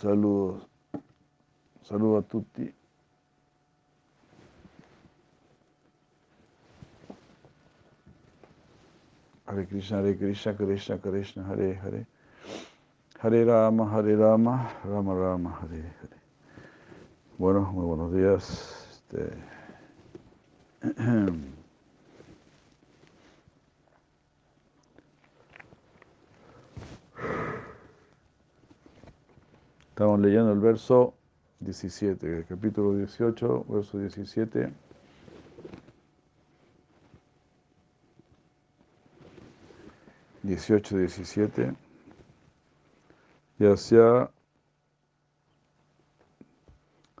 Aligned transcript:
Saludos. 0.00 0.66
Saludos 1.82 2.24
a 2.24 2.26
tutti. 2.26 2.74
Hare 9.44 9.66
Krishna, 9.66 9.98
Hare 9.98 10.16
Krishna, 10.16 10.54
Krishna 10.54 10.98
Krishna, 10.98 11.44
Hare 11.44 11.74
Hare. 11.82 12.06
Hare 13.18 13.44
Rama, 13.44 13.90
Hare 13.90 14.16
Rama, 14.16 14.72
Rama 14.84 15.14
Rama, 15.14 15.58
Hare 15.60 15.94
Hare. 16.00 16.16
Bueno, 17.36 17.70
muy 17.70 17.84
buenos 17.84 18.10
días. 18.10 19.02
Este, 19.12 19.36
Estamos 30.00 30.20
leyendo 30.20 30.50
el 30.52 30.60
verso 30.60 31.12
17, 31.58 32.38
el 32.38 32.46
capítulo 32.46 32.96
18, 32.96 33.66
verso 33.68 33.98
17. 33.98 34.72
Dieciocho, 40.42 40.96
diecisiete. 40.96 41.74
Yasya 43.58 44.30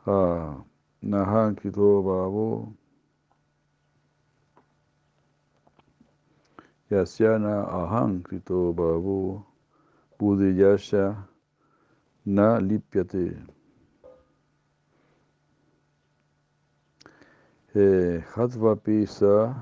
ah, 0.06 0.64
Nahan 1.02 1.56
Kito 1.56 2.02
Babo 2.02 2.72
Yasyana 6.90 7.60
Ahan 7.68 8.22
Krito 8.22 8.72
Babo 8.72 9.46
Buddhiyasha 10.18 11.29
Na 12.26 12.58
Lipyate 12.60 13.36
Hatvapi 18.34 19.06
Sa 19.08 19.54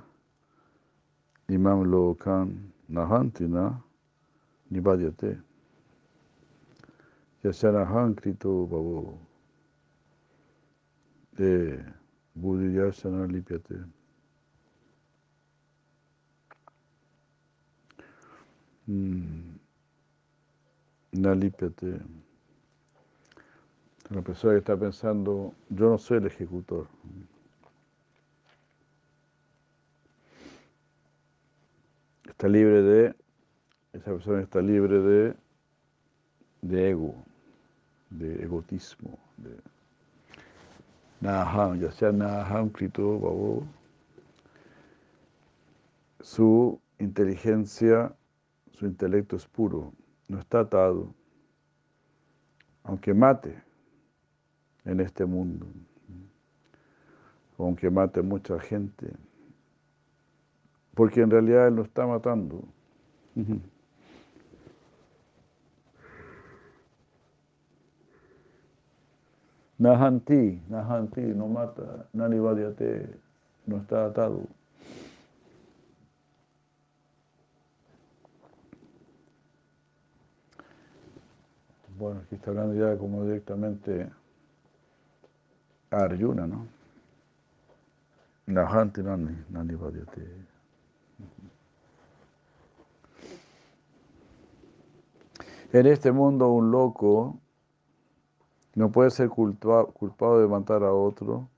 Imam 1.48 1.84
Lokan 1.84 2.70
Nahantina 2.90 3.80
Nibadyate 4.72 5.38
Yasyana 7.44 7.82
Ahan 7.86 8.14
Krito 8.14 8.66
Babo 8.68 9.18
de 11.36 11.78
Buddhiyasana 12.38 13.26
Lipyate. 13.30 13.84
Nalipyate. 21.14 22.00
La 24.10 24.22
persona 24.22 24.54
que 24.54 24.60
está 24.60 24.74
pensando, 24.74 25.54
yo 25.68 25.90
no 25.90 25.98
soy 25.98 26.16
el 26.16 26.26
ejecutor. 26.26 26.86
Está 32.26 32.48
libre 32.48 32.80
de, 32.80 33.14
esa 33.92 34.10
persona 34.12 34.40
está 34.40 34.62
libre 34.62 34.98
de, 34.98 35.34
de 36.62 36.90
ego, 36.90 37.16
de 38.08 38.42
egotismo, 38.42 39.18
de, 39.36 39.50
Naham, 41.20 41.78
ya 41.78 41.90
sea 41.90 42.10
Naham, 42.10 42.70
Krito, 42.70 43.18
Babo, 43.18 43.66
su 46.20 46.80
inteligencia, 46.98 48.14
su 48.72 48.86
intelecto 48.86 49.36
es 49.36 49.46
puro, 49.46 49.92
no 50.28 50.38
está 50.38 50.60
atado, 50.60 51.12
aunque 52.84 53.12
mate 53.12 53.67
en 54.88 55.00
este 55.00 55.26
mundo, 55.26 55.66
aunque 57.58 57.90
mate 57.90 58.22
mucha 58.22 58.58
gente, 58.58 59.12
porque 60.94 61.20
en 61.20 61.30
realidad 61.30 61.68
él 61.68 61.76
no 61.76 61.82
está 61.82 62.06
matando. 62.06 62.64
Nahanti, 69.78 70.62
Nahanti, 70.68 71.20
no 71.20 71.46
mata, 71.48 72.08
Nani 72.14 72.38
Vadiate, 72.38 73.10
no 73.66 73.76
está 73.76 74.06
atado. 74.06 74.42
Bueno, 81.98 82.20
aquí 82.24 82.36
está 82.36 82.50
hablando 82.50 82.74
ya 82.74 82.96
como 82.96 83.24
directamente 83.24 84.08
a 85.90 85.96
Arjuna, 85.96 86.46
¿no? 86.46 86.66
Nahanti, 88.46 89.02
Nani, 89.02 89.44
Nani. 89.50 89.74
En 95.70 95.86
este 95.86 96.12
mundo 96.12 96.48
un 96.48 96.70
loco 96.70 97.38
no 98.74 98.90
puede 98.90 99.10
ser 99.10 99.28
culpado 99.28 100.40
de 100.40 100.48
matar 100.48 100.82
a 100.82 100.92
otro 100.92 101.48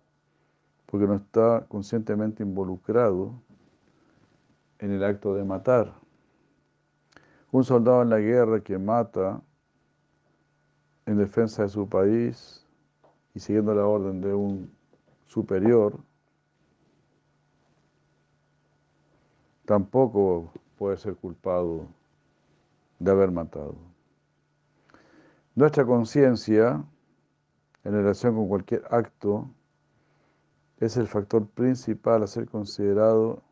porque 0.87 1.07
no 1.07 1.15
está 1.15 1.65
conscientemente 1.69 2.43
involucrado 2.43 3.33
en 4.81 4.91
el 4.91 5.05
acto 5.05 5.35
de 5.35 5.45
matar. 5.45 5.95
Un 7.53 7.63
soldado 7.63 8.03
en 8.03 8.11
la 8.11 8.19
guerra 8.19 8.61
que 8.61 8.79
mata 8.79 9.41
en 11.07 11.17
defensa 11.19 11.63
de 11.63 11.69
su 11.69 11.89
país 11.89 12.60
y 13.35 13.41
siguiendo 13.41 13.75
la 13.75 13.87
orden 13.87 14.21
de 14.21 14.35
un 14.35 14.71
superior, 15.27 15.99
tampoco 19.65 20.53
puede 20.77 20.97
ser 20.97 21.15
culpado 21.15 21.87
de 22.99 23.11
haber 23.11 23.31
matado. 23.31 23.77
Nuestra 25.55 25.85
conciencia 25.85 26.85
en 27.85 27.93
relación 27.93 28.35
con 28.35 28.49
cualquier 28.49 28.83
acto 28.91 29.49
es 30.79 30.97
el 30.97 31.07
factor 31.07 31.47
principal 31.47 32.23
a 32.23 32.27
ser 32.27 32.49
considerado 32.49 33.43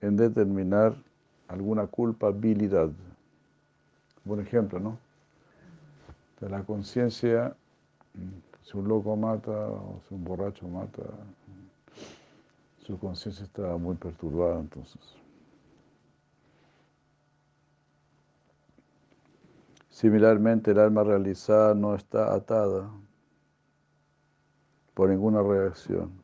en 0.00 0.16
determinar 0.16 0.96
alguna 1.48 1.86
culpabilidad. 1.86 2.90
Buen 4.24 4.40
ejemplo, 4.40 4.80
¿no? 4.80 4.98
De 6.40 6.48
la 6.48 6.62
conciencia, 6.64 7.56
si 8.62 8.76
un 8.76 8.88
loco 8.88 9.16
mata 9.16 9.50
o 9.50 10.00
si 10.06 10.14
un 10.14 10.24
borracho 10.24 10.68
mata, 10.68 11.02
su 12.78 12.98
conciencia 12.98 13.44
está 13.44 13.76
muy 13.76 13.96
perturbada 13.96 14.60
entonces. 14.60 15.00
Similarmente, 19.90 20.70
el 20.70 20.78
alma 20.78 21.04
realizada 21.04 21.74
no 21.74 21.94
está 21.94 22.32
atada 22.34 22.90
por 24.94 25.10
ninguna 25.10 25.42
reacción. 25.42 26.19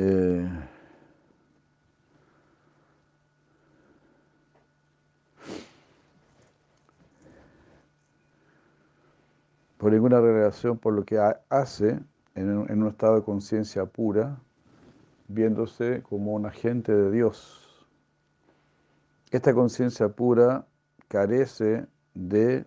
Eh, 0.00 0.48
por 9.76 9.90
ninguna 9.92 10.20
relación 10.20 10.78
por 10.78 10.92
lo 10.92 11.04
que 11.04 11.18
hace 11.48 11.98
en 12.36 12.58
un, 12.58 12.70
en 12.70 12.82
un 12.82 12.90
estado 12.90 13.16
de 13.16 13.22
conciencia 13.24 13.86
pura, 13.86 14.38
viéndose 15.26 16.00
como 16.04 16.34
un 16.34 16.46
agente 16.46 16.94
de 16.94 17.10
Dios. 17.10 17.84
Esta 19.32 19.52
conciencia 19.52 20.08
pura 20.10 20.64
carece 21.08 21.86
de 22.14 22.64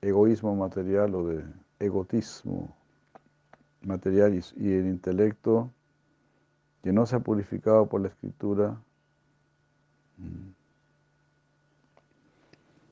egoísmo 0.00 0.54
material 0.54 1.12
o 1.16 1.26
de 1.26 1.44
egotismo 1.80 2.76
material 3.86 4.34
y, 4.34 4.72
el 4.72 4.86
intelecto 4.86 5.72
que 6.86 6.92
no 6.92 7.04
se 7.04 7.16
ha 7.16 7.18
purificado 7.18 7.88
por 7.88 8.00
la 8.00 8.06
escritura. 8.06 8.80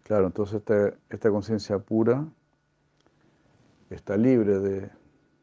Claro, 0.03 0.27
entonces 0.27 0.57
esta, 0.57 0.95
esta 1.11 1.31
conciencia 1.31 1.79
pura 1.79 2.27
está 3.91 4.17
libre 4.17 4.59
de, 4.59 4.91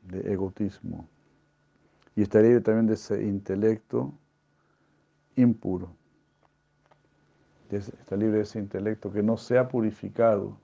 de 0.04 0.34
egotismo 0.34 1.08
y 2.14 2.24
está 2.24 2.42
libre 2.42 2.60
también 2.60 2.88
de 2.88 2.96
ese 2.96 3.24
intelecto 3.24 4.14
impuro. 5.38 5.96
Está 7.70 8.18
libre 8.18 8.40
de 8.40 8.44
ese 8.44 8.60
intelecto 8.60 9.14
que 9.14 9.24
no 9.24 9.38
se 9.38 9.60
ha 9.60 9.70
purificado 9.70 10.58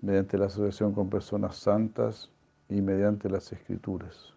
mediante 0.00 0.38
la 0.38 0.46
asociación 0.46 0.94
con 0.94 1.10
personas 1.10 1.56
santas 1.56 2.30
y 2.70 2.80
mediante 2.80 3.28
las 3.28 3.52
escrituras. 3.52 4.35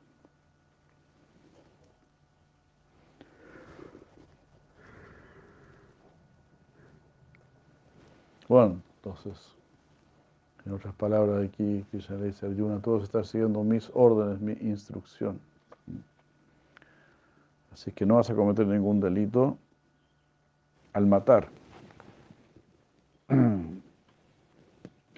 Bueno, 8.50 8.82
entonces, 8.96 9.56
en 10.66 10.74
otras 10.74 10.96
palabras 10.96 11.48
aquí, 11.48 11.86
Krishna 11.92 12.16
le 12.16 12.26
dice 12.26 12.48
Arjuna, 12.48 12.82
todos 12.82 13.04
están 13.04 13.24
siguiendo 13.24 13.64
mis 13.64 13.92
órdenes, 13.94 14.42
mi 14.42 14.54
instrucción. 14.54 15.40
Así 17.72 17.92
que 17.92 18.08
no 18.08 18.16
vas 18.16 18.28
a 18.32 18.36
cometer 18.36 18.66
ningún 18.66 19.00
delito 19.00 19.56
al 20.94 21.06
matar. 21.06 21.50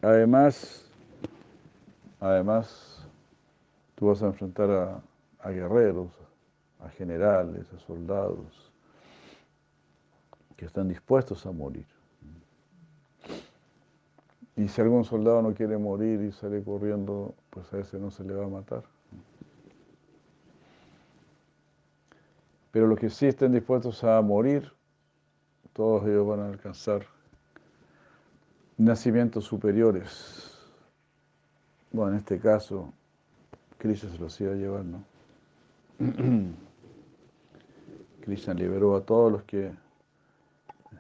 Además, 0.02 0.92
además, 2.20 3.08
tú 3.96 4.08
vas 4.08 4.22
a 4.24 4.26
enfrentar 4.26 4.70
a, 4.72 5.02
a 5.40 5.52
guerreros, 5.52 6.12
a 6.84 6.90
generales, 6.90 7.66
a 7.72 7.80
soldados 7.80 8.72
que 10.58 10.66
están 10.66 10.90
dispuestos 10.90 11.46
a 11.46 11.52
morir. 11.52 11.86
Y 14.62 14.68
si 14.68 14.80
algún 14.80 15.04
soldado 15.04 15.42
no 15.42 15.56
quiere 15.56 15.76
morir 15.76 16.22
y 16.22 16.32
sale 16.32 16.64
corriendo, 16.64 17.34
pues 17.50 17.74
a 17.74 17.80
ese 17.80 17.98
no 17.98 18.12
se 18.12 18.24
le 18.24 18.36
va 18.36 18.46
a 18.46 18.48
matar. 18.48 18.84
Pero 22.70 22.86
los 22.86 23.00
que 23.00 23.10
sí 23.10 23.26
estén 23.26 23.54
dispuestos 23.54 24.04
a 24.04 24.22
morir, 24.22 24.72
todos 25.74 26.06
ellos 26.06 26.28
van 26.28 26.42
a 26.42 26.48
alcanzar 26.50 27.08
nacimientos 28.78 29.46
superiores. 29.46 30.54
Bueno, 31.92 32.12
en 32.12 32.18
este 32.20 32.38
caso, 32.38 32.94
Krishna 33.80 34.12
se 34.12 34.20
los 34.20 34.40
iba 34.42 34.52
a 34.52 34.56
llevar, 34.56 34.86
¿no? 34.86 35.04
Krishna 38.22 38.54
liberó 38.54 38.96
a 38.96 39.02
todos 39.02 39.32
los 39.32 39.44
que 39.44 39.72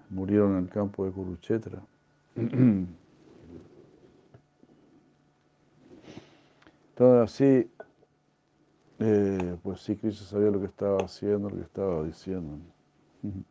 murieron 0.09 0.53
en 0.53 0.63
el 0.63 0.69
campo 0.69 1.05
de 1.05 1.11
Kurukshetra. 1.11 1.79
Entonces 7.01 7.33
así, 7.33 7.71
eh, 8.99 9.57
pues 9.63 9.81
sí, 9.81 9.95
Krishna 9.95 10.27
sabía 10.27 10.51
lo 10.51 10.59
que 10.59 10.67
estaba 10.67 10.99
haciendo, 10.99 11.49
lo 11.49 11.55
que 11.55 11.63
estaba 11.63 12.03
diciendo. 12.03 12.59
Y 13.23 13.43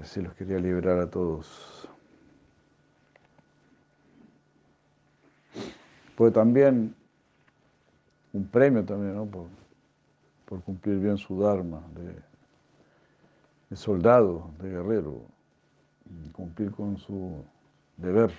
así 0.00 0.22
los 0.22 0.32
quería 0.32 0.58
liberar 0.58 1.00
a 1.00 1.10
todos. 1.10 1.86
Pues 6.16 6.32
también 6.32 6.96
un 8.32 8.48
premio 8.48 8.82
también, 8.86 9.16
¿no? 9.16 9.26
Por, 9.26 9.48
por 10.46 10.62
cumplir 10.62 10.98
bien 10.98 11.18
su 11.18 11.38
dharma 11.38 11.82
de 13.68 13.76
soldado, 13.76 14.50
de 14.62 14.70
guerrero, 14.70 15.33
cumplir 16.32 16.70
con 16.72 16.96
su 16.98 17.44
deber 17.96 18.32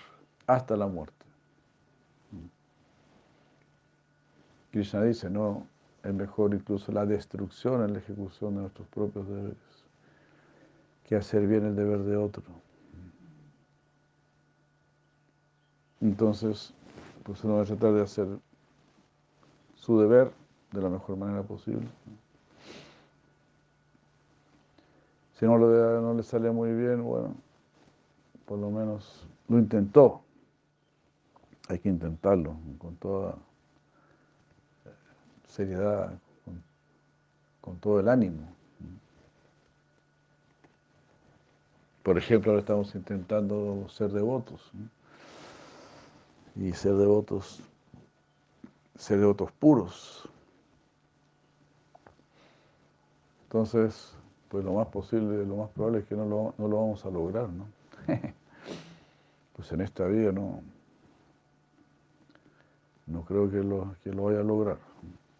hasta 0.47 0.75
la 0.75 0.87
muerte. 0.87 1.25
Krishna 4.71 5.03
dice, 5.03 5.29
no, 5.29 5.65
es 6.03 6.13
mejor 6.13 6.53
incluso 6.53 6.91
la 6.91 7.05
destrucción 7.05 7.83
en 7.83 7.93
la 7.93 7.99
ejecución 7.99 8.55
de 8.55 8.61
nuestros 8.61 8.87
propios 8.89 9.27
deberes 9.27 9.57
que 11.05 11.15
hacer 11.15 11.47
bien 11.47 11.65
el 11.65 11.75
deber 11.75 11.99
de 11.99 12.17
otro. 12.17 12.43
Entonces, 16.01 16.73
pues 17.23 17.43
uno 17.43 17.55
va 17.55 17.61
a 17.61 17.65
tratar 17.65 17.93
de 17.93 18.01
hacer 18.01 18.27
su 19.75 19.99
deber 19.99 20.31
de 20.71 20.81
la 20.81 20.89
mejor 20.89 21.15
manera 21.15 21.43
posible. 21.43 21.87
Si 25.33 25.45
no, 25.45 25.57
lo 25.57 26.01
no 26.01 26.13
le 26.13 26.23
sale 26.23 26.51
muy 26.51 26.73
bien, 26.73 27.03
bueno, 27.03 27.35
por 28.45 28.59
lo 28.59 28.69
menos 28.69 29.27
lo 29.47 29.59
intentó. 29.59 30.21
Hay 31.67 31.79
que 31.79 31.89
intentarlo 31.89 32.55
con 32.77 32.95
toda 32.97 33.35
eh, 34.85 34.89
seriedad, 35.47 36.13
con, 37.61 37.77
todo 37.79 37.99
el 37.99 38.07
ánimo. 38.07 38.47
Por 42.03 42.19
ejemplo, 42.19 42.51
ahora 42.51 42.59
estamos 42.59 42.93
intentando 42.93 43.87
ser 43.89 44.11
devotos. 44.11 44.71
Y 46.55 46.71
ser 46.71 46.93
devotos, 46.93 47.61
ser 48.95 49.19
devotos 49.19 49.51
puros. 49.53 50.29
Entonces, 53.45 54.15
pues 54.49 54.63
lo 54.63 54.73
más 54.73 54.87
posible, 54.87 55.45
lo 55.45 55.55
más 55.55 55.69
probable 55.71 55.99
es 55.99 56.05
que 56.05 56.15
no 56.15 56.25
lo, 56.25 56.53
no 56.57 56.67
lo 56.67 56.77
vamos 56.77 57.03
a 57.05 57.09
lograr, 57.09 57.49
¿no? 57.49 57.65
pues 59.55 59.71
en 59.71 59.81
esta 59.81 60.05
vida 60.05 60.31
no, 60.31 60.61
no 63.07 63.21
creo 63.23 63.49
que 63.49 63.57
lo, 63.57 63.95
que 64.03 64.11
lo 64.11 64.23
vaya 64.23 64.39
a 64.39 64.43
lograr. 64.43 64.77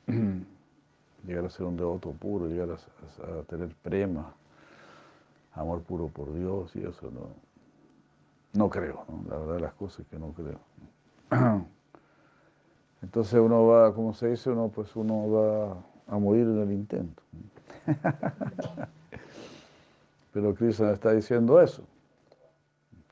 llegar 1.25 1.45
a 1.45 1.50
ser 1.50 1.65
un 1.65 1.75
devoto 1.75 2.12
puro, 2.12 2.47
llegar 2.47 2.69
a, 2.71 2.77
tener 3.44 3.69
prema, 3.81 4.33
amor 5.53 5.81
puro 5.81 6.07
por 6.07 6.33
Dios 6.33 6.75
y 6.75 6.83
eso 6.83 7.09
no, 7.12 7.29
no 8.53 8.69
creo, 8.69 9.06
la 9.27 9.38
verdad 9.38 9.59
las 9.59 9.73
cosas 9.73 10.06
que 10.07 10.19
no 10.19 10.33
creo. 10.33 10.59
Entonces 13.01 13.39
uno 13.39 13.67
va, 13.67 13.94
como 13.94 14.13
se 14.13 14.29
dice, 14.29 14.50
uno 14.50 14.69
pues 14.69 14.95
uno 14.95 15.29
va 15.29 15.77
a 16.07 16.19
morir 16.19 16.44
en 16.44 16.59
el 16.59 16.71
intento. 16.71 17.21
Pero 20.33 20.53
Cristo 20.56 20.91
está 20.91 21.12
diciendo 21.12 21.62
eso. 21.62 21.83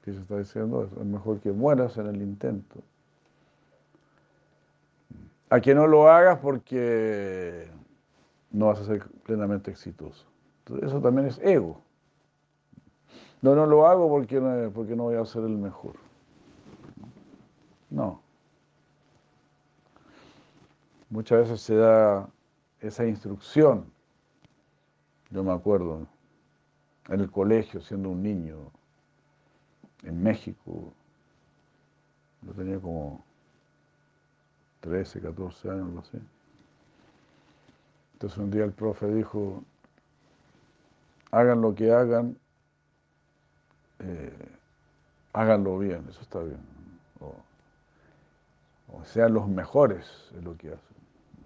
Cristo 0.04 0.22
está 0.22 0.38
diciendo. 0.38 0.84
Es 0.84 1.06
mejor 1.06 1.40
que 1.40 1.52
mueras 1.52 1.98
en 1.98 2.08
el 2.08 2.22
intento. 2.22 2.82
A 5.50 5.62
que 5.62 5.74
no 5.74 5.88
lo 5.88 6.10
hagas 6.10 6.40
porque 6.40 7.70
no 8.52 8.68
vas 8.68 8.80
a 8.80 8.86
ser 8.86 9.08
plenamente 9.24 9.72
exitoso. 9.72 10.26
Eso 10.82 11.00
también 11.00 11.28
es 11.28 11.40
ego. 11.40 11.80
No, 13.42 13.56
no 13.56 13.66
lo 13.66 13.88
hago 13.88 14.10
porque 14.10 14.42
porque 14.74 14.96
no 14.96 15.04
voy 15.04 15.16
a 15.16 15.26
ser 15.26 15.44
el 15.44 15.58
mejor. 15.58 15.96
No. 17.90 18.22
Muchas 21.10 21.42
veces 21.42 21.62
se 21.62 21.76
da 21.76 22.28
esa 22.82 23.06
instrucción. 23.06 23.86
Yo 25.30 25.44
me 25.44 25.52
acuerdo, 25.52 26.08
en 27.10 27.20
el 27.22 27.32
colegio, 27.32 27.82
siendo 27.82 28.10
un 28.10 28.22
niño, 28.22 28.72
en 30.04 30.22
México, 30.22 30.94
yo 32.42 32.52
tenía 32.54 32.80
como 32.80 33.24
13, 34.82 35.22
14 35.22 35.70
años, 35.70 35.88
algo 35.88 36.00
así. 36.00 36.20
Entonces 38.14 38.38
un 38.38 38.52
día 38.52 38.66
el 38.66 38.74
profe 38.74 39.08
dijo, 39.08 39.64
hagan 41.32 41.62
lo 41.62 41.74
que 41.74 41.92
hagan, 41.92 42.38
eh, 44.00 44.50
háganlo 45.34 45.80
bien, 45.80 46.06
eso 46.10 46.22
está 46.22 46.40
bien. 46.40 46.60
O, 47.20 47.34
o, 48.94 49.06
sean 49.06 49.34
los 49.34 49.48
mejores 49.48 50.30
en 50.34 50.44
lo 50.44 50.58
que 50.58 50.70
hacen. 50.70 50.98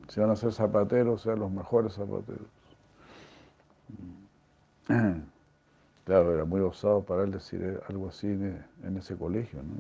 Si 0.08 0.20
van 0.20 0.32
a 0.32 0.36
ser 0.36 0.52
zapateros, 0.52 1.22
sean 1.22 1.40
los 1.40 1.52
mejores 1.52 1.94
zapateros. 1.94 2.48
Claro, 6.08 6.34
era 6.34 6.46
muy 6.46 6.62
osado 6.62 7.04
para 7.04 7.24
él 7.24 7.32
decir 7.32 7.82
algo 7.90 8.08
así 8.08 8.28
en 8.28 8.98
ese 8.98 9.18
colegio, 9.18 9.62
¿no? 9.62 9.76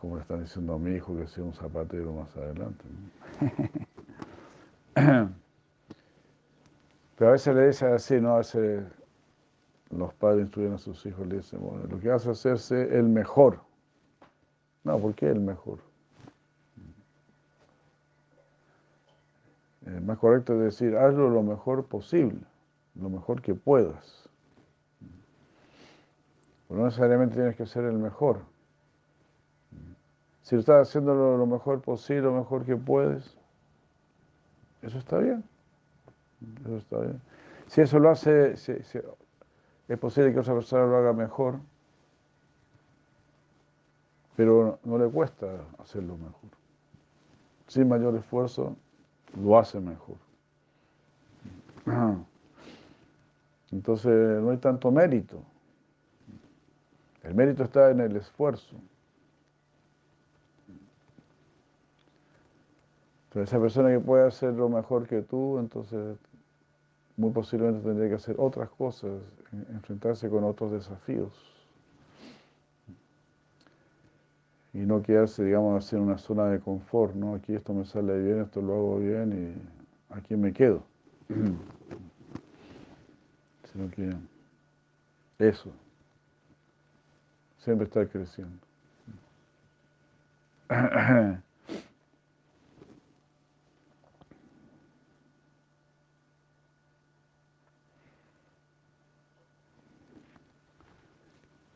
Como 0.00 0.16
le 0.16 0.22
están 0.22 0.40
diciendo 0.40 0.72
a 0.72 0.78
mi 0.78 0.92
hijo 0.92 1.14
que 1.14 1.26
sea 1.26 1.44
un 1.44 1.52
zapatero 1.52 2.14
más 2.14 2.34
adelante. 2.34 2.82
Pero 7.18 7.28
a 7.28 7.32
veces 7.32 7.54
le 7.54 7.66
dicen 7.66 7.92
así, 7.92 8.18
¿no? 8.22 8.36
A 8.36 8.38
veces 8.38 8.84
los 9.90 10.14
padres 10.14 10.44
instruyen 10.44 10.72
a 10.72 10.78
sus 10.78 11.04
hijos, 11.04 11.26
le 11.26 11.36
dicen, 11.36 11.60
bueno, 11.60 11.84
lo 11.84 12.00
que 12.00 12.08
vas 12.08 12.26
a 12.26 12.30
hacerse 12.30 12.96
el 12.96 13.04
mejor. 13.04 13.60
No, 14.82 14.98
¿por 14.98 15.14
qué 15.14 15.28
el 15.28 15.40
mejor? 15.40 15.80
Es 19.84 20.00
más 20.00 20.16
correcto 20.16 20.54
es 20.54 20.60
decir, 20.60 20.96
hazlo 20.96 21.28
lo 21.28 21.42
mejor 21.42 21.84
posible, 21.84 22.40
lo 22.94 23.10
mejor 23.10 23.42
que 23.42 23.54
puedas 23.54 24.27
no 26.68 26.84
necesariamente 26.84 27.34
tienes 27.34 27.56
que 27.56 27.66
ser 27.66 27.84
el 27.84 27.98
mejor. 27.98 28.40
Si 30.42 30.56
estás 30.56 30.88
haciendo 30.88 31.14
lo, 31.14 31.46
mejor 31.46 31.82
posible, 31.82 32.22
lo 32.22 32.32
mejor 32.32 32.64
que 32.64 32.76
puedes, 32.76 33.36
eso 34.82 34.98
está 34.98 35.18
bien. 35.18 35.44
Eso 36.64 36.76
está 36.76 36.98
bien. 37.00 37.20
Si 37.66 37.80
eso 37.80 37.98
lo 37.98 38.10
hace, 38.10 38.52
es 38.52 39.98
posible 39.98 40.32
que 40.32 40.40
otra 40.40 40.54
persona 40.54 40.86
lo 40.86 40.96
haga 40.96 41.12
mejor, 41.12 41.58
pero 44.36 44.78
no, 44.84 44.98
le 44.98 45.08
cuesta 45.08 45.46
hacerlo 45.78 46.16
mejor. 46.16 46.50
Sin 47.66 47.88
mayor 47.88 48.14
esfuerzo, 48.14 48.76
lo 49.38 49.58
hace 49.58 49.80
mejor. 49.80 50.16
Entonces 53.70 54.40
no 54.40 54.50
hay 54.50 54.58
tanto 54.58 54.90
mérito. 54.90 55.42
El 57.28 57.34
mérito 57.34 57.62
está 57.62 57.90
en 57.90 58.00
el 58.00 58.16
esfuerzo. 58.16 58.74
Pero 63.30 63.44
esa 63.44 63.60
persona 63.60 63.90
que 63.90 64.00
puede 64.00 64.26
hacerlo 64.26 64.70
mejor 64.70 65.06
que 65.06 65.20
tú, 65.20 65.58
entonces 65.58 66.16
muy 67.18 67.30
posiblemente 67.30 67.86
tendría 67.86 68.08
que 68.08 68.14
hacer 68.14 68.34
otras 68.38 68.70
cosas, 68.70 69.20
enfrentarse 69.52 70.30
con 70.30 70.42
otros 70.42 70.72
desafíos. 70.72 71.30
Y 74.72 74.78
no 74.78 75.02
quedarse, 75.02 75.44
digamos, 75.44 75.84
así 75.84 75.96
en 75.96 76.02
una 76.02 76.16
zona 76.16 76.46
de 76.46 76.60
confort, 76.60 77.14
¿no? 77.14 77.34
Aquí 77.34 77.54
esto 77.54 77.74
me 77.74 77.84
sale 77.84 78.18
bien, 78.18 78.40
esto 78.40 78.62
lo 78.62 78.72
hago 78.72 78.98
bien 79.00 79.60
y 80.10 80.14
aquí 80.14 80.34
me 80.34 80.54
quedo. 80.54 80.82
Sino 83.70 83.90
que 83.90 84.14
eso, 85.38 85.70
siempre 87.58 87.86
está 87.86 88.06
creciendo. 88.06 88.58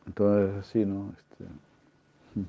Entonces, 0.05 0.55
así, 0.59 0.85
¿no? 0.85 1.11
Este, 1.17 1.45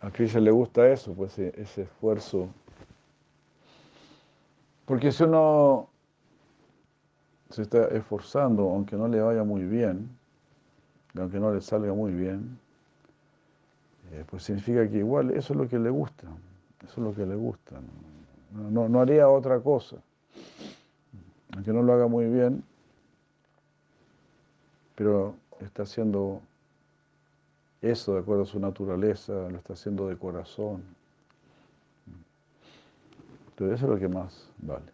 a 0.00 0.10
Krishna 0.10 0.40
le 0.40 0.50
gusta 0.50 0.86
eso, 0.88 1.14
pues 1.14 1.38
e, 1.38 1.54
ese 1.56 1.82
esfuerzo. 1.82 2.50
Porque 4.84 5.10
si 5.10 5.24
uno 5.24 5.88
se 7.50 7.62
está 7.62 7.88
esforzando, 7.88 8.64
aunque 8.64 8.96
no 8.96 9.08
le 9.08 9.20
vaya 9.20 9.44
muy 9.44 9.64
bien, 9.64 10.10
aunque 11.22 11.38
no 11.38 11.52
le 11.52 11.60
salga 11.60 11.92
muy 11.92 12.12
bien, 12.12 12.58
eh, 14.12 14.24
pues 14.28 14.44
significa 14.44 14.88
que 14.88 14.98
igual 14.98 15.30
eso 15.30 15.52
es 15.52 15.58
lo 15.58 15.68
que 15.68 15.78
le 15.78 15.90
gusta, 15.90 16.26
eso 16.84 16.92
es 16.92 16.98
lo 16.98 17.14
que 17.14 17.26
le 17.26 17.34
gusta. 17.34 17.76
no, 18.52 18.88
no 18.88 19.00
haría 19.00 19.28
otra 19.28 19.60
cosa. 19.60 19.96
Aunque 21.54 21.72
no 21.72 21.82
lo 21.82 21.92
haga 21.92 22.06
muy 22.06 22.26
bien, 22.26 22.62
pero 24.94 25.34
está 25.60 25.84
haciendo 25.84 26.40
eso 27.80 28.14
de 28.14 28.20
acuerdo 28.20 28.42
a 28.42 28.46
su 28.46 28.58
naturaleza, 28.58 29.32
lo 29.32 29.56
está 29.56 29.74
haciendo 29.74 30.08
de 30.08 30.16
corazón. 30.16 30.82
Entonces 33.50 33.78
eso 33.78 33.86
es 33.86 33.90
lo 33.92 33.98
que 33.98 34.08
más 34.08 34.48
vale. 34.58 34.92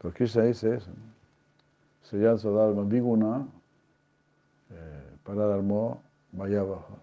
Porque 0.00 0.18
Krishna 0.18 0.44
dice 0.44 0.76
eso. 0.76 0.90
Llama 2.12 2.36
Dharma 2.36 2.82
Viguna, 2.82 3.46
eh, 4.70 5.16
para 5.24 5.46
Dharma 5.46 5.98
Mayavaha. 6.32 6.96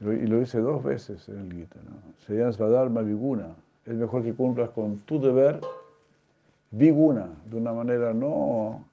Y 0.00 0.26
lo 0.26 0.40
dice 0.40 0.60
dos 0.60 0.82
veces 0.82 1.28
en 1.28 1.38
el 1.38 1.52
Gita. 1.52 1.78
¿no? 1.84 2.14
Se 2.26 2.34
llama 2.34 2.68
Dharma 2.70 3.02
Viguna. 3.02 3.54
Es 3.86 3.94
mejor 3.94 4.22
que 4.22 4.34
cumplas 4.34 4.70
con 4.70 4.98
tu 5.00 5.20
deber 5.20 5.60
viguna, 6.70 7.28
de 7.44 7.56
una 7.56 7.72
manera 7.72 8.12
no, 8.12 8.84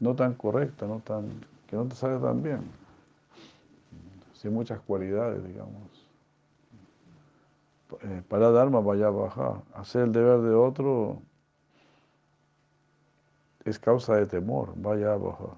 no 0.00 0.14
tan 0.14 0.34
correcta, 0.34 0.86
no 0.86 1.00
tan, 1.00 1.28
que 1.66 1.76
no 1.76 1.86
te 1.86 1.94
salga 1.94 2.20
tan 2.20 2.42
bien. 2.42 2.60
Sin 4.34 4.52
muchas 4.52 4.80
cualidades, 4.80 5.42
digamos. 5.46 5.72
Eh, 8.02 8.22
para 8.28 8.50
Dharma 8.50 8.80
vaya 8.80 9.06
a 9.06 9.10
bajar. 9.10 9.62
Hacer 9.74 10.02
el 10.02 10.12
deber 10.12 10.40
de 10.40 10.54
otro 10.54 11.22
es 13.64 13.78
causa 13.78 14.16
de 14.16 14.26
temor, 14.26 14.72
vaya 14.76 15.12
a 15.12 15.16
bajar. 15.16 15.56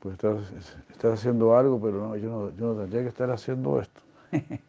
Pues 0.00 0.14
estás, 0.14 0.50
estás, 0.90 1.18
haciendo 1.18 1.56
algo, 1.56 1.80
pero 1.80 2.08
no 2.08 2.16
yo, 2.16 2.28
no, 2.28 2.50
yo 2.56 2.74
no 2.74 2.80
tendría 2.80 3.02
que 3.02 3.08
estar 3.08 3.30
haciendo 3.30 3.80
esto. 3.80 4.00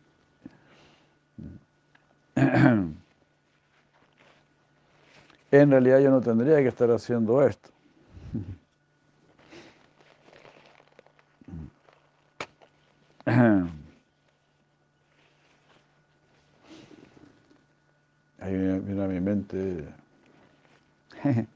en 5.51 5.72
realidad 5.72 6.00
yo 6.00 6.12
no 6.12 6.22
tendría 6.22 6.58
que 6.58 6.68
estar 6.68 6.89
haciendo 6.92 7.44
esto. 7.44 7.70
Ahí 18.39 18.56
viene 18.56 19.04
a 19.04 19.08
mi 19.08 19.20
mente, 19.20 19.86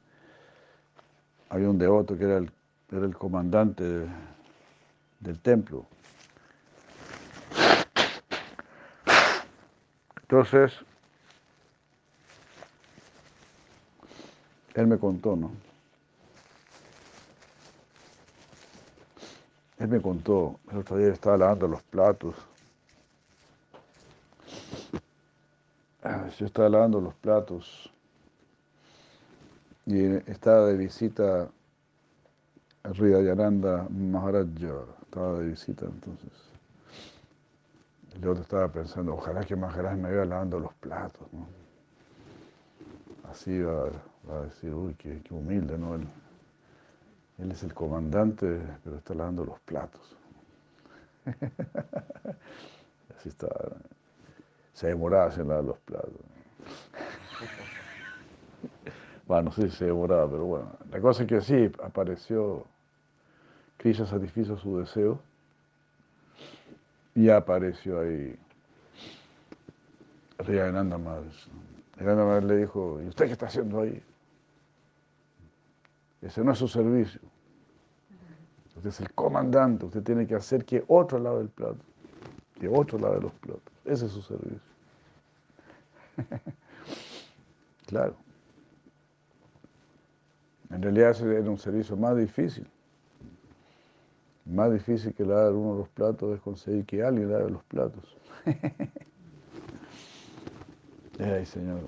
había 1.50 1.70
un 1.70 1.77
devoto 1.77 2.17
que 2.17 2.24
era 2.24 2.38
el, 2.38 2.51
era 2.91 3.05
el 3.05 3.15
comandante 3.15 3.84
del 5.20 5.39
templo. 5.39 5.86
Entonces, 10.22 10.74
Él 14.74 14.88
me 14.88 14.98
contó, 14.98 15.36
¿no? 15.36 15.51
Él 19.77 19.88
me 19.88 20.01
contó, 20.01 20.60
el 20.72 20.77
otro 20.79 20.98
día 20.98 21.10
estaba 21.10 21.38
lavando 21.38 21.67
los 21.67 21.84
platos. 21.84 22.36
Ah, 26.01 26.27
yo 26.39 26.48
estaba 26.48 26.67
lavando 26.70 27.00
los 27.00 27.13
platos 27.15 27.92
y 29.85 30.15
estaba 30.29 30.67
de 30.67 30.77
visita 30.77 31.49
Ridayananda 32.83 33.87
Maharaja, 33.89 34.45
estaba 35.01 35.39
de 35.39 35.47
visita 35.47 35.85
entonces. 35.85 36.31
El 38.15 38.27
otro 38.27 38.43
estaba 38.43 38.67
pensando, 38.71 39.13
ojalá 39.13 39.43
que 39.43 39.55
Maharaj 39.55 39.97
me 39.97 40.11
vea 40.11 40.25
lavando 40.25 40.59
los 40.59 40.73
platos, 40.75 41.27
¿no? 41.33 41.47
Así 43.29 43.59
va 43.59 43.89
va 44.29 44.39
a 44.39 44.41
decir, 44.43 44.73
uy, 44.73 44.95
qué, 44.95 45.21
humilde, 45.31 45.77
¿no? 45.77 45.95
Él, 45.95 46.07
es 47.51 47.63
el 47.63 47.73
comandante, 47.73 48.61
pero 48.83 48.97
está 48.97 49.13
lavando 49.13 49.43
los 49.43 49.59
platos. 49.61 50.15
Así 53.17 53.29
está. 53.29 53.49
Se 54.73 54.87
demoraba 54.87 55.33
en 55.33 55.47
lavar 55.47 55.63
los 55.63 55.77
platos. 55.79 56.13
Bueno, 59.27 59.43
no 59.43 59.51
sé 59.51 59.69
si 59.69 59.77
se 59.77 59.85
demoraba, 59.85 60.29
pero 60.29 60.45
bueno. 60.45 60.77
La 60.91 60.99
cosa 60.99 61.23
es 61.23 61.29
que 61.29 61.41
sí, 61.41 61.71
apareció, 61.81 62.65
Krishna 63.77 64.05
satisfizo 64.05 64.57
su 64.57 64.77
deseo 64.79 65.19
y 67.15 67.29
apareció 67.29 68.01
ahí 68.01 68.35
Riyananda 70.39 70.97
Madres. 70.97 71.47
Riyananda 71.95 72.25
Madres 72.25 72.43
le 72.45 72.57
dijo, 72.57 73.01
¿y 73.01 73.07
usted 73.07 73.27
qué 73.27 73.31
está 73.33 73.45
haciendo 73.45 73.81
ahí? 73.81 74.01
Ese 76.21 76.43
no 76.43 76.51
es 76.51 76.57
su 76.57 76.67
servicio. 76.67 77.21
Usted 78.75 78.89
es 78.89 78.99
el 79.01 79.13
comandante, 79.13 79.85
usted 79.85 80.03
tiene 80.03 80.25
que 80.25 80.35
hacer 80.35 80.65
que 80.65 80.83
otro 80.87 81.19
lado 81.19 81.37
del 81.39 81.49
plato, 81.49 81.79
que 82.59 82.67
otro 82.67 82.97
lado 82.99 83.15
de 83.15 83.21
los 83.21 83.33
platos. 83.33 83.73
Ese 83.85 84.07
es 84.07 84.11
su 84.11 84.21
servicio. 84.21 84.59
claro. 87.87 88.15
En 90.73 90.81
realidad 90.81 91.15
era 91.21 91.51
un 91.51 91.59
servicio 91.59 91.95
más 91.95 92.17
difícil. 92.17 92.67
Más 94.45 94.73
difícil 94.73 95.13
que 95.13 95.23
lavar 95.23 95.53
uno 95.53 95.73
de 95.73 95.79
los 95.81 95.89
platos 95.89 96.33
es 96.35 96.41
conseguir 96.41 96.83
que 96.85 97.03
alguien 97.03 97.31
lave 97.31 97.51
los 97.51 97.63
platos. 97.65 98.17
Ay, 101.19 101.45
Señor. 101.45 101.81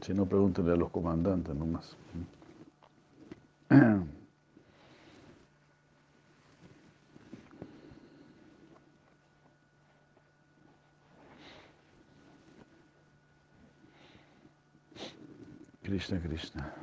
Si 0.00 0.14
no, 0.14 0.24
pregúntenle 0.24 0.72
a 0.72 0.76
los 0.76 0.90
comandantes 0.90 1.54
nomás. 1.54 1.94
Krishna, 15.82 16.18
Krishna. 16.20 16.74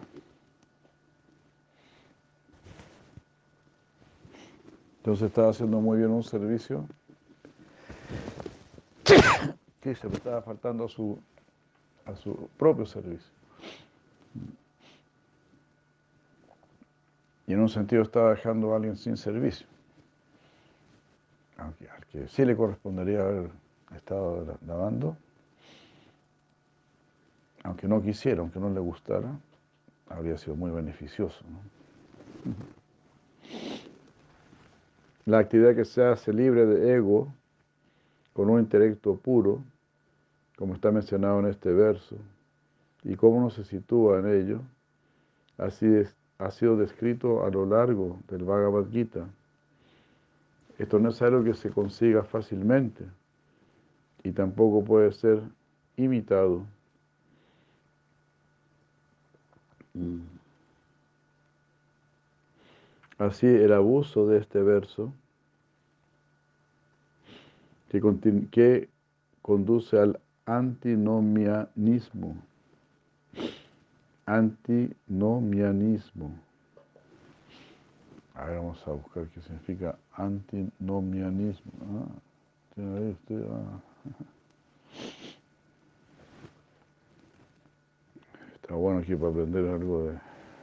Entonces 5.06 5.28
estaba 5.28 5.52
haciendo 5.52 5.80
muy 5.82 6.00
bien 6.00 6.10
un 6.10 6.24
servicio 6.24 6.84
que 9.80 9.94
se 9.94 10.10
le 10.10 10.16
estaba 10.16 10.42
faltando 10.42 10.86
a 10.86 10.90
su, 10.90 11.20
a 12.08 12.16
su 12.16 12.50
propio 12.58 12.88
servicio. 12.88 13.32
Y 17.46 17.54
en 17.54 17.60
un 17.60 17.70
sentido 17.70 18.02
estaba 18.02 18.32
dejando 18.32 18.74
a 18.74 18.78
alguien 18.78 18.98
sin 18.98 19.16
servicio. 19.16 19.68
Al 21.60 21.76
que 22.08 22.28
sí 22.28 22.44
le 22.44 22.56
correspondería 22.56 23.20
haber 23.20 23.52
estaba 23.96 24.58
lavando, 24.66 25.16
aunque 27.62 27.88
no 27.88 28.02
quisiera, 28.02 28.42
aunque 28.42 28.60
no 28.60 28.72
le 28.72 28.80
gustara, 28.80 29.38
habría 30.10 30.36
sido 30.40 30.56
muy 30.56 30.72
beneficioso. 30.72 31.46
La 35.26 35.40
actividad 35.40 35.76
que 35.76 35.86
se 35.86 36.04
hace 36.04 36.32
libre 36.32 36.66
de 36.66 36.96
ego, 36.96 37.34
con 38.34 38.50
un 38.50 38.60
intelecto 38.60 39.16
puro, 39.16 39.64
como 40.56 40.76
está 40.76 40.92
mencionado 40.92 41.40
en 41.40 41.48
este 41.48 41.74
verso, 41.74 42.18
y 43.04 43.16
cómo 43.16 43.38
uno 43.38 43.50
se 43.50 43.64
sitúa 43.64 44.20
en 44.20 44.28
ello, 44.28 44.62
así 45.58 45.88
ha 46.38 46.52
sido 46.52 46.78
descrito 46.78 47.44
a 47.44 47.50
lo 47.50 47.66
largo 47.66 48.20
del 48.28 48.44
Bhagavad 48.44 48.90
Gita. 48.90 49.28
Esto 50.78 51.00
no 51.00 51.10
es 51.10 51.22
algo 51.22 51.44
que 51.44 51.54
se 51.54 51.70
consiga 51.70 52.24
fácilmente 52.24 53.06
y 54.24 54.32
tampoco 54.32 54.84
puede 54.84 55.12
ser 55.12 55.42
imitado. 55.96 56.66
Mm. 59.94 60.35
Así 63.18 63.48
el 63.48 63.72
abuso 63.72 64.28
de 64.28 64.40
este 64.40 64.62
verso 64.62 65.14
que, 67.90 68.02
que 68.52 68.90
conduce 69.42 69.98
al 69.98 70.20
antinomianismo. 70.46 72.36
Antinomianismo. 74.26 76.32
A 78.34 78.46
ver, 78.46 78.58
vamos 78.58 78.86
a 78.86 78.92
buscar 78.92 79.28
qué 79.28 79.40
significa 79.42 79.98
antinomianismo. 80.14 81.72
Ah, 81.82 82.08
¿tiene 82.76 83.12
usted? 83.12 83.46
Ah. 83.50 83.80
Está 88.56 88.76
bueno 88.76 89.00
aquí 89.00 89.16
para 89.16 89.32
aprender 89.32 89.66
algo 89.70 90.08
de, 90.08 90.20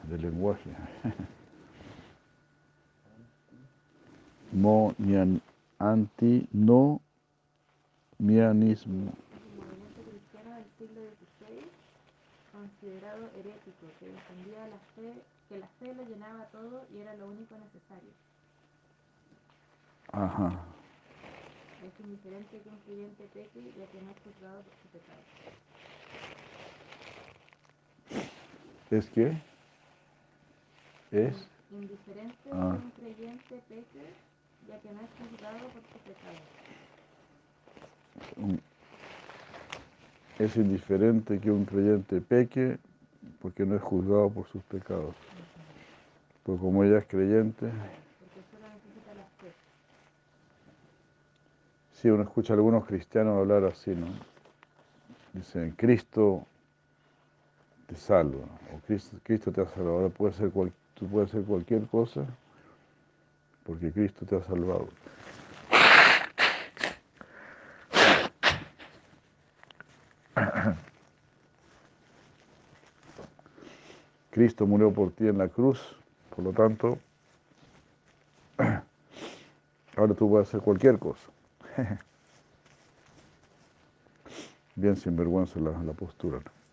de 0.09 0.17
lenguaje. 0.19 0.69
Movimiento 9.57 10.01
cristiano 10.09 10.55
del 10.55 10.65
siglo 10.77 11.01
XVI, 11.01 11.65
considerado 12.51 13.29
herético, 13.37 13.87
que 13.99 14.05
defendía 14.07 14.67
la 14.67 14.77
fe, 14.95 15.13
que 15.49 15.57
la 15.59 15.67
fe 15.79 15.93
lo 15.95 16.03
llenaba 16.03 16.45
todo 16.51 16.85
y 16.93 16.99
era 16.99 17.15
lo 17.15 17.27
único 17.27 17.55
necesario. 17.57 18.11
Ajá. 20.11 20.59
Es 21.83 21.99
indiferente 21.99 22.59
que 22.61 22.69
un 22.69 22.79
creyente 22.85 23.23
peque 23.33 23.73
ya 23.77 23.85
que 23.87 24.01
no 24.01 24.11
es 24.11 24.17
juzgado 24.23 24.61
por 24.61 24.73
su 24.81 24.87
pecado. 24.89 25.21
¿Es 28.91 29.09
qué? 29.09 29.33
Es. 31.11 31.47
Indiferente 31.71 32.49
Ah. 32.51 32.77
que 32.77 32.85
un 32.85 32.91
creyente 32.91 33.63
peque 33.67 34.13
ya 34.67 34.79
que 34.79 34.89
no 34.91 35.01
es 35.01 35.09
juzgado 35.19 35.59
por 35.69 35.81
su 35.81 35.99
pecado. 36.05 36.37
Es 40.39 40.55
indiferente 40.57 41.39
que 41.39 41.51
un 41.51 41.65
creyente 41.65 42.21
peque 42.21 42.77
porque 43.41 43.65
no 43.65 43.75
es 43.75 43.81
juzgado 43.81 44.29
por 44.29 44.47
sus 44.47 44.63
pecados. 44.63 45.15
Pues 46.43 46.59
como 46.59 46.83
ella 46.83 46.97
es 46.99 47.05
creyente, 47.05 47.71
sí, 51.93 52.09
uno 52.09 52.23
escucha 52.23 52.53
a 52.53 52.55
algunos 52.57 52.85
cristianos 52.85 53.37
hablar 53.37 53.63
así, 53.65 53.91
¿no? 53.91 54.07
Dicen, 55.33 55.71
Cristo 55.71 56.45
te 57.87 57.95
salva, 57.95 58.43
o 58.73 58.79
Cristo, 59.23 59.51
te 59.51 59.61
ha 59.61 59.65
salvado. 59.67 59.95
Ahora 59.97 60.09
puede 60.09 60.33
ser 60.33 60.49
cual- 60.51 60.73
tú 60.95 61.07
puedes 61.07 61.29
hacer 61.29 61.43
cualquier 61.45 61.87
cosa 61.87 62.25
porque 63.65 63.91
Cristo 63.91 64.25
te 64.25 64.35
ha 64.35 64.43
salvado. 64.43 64.87
Cristo 74.31 74.65
murió 74.65 74.91
por 74.91 75.11
ti 75.11 75.27
en 75.27 75.37
la 75.37 75.47
cruz, 75.47 75.95
por 76.35 76.43
lo 76.43 76.51
tanto, 76.53 76.97
ahora 79.95 80.13
tú 80.15 80.27
puedes 80.27 80.47
hacer 80.47 80.61
cualquier 80.61 80.97
cosa. 80.97 81.29
Bien 84.75 84.95
sinvergüenza 84.95 85.59
la, 85.59 85.71
la 85.83 85.93
postura. 85.93 86.39
¿no? 86.39 86.63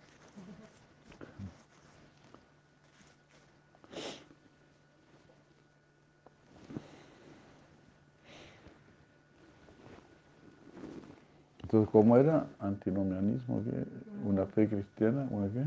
Entonces, 11.63 11.80
¿cómo 11.93 12.17
era? 12.17 12.47
Antinomianismo, 12.61 13.63
¿qué? 13.65 13.85
¿Una 14.29 14.47
fe 14.47 14.69
cristiana? 14.69 15.27
¿Una 15.31 15.49
qué? 15.53 15.61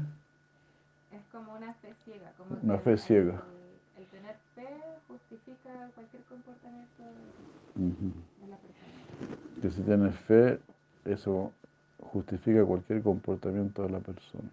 Es 1.15 1.21
como 1.31 1.53
una 1.53 1.73
fe 1.75 1.93
ciega. 2.05 2.31
Como 2.37 2.57
Una 2.61 2.77
fe 2.79 2.91
el- 2.91 2.99
ciega. 2.99 3.41
El, 3.97 4.03
el 4.03 4.07
tener 4.09 4.35
fe 4.55 4.67
justifica 5.07 5.69
cualquier 5.95 6.23
comportamiento 6.23 7.03
de 8.41 8.47
la 8.47 8.57
persona. 8.57 9.61
Que 9.61 9.71
si 9.71 9.81
tienes 9.81 10.15
fe, 10.21 10.59
eso 11.05 11.51
justifica 12.11 12.65
cualquier 12.65 13.01
comportamiento 13.01 13.83
de 13.83 13.89
la 13.89 13.99
persona. 13.99 14.49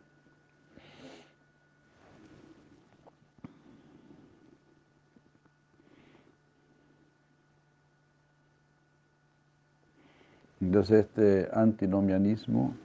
Entonces 10.71 11.05
este 11.07 11.49
antinomianismo 11.53 12.77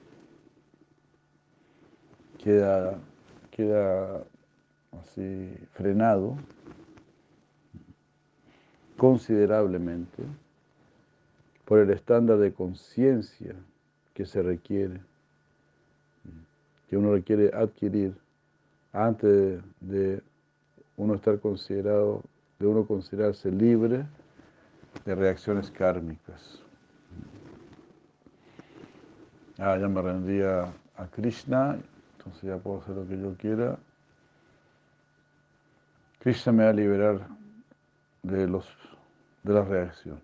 queda, 2.36 2.98
queda 3.52 4.24
así 5.00 5.56
frenado 5.74 6.36
considerablemente 8.96 10.24
por 11.64 11.78
el 11.78 11.90
estándar 11.90 12.38
de 12.38 12.52
conciencia 12.52 13.54
que 14.14 14.26
se 14.26 14.42
requiere, 14.42 15.00
que 16.90 16.96
uno 16.96 17.12
requiere 17.12 17.52
adquirir 17.54 18.16
antes 18.92 19.62
de 19.80 20.20
uno 20.96 21.14
estar 21.14 21.38
considerado, 21.38 22.24
de 22.58 22.66
uno 22.66 22.84
considerarse 22.84 23.48
libre 23.48 24.04
de 25.04 25.14
reacciones 25.14 25.70
kármicas. 25.70 26.65
Ah, 29.58 29.78
ya 29.78 29.88
me 29.88 30.02
rendí 30.02 30.42
a, 30.42 30.70
Krishna, 31.12 31.78
entonces 32.18 32.42
ya 32.42 32.58
puedo 32.58 32.80
hacer 32.80 32.94
lo 32.94 33.06
que 33.06 33.18
yo 33.18 33.34
quiera. 33.36 33.78
Krishna 36.18 36.52
me 36.52 36.64
va 36.64 36.70
a 36.70 36.72
liberar 36.72 37.26
de, 38.22 38.46
los, 38.46 38.68
de 39.42 39.54
las 39.54 39.66
reacciones. 39.66 40.22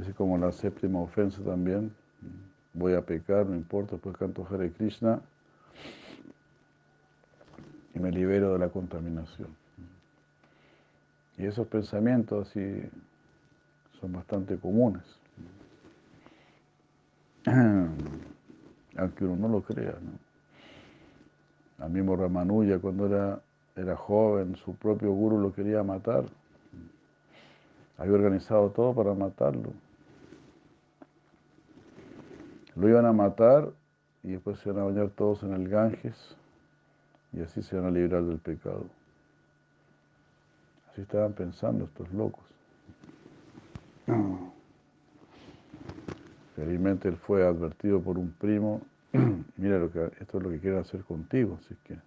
Así 0.00 0.12
como 0.12 0.36
la 0.36 0.52
séptima 0.52 1.00
ofensa 1.00 1.42
también. 1.42 1.94
Voy 2.74 2.94
a 2.94 3.02
pecar, 3.02 3.46
no 3.46 3.54
importa, 3.54 3.92
después 3.92 4.16
canto 4.16 4.46
Hare 4.50 4.72
Krishna 4.72 5.20
y 7.94 8.00
me 8.00 8.10
libero 8.10 8.52
de 8.52 8.58
la 8.58 8.68
contaminación. 8.68 9.48
Y 11.38 11.46
esos 11.46 11.66
pensamientos 11.68 12.48
así 12.48 12.82
son 14.00 14.12
bastante 14.12 14.58
comunes. 14.58 15.04
Aunque 18.96 19.24
uno 19.24 19.36
no 19.36 19.48
lo 19.48 19.62
crea. 19.62 19.94
Al 21.78 21.90
mismo 21.90 22.16
Ramanuja 22.16 22.78
cuando 22.78 23.06
era, 23.06 23.40
era 23.76 23.96
joven, 23.96 24.56
su 24.56 24.74
propio 24.74 25.12
guru 25.12 25.38
lo 25.38 25.52
quería 25.52 25.82
matar. 25.82 26.24
Había 27.98 28.14
organizado 28.14 28.70
todo 28.70 28.94
para 28.94 29.14
matarlo. 29.14 29.72
Lo 32.76 32.88
iban 32.88 33.06
a 33.06 33.12
matar 33.12 33.70
y 34.22 34.32
después 34.32 34.58
se 34.58 34.70
iban 34.70 34.82
a 34.82 34.86
bañar 34.86 35.10
todos 35.10 35.42
en 35.42 35.52
el 35.52 35.68
Ganges 35.68 36.36
y 37.32 37.40
así 37.40 37.62
se 37.62 37.76
van 37.76 37.86
a 37.86 37.90
librar 37.90 38.24
del 38.24 38.38
pecado. 38.38 38.86
Así 40.90 41.02
estaban 41.02 41.32
pensando 41.32 41.84
estos 41.84 42.10
locos. 42.12 42.44
Felizmente 46.54 47.08
él 47.08 47.16
fue 47.16 47.46
advertido 47.46 48.00
por 48.00 48.16
un 48.18 48.30
primo, 48.30 48.82
mira 49.56 49.78
lo 49.78 49.90
que 49.90 50.04
esto 50.20 50.38
es 50.38 50.44
lo 50.44 50.50
que 50.50 50.60
quieren 50.60 50.80
hacer 50.80 51.02
contigo, 51.02 51.58
así 51.60 51.74
que 51.84 51.98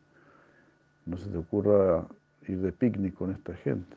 no 1.06 1.18
se 1.18 1.30
te 1.30 1.38
ocurra 1.38 2.06
ir 2.48 2.60
de 2.60 2.72
picnic 2.72 3.14
con 3.16 3.32
esta 3.32 3.54
gente. 3.56 3.96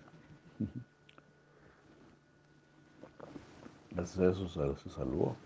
Gracias 3.92 4.18
a 4.18 4.30
eso 4.30 4.48
se 4.76 4.90
salvó. 4.90 5.36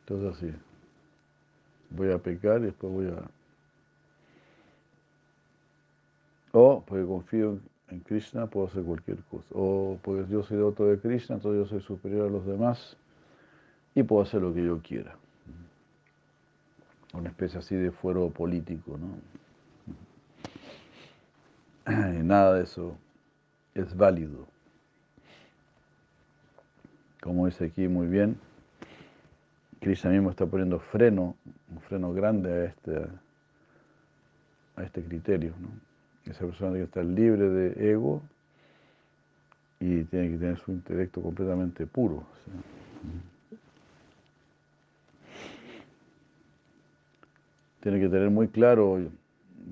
Entonces 0.00 0.36
así, 0.36 0.54
voy 1.90 2.12
a 2.12 2.18
pecar 2.18 2.60
y 2.60 2.66
después 2.66 2.92
voy 2.92 3.06
a... 3.08 3.22
O 6.52 6.82
porque 6.86 7.04
confío 7.04 7.52
en 7.52 7.75
Krishna 8.04 8.46
puedo 8.46 8.66
hacer 8.66 8.82
cualquier 8.82 9.18
cosa. 9.30 9.46
O 9.52 9.98
porque 10.02 10.30
yo 10.30 10.42
soy 10.42 10.58
otro 10.58 10.86
de 10.86 10.98
Krishna, 10.98 11.36
entonces 11.36 11.62
yo 11.62 11.68
soy 11.68 11.80
superior 11.80 12.28
a 12.28 12.30
los 12.30 12.44
demás 12.46 12.96
y 13.94 14.02
puedo 14.02 14.22
hacer 14.22 14.42
lo 14.42 14.52
que 14.52 14.64
yo 14.64 14.80
quiera. 14.82 15.16
Una 17.12 17.28
especie 17.28 17.58
así 17.58 17.74
de 17.76 17.90
fuero 17.90 18.28
político, 18.30 18.98
¿no? 18.98 19.16
Y 22.14 22.22
nada 22.22 22.54
de 22.54 22.64
eso 22.64 22.96
es 23.74 23.96
válido. 23.96 24.46
Como 27.20 27.46
dice 27.46 27.66
aquí 27.66 27.86
muy 27.88 28.08
bien, 28.08 28.38
Krishna 29.80 30.10
mismo 30.10 30.30
está 30.30 30.46
poniendo 30.46 30.80
freno, 30.80 31.36
un 31.70 31.80
freno 31.80 32.12
grande 32.12 32.52
a 32.52 32.64
este, 32.64 33.06
a 34.76 34.82
este 34.82 35.02
criterio. 35.02 35.54
¿no? 35.60 35.85
Esa 36.30 36.44
persona 36.44 36.72
tiene 36.72 36.78
que 36.78 36.84
estar 36.84 37.04
libre 37.04 37.48
de 37.48 37.92
ego 37.92 38.20
y 39.78 40.02
tiene 40.04 40.30
que 40.30 40.38
tener 40.38 40.58
su 40.58 40.72
intelecto 40.72 41.22
completamente 41.22 41.86
puro. 41.86 42.24
Tiene 47.80 48.00
que 48.00 48.08
tener 48.08 48.30
muy 48.30 48.48
claro, 48.48 48.98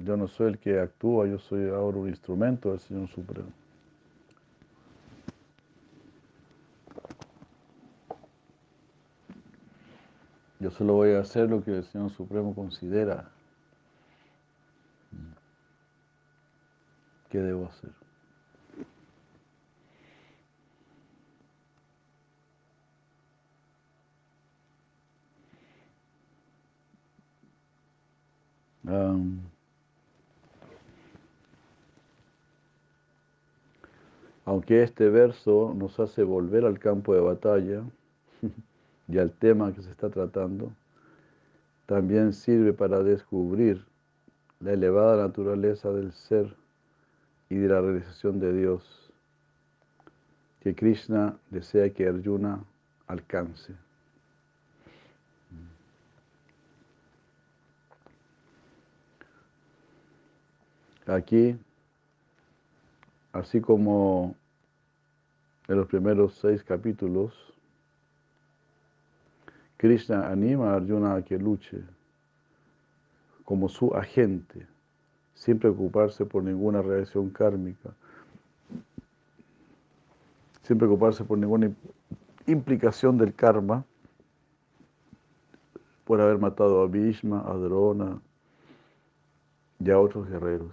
yo 0.05 0.17
no 0.17 0.29
soy 0.29 0.53
el 0.53 0.59
que 0.59 0.79
actúa, 0.79 1.27
yo 1.27 1.39
soy 1.41 1.69
ahora 1.69 1.99
un 1.99 2.09
instrumento 2.09 2.71
del 2.71 2.79
Señor 2.79 3.09
Supremo. 3.09 3.49
Yo 10.61 10.71
solo 10.71 10.95
voy 10.95 11.11
a 11.11 11.21
hacer 11.21 11.51
lo 11.51 11.65
que 11.65 11.77
el 11.77 11.85
Señor 11.85 12.11
Supremo 12.11 12.55
considera 12.55 13.34
que 17.35 17.41
debo 17.41 17.67
hacer. 17.67 17.91
aunque 34.45 34.85
este 34.85 35.09
verso 35.09 35.75
nos 35.75 35.99
hace 35.99 36.23
volver 36.23 36.65
al 36.65 36.79
campo 36.79 37.15
de 37.15 37.21
batalla, 37.21 37.83
y 39.09 39.19
al 39.19 39.33
tema 39.33 39.75
que 39.75 39.83
se 39.83 39.91
está 39.91 40.09
tratando, 40.09 40.71
también 41.87 42.33
sirve 42.33 42.73
para 42.73 43.03
descubrir 43.03 43.85
la 44.61 44.75
elevada 44.75 45.17
naturaleza 45.17 45.91
del 45.91 46.13
ser 46.13 46.55
y 47.55 47.57
de 47.57 47.69
la 47.69 47.81
realización 47.81 48.41
de 48.41 48.53
Dios 48.53 49.13
que 50.61 50.75
Krishna 50.75 51.37
desea 51.51 51.89
que 51.91 52.09
Arjuna 52.09 52.65
alcance. 53.07 53.73
Aquí, 61.07 61.57
así 63.33 63.61
como 63.61 64.35
en 65.69 65.77
los 65.77 65.87
primeros 65.87 66.35
seis 66.35 66.65
capítulos, 66.65 67.55
Krishna 69.77 70.27
anima 70.27 70.73
a 70.73 70.77
Arjuna 70.77 71.15
a 71.15 71.23
que 71.23 71.39
luche 71.39 71.85
como 73.45 73.69
su 73.69 73.95
agente, 73.95 74.67
sin 75.35 75.59
preocuparse 75.59 76.25
por 76.25 76.43
ninguna 76.43 76.83
reacción 76.83 77.31
kármica, 77.31 77.91
sin 80.63 80.79
preocuparse 80.79 81.25
por 81.25 81.39
ninguna 81.39 81.73
implicación 82.47 83.19
del 83.19 83.35
karma, 83.35 83.85
por 86.05 86.21
haber 86.21 86.39
matado 86.39 86.83
a 86.83 86.87
Bhishma, 86.87 87.43
a 87.47 87.55
Drona 87.55 88.21
y 89.79 89.91
a 89.91 89.99
otros 89.99 90.29
guerreros. 90.29 90.73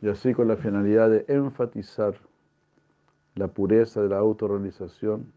Y 0.00 0.08
así 0.08 0.34
con 0.34 0.48
la 0.48 0.56
finalidad 0.56 1.10
de 1.10 1.24
enfatizar 1.28 2.14
la 3.34 3.48
pureza 3.48 4.02
de 4.02 4.08
la 4.08 4.18
autorrealización, 4.18 5.32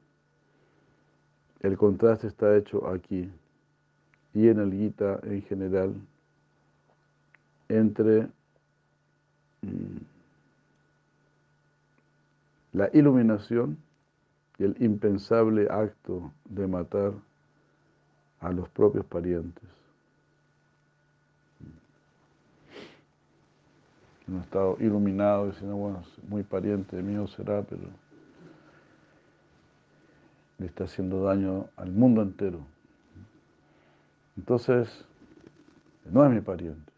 el 1.61 1.77
contraste 1.77 2.27
está 2.27 2.55
hecho 2.57 2.87
aquí 2.87 3.31
y 4.33 4.47
en 4.49 4.59
el 4.59 4.71
Gita 4.71 5.19
en 5.23 5.41
general 5.43 5.95
entre 7.69 8.27
mm, 9.61 9.97
la 12.73 12.89
iluminación 12.93 13.77
y 14.57 14.63
el 14.63 14.75
impensable 14.81 15.67
acto 15.69 16.31
de 16.45 16.67
matar 16.67 17.13
a 18.39 18.51
los 18.51 18.69
propios 18.69 19.05
parientes. 19.05 19.63
Un 24.27 24.39
estado 24.41 24.77
iluminado 24.79 25.47
diciendo, 25.47 25.75
bueno, 25.75 26.03
muy 26.27 26.43
pariente 26.43 27.01
mío 27.01 27.27
será, 27.27 27.61
pero 27.61 27.83
le 30.57 30.65
está 30.65 30.85
haciendo 30.85 31.23
daño 31.23 31.67
al 31.75 31.91
mundo 31.91 32.21
entero. 32.21 32.59
Entonces, 34.37 35.05
no 36.11 36.25
es 36.25 36.31
mi 36.31 36.41
pariente. 36.41 36.94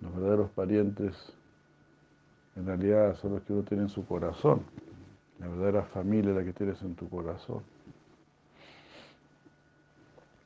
Los 0.00 0.14
verdaderos 0.14 0.50
parientes 0.50 1.32
en 2.56 2.66
realidad 2.66 3.16
son 3.16 3.34
los 3.34 3.42
que 3.42 3.52
uno 3.52 3.62
tiene 3.62 3.84
en 3.84 3.88
su 3.88 4.06
corazón. 4.06 4.62
La 5.38 5.48
verdadera 5.48 5.84
familia 5.84 6.30
es 6.30 6.36
la 6.36 6.44
que 6.44 6.52
tienes 6.52 6.82
en 6.82 6.94
tu 6.94 7.08
corazón. 7.08 7.62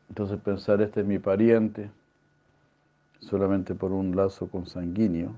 Entonces 0.09 0.39
pensar 0.41 0.81
este 0.81 1.01
es 1.01 1.07
mi 1.07 1.19
pariente 1.19 1.91
solamente 3.21 3.75
por 3.75 3.91
un 3.91 4.15
lazo 4.15 4.49
consanguíneo, 4.49 5.35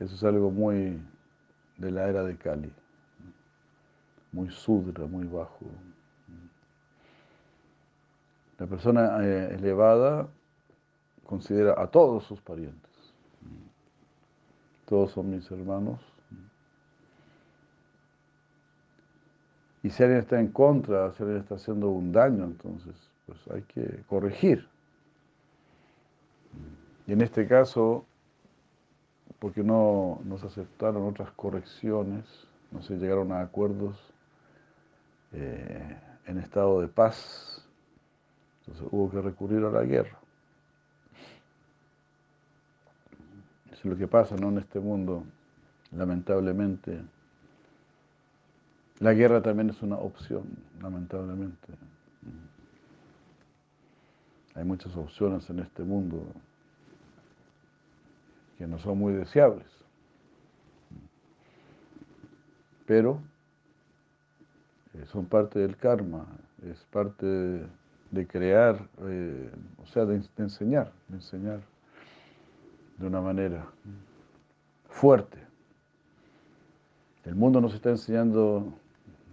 eso 0.00 0.14
es 0.14 0.24
algo 0.24 0.50
muy 0.50 1.00
de 1.78 1.90
la 1.90 2.08
era 2.08 2.24
de 2.24 2.36
Cali 2.36 2.72
muy 4.32 4.50
sudra, 4.50 5.06
muy 5.06 5.26
bajo. 5.26 5.60
La 8.58 8.66
persona 8.66 9.18
eh, 9.22 9.54
elevada 9.54 10.28
considera 11.26 11.74
a 11.80 11.86
todos 11.86 12.24
sus 12.24 12.40
parientes. 12.40 12.90
Todos 14.86 15.12
son 15.12 15.30
mis 15.30 15.50
hermanos. 15.50 16.00
Y 19.82 19.90
si 19.90 20.02
alguien 20.02 20.20
está 20.20 20.38
en 20.38 20.48
contra, 20.48 21.12
si 21.12 21.22
alguien 21.22 21.40
está 21.40 21.56
haciendo 21.56 21.88
un 21.88 22.12
daño, 22.12 22.44
entonces 22.44 22.94
pues 23.26 23.38
hay 23.50 23.62
que 23.62 24.02
corregir. 24.08 24.68
Y 27.06 27.12
en 27.12 27.20
este 27.20 27.48
caso, 27.48 28.04
porque 29.38 29.62
no, 29.64 30.20
no 30.24 30.38
se 30.38 30.46
aceptaron 30.46 31.04
otras 31.08 31.30
correcciones, 31.32 32.24
no 32.70 32.80
se 32.82 32.96
llegaron 32.96 33.32
a 33.32 33.40
acuerdos 33.40 33.98
eh, 35.32 35.98
en 36.26 36.38
estado 36.38 36.80
de 36.80 36.88
paz. 36.88 37.66
Entonces 38.60 38.86
hubo 38.90 39.10
que 39.10 39.20
recurrir 39.20 39.64
a 39.64 39.70
la 39.70 39.82
guerra. 39.82 40.18
Eso 43.71 43.71
es 43.82 43.90
lo 43.90 43.96
que 43.96 44.06
pasa 44.06 44.36
¿no? 44.36 44.48
en 44.50 44.58
este 44.58 44.78
mundo, 44.78 45.24
lamentablemente. 45.90 47.02
La 49.00 49.12
guerra 49.12 49.42
también 49.42 49.70
es 49.70 49.82
una 49.82 49.96
opción, 49.96 50.44
lamentablemente. 50.80 51.72
Hay 54.54 54.64
muchas 54.64 54.94
opciones 54.96 55.48
en 55.50 55.58
este 55.58 55.82
mundo 55.82 56.24
que 58.56 58.68
no 58.68 58.78
son 58.78 58.98
muy 58.98 59.14
deseables. 59.14 59.66
Pero 62.86 63.20
eh, 64.94 65.06
son 65.06 65.26
parte 65.26 65.58
del 65.58 65.76
karma, 65.76 66.26
es 66.62 66.84
parte 66.90 67.26
de, 68.10 68.26
crear, 68.28 68.88
eh, 69.00 69.50
o 69.82 69.86
sea, 69.86 70.04
de, 70.04 70.22
enseñar, 70.36 70.92
de 71.08 71.16
enseñar 71.16 71.71
de 73.02 73.08
una 73.08 73.20
manera 73.20 73.66
fuerte. 74.88 75.38
El 77.24 77.34
mundo 77.34 77.60
nos 77.60 77.74
está 77.74 77.90
enseñando 77.90 78.72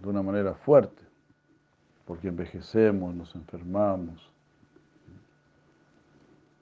de 0.01 0.09
una 0.09 0.23
manera 0.23 0.55
fuerte, 0.55 1.03
porque 2.05 2.29
envejecemos, 2.29 3.13
nos 3.13 3.35
enfermamos, 3.35 4.31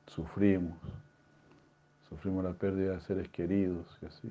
sufrimos. 0.07 0.77
Sufrimos 2.09 2.43
la 2.43 2.53
pérdida 2.53 2.93
de 2.93 2.99
seres 3.01 3.29
queridos 3.29 3.85
y 4.01 4.05
así. 4.05 4.29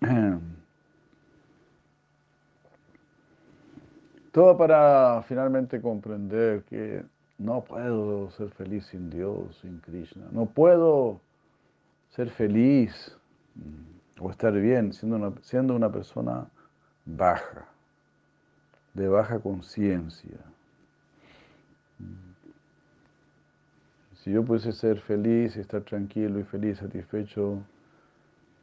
Todo 4.32 4.56
para 4.56 5.22
finalmente 5.22 5.80
comprender 5.80 6.64
que 6.64 7.04
no 7.38 7.64
puedo 7.64 8.30
ser 8.30 8.50
feliz 8.50 8.86
sin 8.86 9.10
Dios, 9.10 9.58
sin 9.60 9.80
Krishna. 9.80 10.26
No 10.30 10.46
puedo 10.46 11.20
ser 12.10 12.30
feliz 12.30 13.16
mm, 13.54 14.22
o 14.22 14.30
estar 14.30 14.52
bien 14.52 14.92
siendo 14.92 15.16
una, 15.16 15.32
siendo 15.42 15.74
una 15.74 15.90
persona 15.90 16.46
baja, 17.04 17.66
de 18.94 19.08
baja 19.08 19.40
conciencia. 19.40 20.38
Si 24.14 24.32
yo 24.32 24.42
pudiese 24.42 24.72
ser 24.72 25.00
feliz 25.00 25.54
estar 25.56 25.82
tranquilo 25.82 26.38
y 26.38 26.44
feliz, 26.44 26.78
satisfecho 26.78 27.62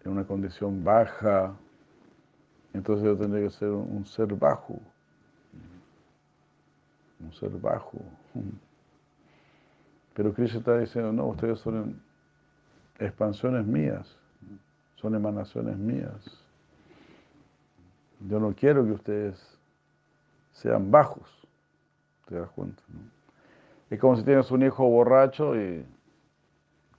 en 0.04 0.12
una 0.12 0.24
condición 0.24 0.84
baja, 0.84 1.54
entonces 2.74 3.06
yo 3.06 3.16
tendría 3.16 3.44
que 3.44 3.52
ser 3.52 3.70
un 3.70 4.04
ser 4.06 4.34
bajo 4.34 4.80
un 7.24 7.34
ser 7.34 7.50
bajo. 7.52 7.98
Pero 10.14 10.34
Krishna 10.34 10.60
está 10.60 10.78
diciendo, 10.78 11.14
no, 11.14 11.28
ustedes 11.28 11.60
son 11.60 12.02
expansiones 13.00 13.66
mías, 13.66 14.18
son 14.96 15.16
emanaciones 15.16 15.78
mías. 15.78 16.46
Yo 18.28 18.40
no 18.40 18.54
quiero 18.54 18.86
que 18.86 18.92
ustedes 18.92 19.60
sean 20.52 20.92
bajos, 20.92 21.28
te 22.28 22.36
das 22.36 22.50
cuenta. 22.52 22.84
Es 23.90 24.00
como 24.00 24.16
si 24.16 24.24
tienes 24.24 24.52
un 24.52 24.64
hijo 24.64 24.88
borracho 24.88 25.56
y 25.56 25.86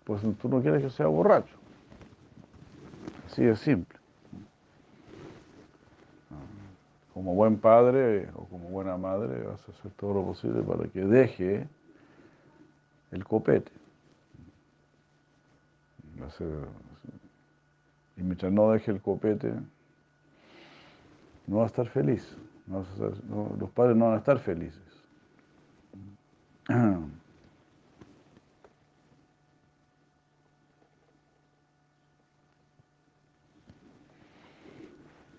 pues 0.05 0.23
tú 0.39 0.49
no 0.49 0.61
quieres 0.61 0.83
que 0.83 0.91
sea 0.91 1.07
borracho. 1.07 1.57
Así 3.27 3.45
de 3.45 3.57
simple. 3.57 4.02
Como 7.15 7.35
buen 7.35 7.59
padre 7.59 8.29
o 8.35 8.45
como 8.47 8.69
buena 8.69 8.97
madre 8.97 9.43
vas 9.43 9.69
a 9.69 9.73
hacer 9.73 9.91
todo 9.93 10.15
lo 10.15 10.25
posible 10.25 10.63
para 10.63 10.89
que 10.89 11.05
deje 11.05 11.69
el 13.11 13.25
copete. 13.25 13.71
Y 18.17 18.23
mientras 18.23 18.51
no 18.53 18.71
deje 18.71 18.93
el 18.93 19.01
copete, 19.01 19.53
no 21.47 21.57
va 21.59 21.65
a 21.65 21.67
estar 21.67 21.89
feliz. 21.89 22.37
los 22.69 23.71
padres 23.71 23.97
no 23.97 24.07
van 24.07 24.15
a 24.15 24.19
estar 24.19 24.39
felices. 24.39 24.81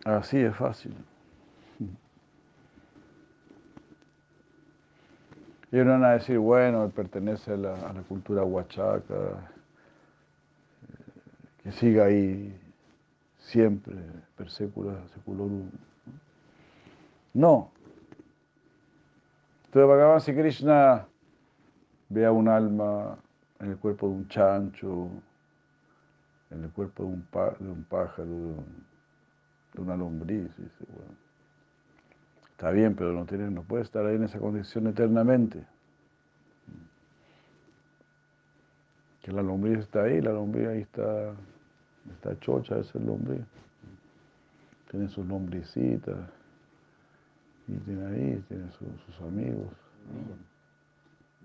Así 0.05 0.37
es 0.37 0.55
fácil. 0.55 0.93
Y 5.73 5.79
uno 5.79 5.93
van 5.93 6.03
a 6.03 6.11
decir, 6.11 6.37
bueno, 6.37 6.87
pertenece 6.89 7.53
a 7.53 7.57
la, 7.57 8.03
cultura 8.07 8.43
huachaca, 8.43 9.15
eh, 9.15 9.35
que 11.63 11.71
siga 11.71 12.05
ahí 12.05 12.55
siempre, 13.39 13.95
per 14.37 14.51
secula 14.51 14.93
seculorum. 15.15 15.71
No. 17.33 17.71
Entonces 19.65 19.89
Bhagavan 19.89 20.21
si 20.21 20.35
Krishna 20.35 21.07
ve 22.09 22.23
a 22.23 22.31
un 22.31 22.49
alma 22.49 23.17
en 23.59 23.71
el 23.71 23.77
cuerpo 23.77 24.07
de 24.09 24.13
un 24.13 24.27
chancho, 24.27 25.09
en 26.51 26.65
el 26.65 26.69
cuerpo 26.69 27.01
de 27.01 27.09
un, 27.09 27.27
de 27.59 27.71
un 27.71 27.83
pájaro, 27.85 28.63
de, 29.73 29.81
una 29.81 29.97
lombriz, 29.97 30.55
dice, 30.55 30.85
bueno, 30.87 31.22
Está 32.63 32.71
bien, 32.71 32.95
pero 32.95 33.11
no, 33.11 33.25
tiene, 33.25 33.51
no 33.51 33.61
puede 33.63 33.83
estar 33.83 34.05
ahí 34.05 34.15
en 34.15 34.23
esa 34.23 34.39
condición 34.39 34.87
eternamente. 34.87 35.65
Que 39.21 39.33
la 39.33 39.41
lombriz 39.41 39.79
está 39.79 40.03
ahí, 40.03 40.21
la 40.21 40.31
lombriz 40.31 40.69
ahí 40.69 40.79
está, 40.79 41.33
está 42.09 42.39
chocha, 42.39 42.79
esa 42.79 42.97
es 42.97 43.03
lombriz. 43.03 43.41
Tiene 44.89 45.09
sus 45.09 45.27
lombricitas, 45.27 46.15
y 47.67 47.73
tiene 47.79 48.05
ahí, 48.05 48.43
tiene 48.47 48.71
sus 48.71 49.21
amigos. 49.27 49.67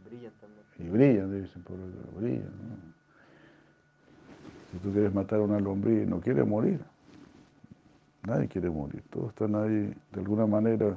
Brillan. 0.04 0.32
también. 0.40 0.64
Y 0.78 0.88
brillan, 0.88 1.42
dicen 1.42 1.62
por 1.64 1.78
brillan. 2.16 2.52
Si 4.70 4.78
tú 4.78 4.92
quieres 4.92 5.12
matar 5.12 5.40
a 5.40 5.42
una 5.42 5.58
lombriz, 5.58 6.06
no 6.06 6.20
quiere 6.20 6.44
morir. 6.44 6.80
Nadie 8.22 8.46
quiere 8.46 8.70
morir, 8.70 9.02
todos 9.10 9.30
están 9.30 9.56
ahí 9.56 9.92
de 10.12 10.20
alguna 10.20 10.46
manera, 10.46 10.96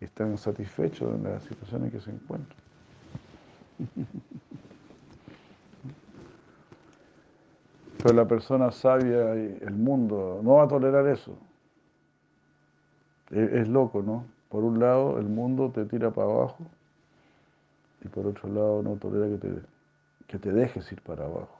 están 0.00 0.38
satisfechos 0.38 1.14
en 1.14 1.24
la 1.24 1.40
situación 1.40 1.84
en 1.84 1.90
que 1.90 2.00
se 2.00 2.10
encuentran. 2.10 2.58
Pero 8.02 8.14
la 8.14 8.26
persona 8.26 8.70
sabia 8.70 9.34
el 9.34 9.74
mundo 9.74 10.40
no 10.42 10.54
va 10.54 10.64
a 10.64 10.68
tolerar 10.68 11.06
eso. 11.06 11.36
Es, 13.30 13.68
loco, 13.68 14.02
¿no? 14.02 14.24
Por 14.48 14.64
un 14.64 14.80
lado, 14.80 15.18
el 15.18 15.26
mundo 15.26 15.70
te 15.70 15.84
tira 15.84 16.10
para 16.10 16.32
abajo 16.32 16.66
y 18.02 18.08
por 18.08 18.26
otro 18.26 18.48
lado 18.48 18.82
no 18.82 18.96
tolera 18.96 19.28
que 19.28 19.36
te, 19.36 19.62
que 20.26 20.38
te 20.38 20.50
dejes 20.50 20.90
ir 20.90 21.00
para 21.02 21.26
abajo. 21.26 21.56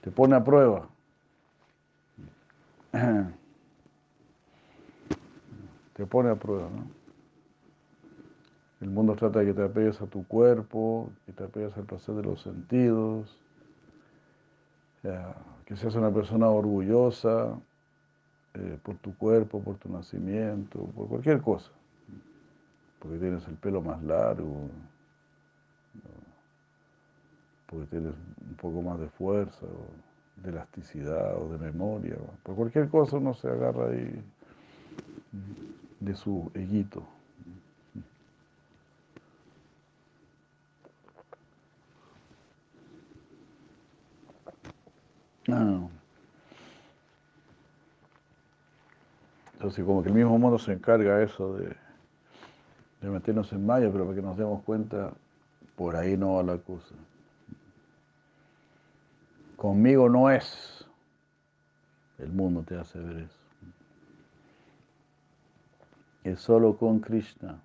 Te 0.00 0.10
pone 0.10 0.36
a 0.36 0.44
prueba. 0.44 0.88
Te 5.98 6.06
pone 6.06 6.30
a 6.30 6.36
prueba, 6.36 6.70
¿no? 6.70 6.86
El 8.80 8.88
mundo 8.88 9.16
trata 9.16 9.40
de 9.40 9.46
que 9.46 9.54
te 9.54 9.64
apegues 9.64 10.00
a 10.00 10.06
tu 10.06 10.24
cuerpo, 10.28 11.10
que 11.26 11.32
te 11.32 11.42
apegues 11.42 11.76
al 11.76 11.86
placer 11.86 12.14
de 12.14 12.22
los 12.22 12.40
sentidos, 12.40 13.36
que 15.02 15.76
seas 15.76 15.96
una 15.96 16.12
persona 16.12 16.48
orgullosa 16.48 17.58
eh, 18.54 18.78
por 18.80 18.94
tu 18.98 19.12
cuerpo, 19.16 19.60
por 19.60 19.76
tu 19.78 19.88
nacimiento, 19.88 20.84
por 20.94 21.08
cualquier 21.08 21.40
cosa. 21.40 21.72
Porque 23.00 23.18
tienes 23.18 23.44
el 23.48 23.54
pelo 23.54 23.82
más 23.82 24.00
largo, 24.04 24.68
porque 27.66 27.86
tienes 27.86 28.14
un 28.48 28.54
poco 28.54 28.82
más 28.82 29.00
de 29.00 29.08
fuerza, 29.08 29.66
de 30.36 30.50
elasticidad, 30.50 31.42
o 31.42 31.48
de 31.48 31.58
memoria. 31.58 32.14
Por 32.44 32.54
cualquier 32.54 32.88
cosa 32.88 33.16
uno 33.16 33.34
se 33.34 33.48
agarra 33.48 33.88
ahí 33.88 34.22
de 36.00 36.14
su 36.14 36.50
eguito. 36.54 37.02
Ah. 45.50 45.88
Entonces, 49.54 49.84
como 49.84 50.02
que 50.02 50.08
el 50.08 50.14
mismo 50.14 50.38
mundo 50.38 50.58
se 50.58 50.72
encarga 50.72 51.22
eso 51.22 51.56
de, 51.56 51.74
de 53.00 53.10
meternos 53.10 53.52
en 53.52 53.66
malla, 53.66 53.90
pero 53.90 54.04
para 54.04 54.14
que 54.14 54.22
nos 54.22 54.36
demos 54.36 54.62
cuenta, 54.62 55.12
por 55.74 55.96
ahí 55.96 56.16
no 56.16 56.34
va 56.34 56.42
la 56.42 56.58
cosa. 56.58 56.94
Conmigo 59.56 60.08
no 60.08 60.30
es. 60.30 60.86
El 62.18 62.30
mundo 62.30 62.62
te 62.62 62.76
hace 62.76 62.98
ver 63.00 63.18
eso. 63.18 63.37
Solo 66.36 66.76
con 66.76 67.00
Krishna. 67.00 67.60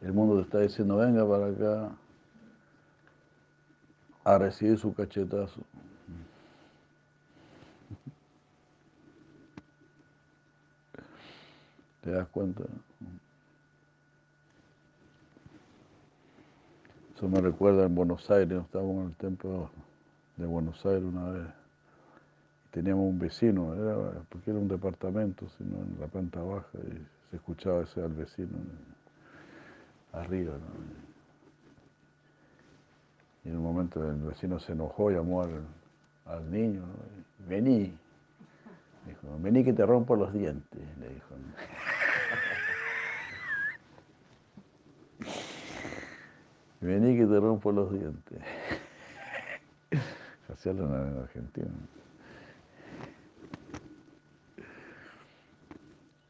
El 0.00 0.12
mundo 0.12 0.36
te 0.36 0.42
está 0.42 0.60
diciendo, 0.60 0.96
venga 0.96 1.26
para 1.28 1.46
acá 1.46 1.96
a 4.24 4.38
recibir 4.38 4.78
su 4.78 4.92
cachetazo. 4.94 5.60
¿Te 12.00 12.10
das 12.10 12.26
cuenta? 12.28 12.64
Eso 17.14 17.28
me 17.28 17.40
recuerda 17.40 17.84
en 17.84 17.94
Buenos 17.94 18.28
Aires, 18.28 18.60
estábamos 18.60 19.02
en 19.02 19.06
el 19.10 19.16
templo 19.16 19.70
de 20.36 20.46
Buenos 20.46 20.84
Aires 20.84 21.04
una 21.04 21.30
vez. 21.30 21.61
Teníamos 22.72 23.04
un 23.04 23.18
vecino, 23.18 23.74
era, 23.74 24.22
porque 24.30 24.50
era 24.50 24.58
un 24.58 24.66
departamento, 24.66 25.46
sino 25.58 25.76
en 25.82 26.00
la 26.00 26.06
planta 26.06 26.42
baja, 26.42 26.78
y 26.78 27.06
se 27.30 27.36
escuchaba 27.36 27.82
ese 27.82 28.02
al 28.02 28.14
vecino 28.14 28.56
arriba. 30.12 30.54
Y 33.44 33.50
en 33.50 33.58
un 33.58 33.62
momento 33.62 34.02
el 34.08 34.16
vecino 34.22 34.58
se 34.58 34.72
enojó, 34.72 35.10
llamó 35.10 35.42
al, 35.42 35.66
al 36.24 36.50
niño, 36.50 36.82
vení. 37.46 37.94
Dijo, 39.06 39.38
vení 39.40 39.64
que 39.64 39.74
te 39.74 39.84
rompo 39.84 40.16
los 40.16 40.32
dientes, 40.32 40.80
le 40.98 41.08
dijo. 41.08 41.34
Vení 46.80 47.16
que 47.16 47.26
te 47.26 47.38
rompo 47.38 47.70
los 47.70 47.92
dientes. 47.92 48.38
Hablan 50.64 51.12
en 51.12 51.18
Argentina. 51.18 51.70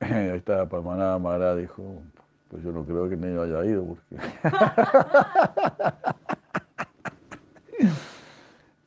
Ahí 0.10 0.36
estaba 0.36 0.68
Parmaná 0.68 1.16
Mará, 1.18 1.54
dijo, 1.54 2.02
pues 2.48 2.64
yo 2.64 2.72
no 2.72 2.84
creo 2.84 3.08
que 3.08 3.16
nadie 3.16 3.40
haya 3.40 3.64
ido 3.64 3.84
porque 3.84 4.02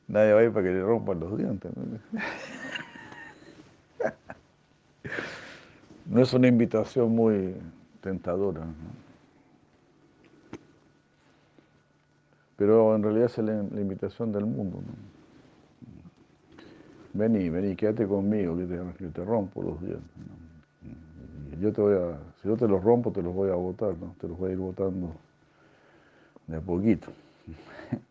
nadie 0.10 0.34
va 0.34 0.42
a 0.42 0.44
ir 0.44 0.52
para 0.52 0.66
que 0.66 0.74
le 0.74 0.84
rompan 0.84 1.22
los 1.22 1.38
dientes. 1.38 1.72
No 6.06 6.22
es 6.22 6.34
una 6.34 6.48
invitación 6.48 7.16
muy 7.16 7.56
tentadora. 8.02 8.66
Pero 12.58 12.96
en 12.96 13.04
realidad 13.04 13.26
es 13.26 13.38
la, 13.38 13.54
invitación 13.54 14.34
del 14.34 14.46
mundo. 14.46 14.82
Vení, 17.14 17.50
vení, 17.50 17.76
quédate 17.76 18.06
conmigo, 18.06 18.58
que 18.58 18.66
te, 19.08 19.24
rompo 19.24 19.64
los 19.64 19.82
dientes. 19.82 20.45
Yo 21.60 21.72
te 21.72 21.82
voy 21.82 21.96
a, 21.96 22.18
si 22.42 22.50
yo 22.50 22.58
te 22.58 22.68
los 22.68 22.84
rompo, 22.84 23.12
te 23.12 23.22
los 23.22 23.34
voy 23.34 23.50
a 23.50 23.56
botar, 23.56 23.96
¿no? 23.98 24.14
te 24.20 24.28
los 24.28 24.38
voy 24.38 24.50
a 24.50 24.54
ir 24.54 24.60
botando 24.60 25.16
de 26.48 26.58
a 26.58 26.62
poquito. 26.62 27.12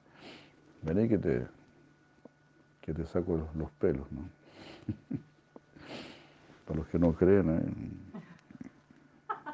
Vení 0.82 1.08
que 1.08 1.18
te, 1.18 1.46
que 2.80 2.94
te 2.94 3.04
saco 3.06 3.48
los, 3.54 3.70
pelos. 3.72 4.10
¿no? 4.12 4.22
Para 6.66 6.78
los 6.78 6.88
que 6.88 6.98
no 6.98 7.12
creen, 7.12 7.92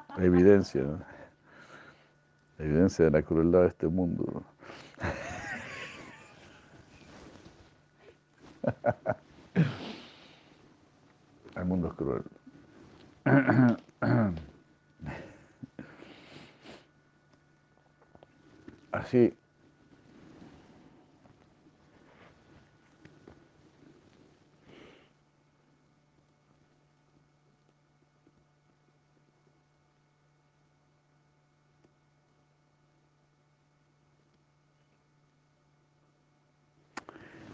hay 0.09 0.27
evidencia, 0.27 0.85
evidencia 2.59 3.07
de 3.07 3.11
la 3.11 3.23
crueldad 3.23 3.63
de 3.63 3.69
este 3.69 3.89
mundo. 3.89 4.45
El 11.57 11.65
mundo 11.65 11.89
es 11.89 11.95
cruel. 11.95 12.23
Así. 18.93 19.33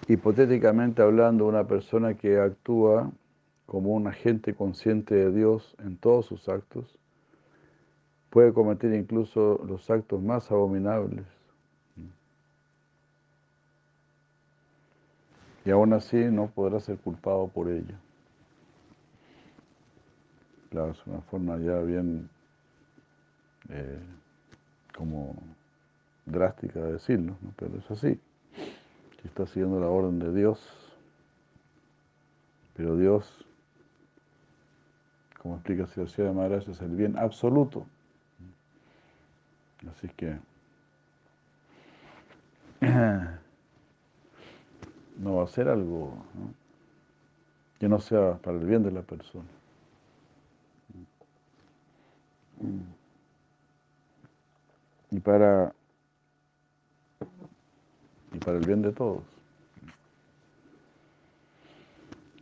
Hipotéticamente 0.08 1.02
hablando, 1.02 1.46
una 1.46 1.66
persona 1.66 2.14
que 2.14 2.38
actúa 2.38 3.10
como 3.66 3.90
un 3.94 4.06
agente 4.06 4.54
consciente 4.54 5.14
de 5.14 5.32
Dios 5.32 5.76
en 5.80 5.96
todos 5.96 6.26
sus 6.26 6.48
actos, 6.48 6.98
puede 8.30 8.52
cometer 8.52 8.94
incluso 8.94 9.60
los 9.66 9.90
actos 9.90 10.22
más 10.22 10.50
abominables. 10.50 11.24
Y 15.64 15.70
aún 15.70 15.92
así 15.92 16.16
no 16.16 16.46
podrá 16.46 16.78
ser 16.78 16.96
culpado 16.98 17.48
por 17.48 17.68
ello. 17.68 17.96
Claro, 20.70 20.92
es 20.92 21.06
una 21.06 21.20
forma 21.22 21.58
ya 21.58 21.80
bien 21.80 22.28
eh, 23.70 23.98
como 24.96 25.34
drástica 26.24 26.80
de 26.80 26.92
decirlo, 26.92 27.36
pero 27.56 27.78
es 27.78 27.90
así. 27.90 28.20
Si 29.22 29.28
está 29.28 29.46
siguiendo 29.46 29.80
la 29.80 29.88
orden 29.88 30.18
de 30.20 30.32
Dios, 30.32 30.60
pero 32.76 32.96
Dios 32.96 33.45
como 35.46 35.58
explica 35.58 35.86
de 35.86 36.32
Maharaj, 36.32 36.68
es 36.68 36.80
el 36.80 36.96
bien 36.96 37.16
absoluto. 37.16 37.86
Así 39.88 40.08
que 40.08 40.36
no 45.18 45.36
va 45.36 45.44
a 45.44 45.46
ser 45.46 45.68
algo 45.68 46.14
que 47.78 47.88
no 47.88 48.00
sea 48.00 48.38
para 48.38 48.58
el 48.58 48.66
bien 48.66 48.82
de 48.82 48.90
la 48.90 49.02
persona. 49.02 49.46
Y 55.12 55.20
para, 55.20 55.72
y 58.32 58.38
para 58.38 58.58
el 58.58 58.66
bien 58.66 58.82
de 58.82 58.90
todos. 58.90 59.35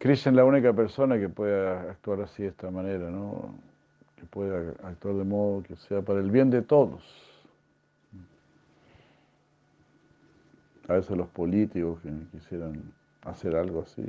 Krishna 0.04 0.32
es 0.32 0.36
la 0.36 0.44
única 0.44 0.70
persona 0.74 1.18
que 1.18 1.30
puede 1.30 1.66
actuar 1.66 2.20
así 2.20 2.42
de 2.42 2.50
esta 2.50 2.70
manera, 2.70 3.08
¿no? 3.08 3.54
Que 4.16 4.26
puede 4.26 4.74
actuar 4.82 5.14
de 5.14 5.24
modo 5.24 5.62
que 5.62 5.76
sea 5.76 6.02
para 6.02 6.20
el 6.20 6.30
bien 6.30 6.50
de 6.50 6.60
todos. 6.60 7.02
A 10.88 10.92
veces 10.92 11.16
los 11.16 11.28
políticos 11.28 12.00
que 12.02 12.10
quisieran 12.32 12.82
hacer 13.22 13.56
algo 13.56 13.80
así, 13.80 14.04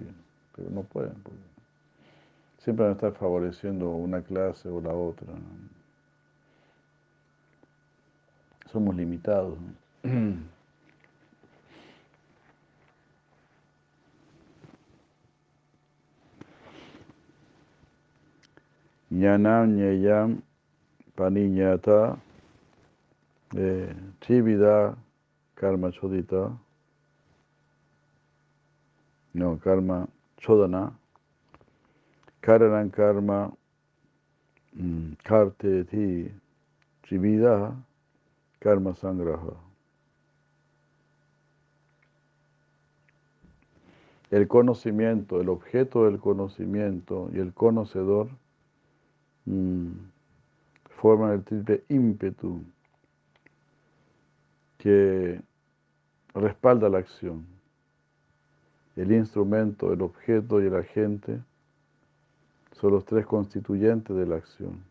pero 0.53 0.69
no 0.69 0.81
pueden, 0.81 1.13
porque 1.23 1.39
siempre 2.57 2.83
van 2.83 2.91
a 2.91 2.95
estar 2.95 3.13
favoreciendo 3.13 3.89
una 3.91 4.21
clase 4.21 4.67
o 4.67 4.81
la 4.81 4.93
otra. 4.93 5.31
Somos 8.69 8.93
limitados. 8.97 9.57
Ñanam 19.21 19.63
ñeyam 19.77 20.29
paniñata 21.15 22.17
trivida 24.19 24.97
karma 25.55 25.89
chodita 25.91 26.41
no 29.33 29.57
karma 29.63 30.07
chodana 30.41 30.91
karanam 32.41 32.89
karma 32.91 33.39
mm, 34.75 35.13
karte 35.23 35.85
ti 35.89 36.31
karma 38.59 38.93
sangraha 38.95 39.55
el 44.31 44.47
conocimiento, 44.49 45.39
el 45.39 45.47
objeto 45.47 46.03
del 46.05 46.19
conocimiento 46.19 47.29
y 47.33 47.39
el 47.39 47.53
conocedor. 47.53 48.27
Forman 49.45 51.33
el 51.33 51.43
triple 51.43 51.83
ímpetu 51.89 52.61
que 54.77 55.41
respalda 56.33 56.89
la 56.89 56.99
acción. 56.99 57.45
El 58.95 59.11
instrumento, 59.11 59.91
el 59.91 60.01
objeto 60.01 60.61
y 60.61 60.67
el 60.67 60.75
agente 60.75 61.41
son 62.73 62.91
los 62.91 63.05
tres 63.05 63.25
constituyentes 63.25 64.15
de 64.15 64.25
la 64.25 64.37
acción. 64.37 64.83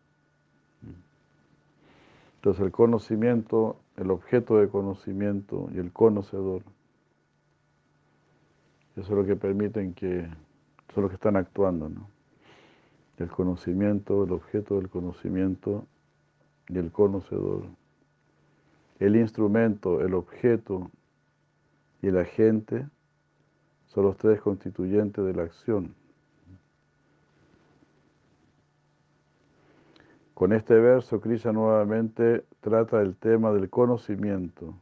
Entonces 2.35 2.63
el 2.63 2.71
conocimiento, 2.71 3.77
el 3.97 4.11
objeto 4.11 4.57
de 4.57 4.69
conocimiento 4.69 5.67
y 5.73 5.79
el 5.79 5.91
conocedor, 5.91 6.61
eso 8.95 9.01
es 9.01 9.09
lo 9.09 9.25
que 9.25 9.35
permiten 9.35 9.93
que, 9.93 10.29
son 10.93 11.03
los 11.03 11.09
que 11.09 11.15
están 11.15 11.35
actuando, 11.35 11.89
¿no? 11.89 12.14
El 13.17 13.29
conocimiento, 13.29 14.23
el 14.23 14.31
objeto 14.31 14.75
del 14.75 14.89
conocimiento 14.89 15.85
y 16.67 16.77
el 16.77 16.91
conocedor. 16.91 17.63
El 18.99 19.15
instrumento, 19.15 20.01
el 20.01 20.13
objeto 20.13 20.89
y 22.01 22.07
el 22.07 22.17
agente 22.17 22.87
son 23.87 24.05
los 24.05 24.17
tres 24.17 24.41
constituyentes 24.41 25.23
de 25.23 25.33
la 25.33 25.43
acción. 25.43 25.95
Con 30.33 30.51
este 30.51 30.75
verso, 30.75 31.21
Krishna 31.21 31.53
nuevamente 31.53 32.43
trata 32.59 33.01
el 33.01 33.15
tema 33.15 33.53
del 33.53 33.69
conocimiento, 33.69 34.75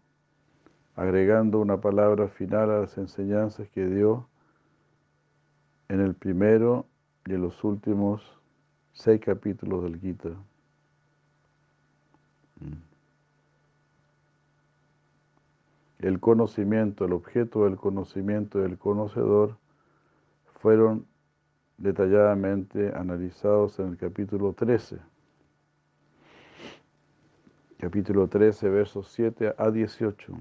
agregando 0.96 1.60
una 1.60 1.80
palabra 1.80 2.28
final 2.28 2.72
a 2.72 2.80
las 2.82 2.98
enseñanzas 2.98 3.70
que 3.70 3.86
dio 3.86 4.28
en 5.90 6.00
el 6.00 6.16
primero 6.16 6.88
en 7.26 7.42
los 7.42 7.64
últimos 7.64 8.22
seis 8.94 9.22
capítulos 9.22 9.84
del 9.84 10.00
Gita. 10.00 10.30
Mm. 12.60 12.94
El 16.00 16.20
conocimiento, 16.20 17.06
el 17.06 17.14
objeto 17.14 17.64
del 17.64 17.78
conocimiento 17.78 18.62
y 18.62 18.66
el 18.66 18.78
conocedor 18.78 19.58
fueron 20.62 21.06
detalladamente 21.78 22.94
analizados 22.96 23.80
en 23.80 23.90
el 23.90 23.98
capítulo 23.98 24.54
13. 24.54 25.00
capítulo 27.84 28.30
13, 28.30 28.70
versos 28.70 29.10
7 29.12 29.56
a 29.58 29.70
18. 29.70 30.34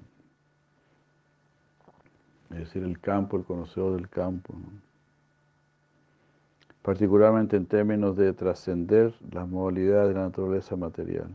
Es 2.50 2.58
decir, 2.58 2.84
el 2.84 3.00
campo, 3.00 3.36
el 3.36 3.44
conocedor 3.44 3.96
del 3.96 4.08
campo. 4.08 4.54
Particularmente 6.82 7.56
en 7.56 7.66
términos 7.66 8.16
de 8.16 8.32
trascender 8.32 9.14
las 9.30 9.48
modalidades 9.48 10.08
de 10.08 10.14
la 10.14 10.22
naturaleza 10.22 10.76
material. 10.76 11.32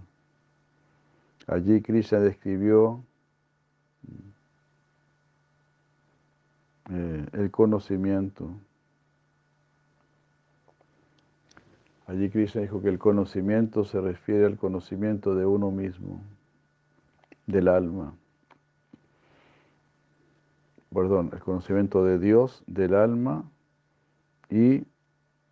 Allí 1.47 1.81
Krishna 1.81 2.19
describió 2.19 3.01
eh, 6.89 7.25
el 7.31 7.49
conocimiento. 7.51 8.49
Allí 12.07 12.29
Krishna 12.29 12.61
dijo 12.61 12.81
que 12.81 12.89
el 12.89 12.99
conocimiento 12.99 13.85
se 13.85 14.01
refiere 14.01 14.45
al 14.45 14.57
conocimiento 14.57 15.35
de 15.35 15.45
uno 15.45 15.71
mismo, 15.71 16.21
del 17.45 17.69
alma. 17.69 18.13
Perdón, 20.93 21.29
el 21.33 21.39
conocimiento 21.39 22.03
de 22.03 22.19
Dios, 22.19 22.63
del 22.67 22.95
alma 22.95 23.43
y 24.49 24.83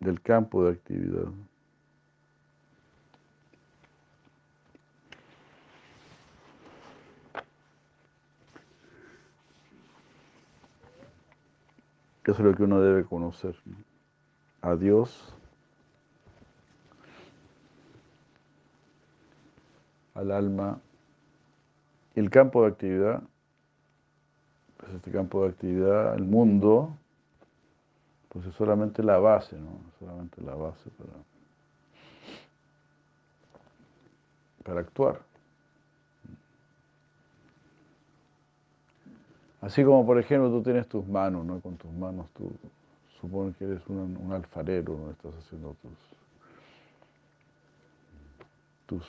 del 0.00 0.20
campo 0.20 0.64
de 0.64 0.72
actividad. 0.72 1.28
Eso 12.24 12.32
es 12.32 12.40
lo 12.40 12.54
que 12.56 12.64
uno 12.64 12.80
debe 12.80 13.04
conocer. 13.04 13.54
A 14.60 14.74
Dios, 14.74 15.32
al 20.16 20.32
alma. 20.32 20.80
El 22.16 22.30
campo 22.30 22.62
de 22.62 22.68
actividad, 22.68 23.22
pues 24.78 24.94
este 24.94 25.12
campo 25.12 25.42
de 25.42 25.50
actividad, 25.50 26.16
el 26.16 26.24
mundo, 26.24 26.96
pues 28.36 28.48
es 28.48 28.54
solamente 28.54 29.02
la 29.02 29.16
base, 29.16 29.56
¿no? 29.56 29.80
Solamente 29.98 30.42
la 30.42 30.54
base 30.54 30.90
para, 30.90 31.12
para 34.62 34.80
actuar. 34.80 35.22
Así 39.62 39.82
como, 39.82 40.04
por 40.04 40.18
ejemplo, 40.18 40.50
tú 40.50 40.62
tienes 40.62 40.86
tus 40.86 41.06
manos, 41.06 41.46
¿no? 41.46 41.60
Con 41.62 41.78
tus 41.78 41.90
manos 41.90 42.30
tú 42.32 42.52
supones 43.22 43.56
que 43.56 43.64
eres 43.64 43.80
un, 43.86 44.30
alfarero, 44.30 44.98
¿no? 44.98 45.12
Estás 45.12 45.34
haciendo 45.36 45.74
tus, 45.80 45.98
tus 48.84 49.06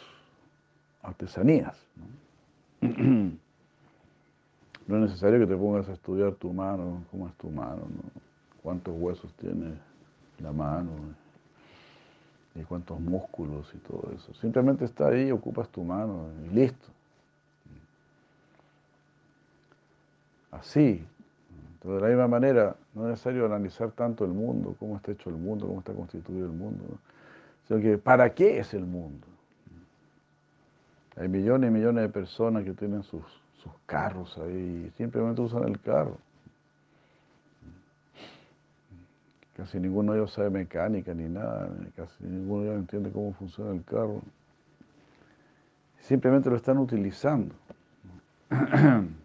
artesanías, 1.01 1.77
¿no? 1.97 2.87
no 4.87 4.95
es 4.95 5.01
necesario 5.01 5.37
que 5.37 5.47
te 5.47 5.57
pongas 5.57 5.89
a 5.89 5.91
estudiar 5.91 6.33
tu 6.35 6.53
mano, 6.53 7.03
cómo 7.11 7.27
es 7.27 7.35
tu 7.35 7.49
mano, 7.49 7.81
¿no? 7.89 8.26
Cuántos 8.67 8.93
huesos 8.97 9.33
tiene 9.35 9.75
la 10.39 10.51
mano 10.51 10.91
y 12.53 12.63
cuántos 12.63 12.99
músculos 12.99 13.73
y 13.73 13.77
todo 13.77 14.11
eso. 14.13 14.33
Simplemente 14.33 14.83
está 14.83 15.07
ahí, 15.07 15.31
ocupas 15.31 15.69
tu 15.69 15.85
mano 15.85 16.27
y 16.43 16.53
listo. 16.53 16.85
así. 20.51 21.01
de 21.81 22.01
la 22.01 22.07
misma 22.09 22.27
manera, 22.27 22.75
no 22.93 23.03
es 23.03 23.11
necesario 23.11 23.45
analizar 23.45 23.91
tanto 23.91 24.25
el 24.25 24.31
mundo, 24.31 24.75
cómo 24.77 24.97
está 24.97 25.13
hecho 25.13 25.29
el 25.29 25.37
mundo, 25.37 25.65
cómo 25.65 25.79
está 25.79 25.93
constituido 25.93 26.47
el 26.47 26.51
mundo, 26.51 26.83
sino 27.69 27.79
que 27.79 27.97
¿para 27.97 28.33
qué 28.33 28.59
es 28.59 28.73
el 28.73 28.85
mundo? 28.85 29.25
Hay 31.15 31.29
millones 31.29 31.69
y 31.69 31.73
millones 31.73 32.03
de 32.03 32.09
personas 32.09 32.65
que 32.65 32.73
tienen 32.73 33.03
sus, 33.03 33.23
sus 33.63 33.71
carros 33.85 34.37
ahí 34.39 34.89
y 34.89 34.97
simplemente 34.97 35.39
usan 35.39 35.63
el 35.63 35.79
carro. 35.79 36.17
Casi 39.57 39.79
ninguno 39.79 40.13
de 40.13 40.19
ellos 40.19 40.31
sabe 40.33 40.51
mecánica 40.51 41.13
ni 41.15 41.27
nada, 41.27 41.67
casi 41.95 42.23
ninguno 42.23 42.61
de 42.61 42.69
ellos 42.69 42.79
entiende 42.81 43.11
cómo 43.11 43.33
funciona 43.33 43.71
el 43.71 43.83
carro. 43.83 44.21
Simplemente 45.99 46.47
lo 46.49 46.55
están 46.55 46.77
utilizando. 46.77 47.55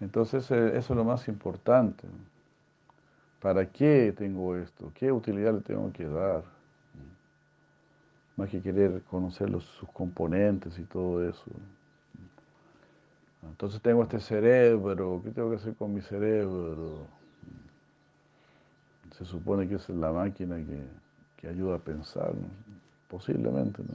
Entonces 0.00 0.50
eh, 0.50 0.78
eso 0.78 0.94
es 0.94 0.96
lo 0.96 1.04
más 1.04 1.28
importante. 1.28 2.08
¿Para 3.40 3.66
qué 3.66 4.14
tengo 4.16 4.56
esto? 4.56 4.90
¿Qué 4.94 5.12
utilidad 5.12 5.52
le 5.52 5.60
tengo 5.60 5.92
que 5.92 6.06
dar? 6.08 6.44
Más 8.36 8.48
que 8.48 8.62
querer 8.62 9.02
conocer 9.02 9.50
los, 9.50 9.64
sus 9.64 9.90
componentes 9.90 10.78
y 10.78 10.84
todo 10.84 11.28
eso. 11.28 11.44
Entonces 13.42 13.80
tengo 13.80 14.02
este 14.02 14.20
cerebro, 14.20 15.20
¿qué 15.24 15.30
tengo 15.30 15.50
que 15.50 15.56
hacer 15.56 15.74
con 15.74 15.92
mi 15.92 16.00
cerebro? 16.00 17.06
Se 19.16 19.24
supone 19.24 19.68
que 19.68 19.74
es 19.76 19.88
la 19.88 20.12
máquina 20.12 20.56
que, 21.36 21.48
ayuda 21.48 21.74
a 21.74 21.78
pensar, 21.78 22.32
posiblemente, 23.08 23.82
¿no? 23.82 23.94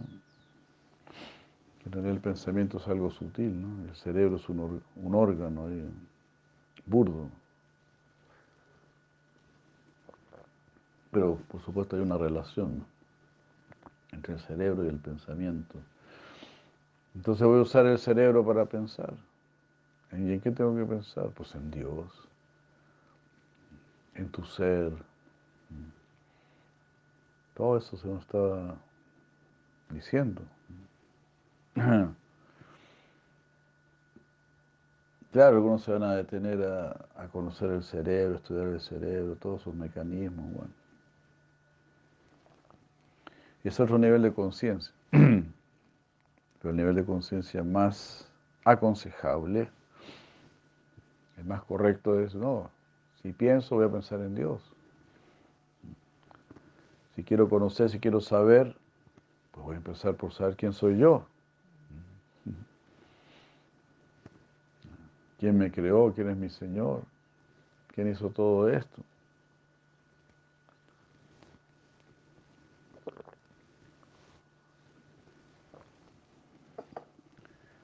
el 2.09 2.19
pensamiento 2.19 2.77
es 2.77 2.87
algo 2.89 3.09
sutil, 3.09 3.61
¿no? 3.61 3.85
El 3.87 3.95
cerebro 3.95 4.35
es 4.35 4.49
un, 4.49 4.81
órgano 5.15 5.69
burdo. 6.85 7.29
Pero 11.11 11.37
por 11.47 11.61
supuesto 11.61 11.95
hay 11.95 12.01
una 12.01 12.17
relación 12.17 12.85
entre 14.11 14.33
el 14.33 14.39
cerebro 14.41 14.83
y 14.83 14.89
el 14.89 14.99
pensamiento. 14.99 15.79
Entonces 17.15 17.47
voy 17.47 17.59
a 17.59 17.61
usar 17.61 17.85
el 17.85 17.97
cerebro 17.97 18.45
para 18.45 18.65
pensar. 18.65 19.13
¿Y 20.11 20.33
en 20.33 20.41
qué 20.41 20.51
tengo 20.51 20.75
que 20.75 20.85
pensar? 20.85 21.29
Pues 21.31 21.53
en 21.55 21.69
Dios, 21.71 22.27
en 24.15 24.29
tu 24.29 24.43
ser. 24.43 24.91
Todo 27.53 27.77
eso 27.77 27.97
se 27.97 28.07
nos 28.07 28.21
está 28.21 28.75
diciendo. 29.89 30.41
Claro, 35.31 35.57
algunos 35.57 35.83
se 35.83 35.91
van 35.91 36.03
a 36.03 36.15
detener 36.15 36.63
a, 36.63 37.27
conocer 37.27 37.69
el 37.69 37.83
cerebro, 37.83 38.37
estudiar 38.37 38.69
el 38.69 38.79
cerebro, 38.79 39.35
todos 39.35 39.61
sus 39.61 39.75
mecanismos, 39.75 40.51
bueno. 40.51 40.73
Y 43.63 43.67
es 43.67 43.79
otro 43.79 43.99
nivel 43.99 44.23
de 44.23 44.33
conciencia. 44.33 44.93
Pero 45.11 45.51
el 46.63 46.75
nivel 46.75 46.95
de 46.95 47.05
conciencia 47.05 47.63
más 47.63 48.31
aconsejable, 48.63 49.69
el 51.37 51.45
más 51.45 51.63
correcto 51.63 52.19
es, 52.19 52.35
no, 52.35 52.69
si 53.21 53.31
pienso 53.31 53.75
voy 53.75 53.85
a 53.85 53.91
pensar 53.91 54.19
en 54.19 54.35
Dios. 54.35 54.61
Si 57.15 57.23
quiero 57.23 57.49
conocer, 57.49 57.89
si 57.89 57.99
quiero 57.99 58.21
saber, 58.21 58.75
pues 59.51 59.65
voy 59.65 59.73
a 59.75 59.77
empezar 59.77 60.15
por 60.15 60.33
saber 60.33 60.55
quién 60.55 60.73
soy 60.73 60.97
yo. 60.97 61.25
¿Quién 65.39 65.57
me 65.57 65.71
creó? 65.71 66.13
¿Quién 66.13 66.29
es 66.29 66.37
mi 66.37 66.49
Señor? 66.49 67.03
¿Quién 67.93 68.09
hizo 68.09 68.29
todo 68.29 68.69
esto? 68.69 69.01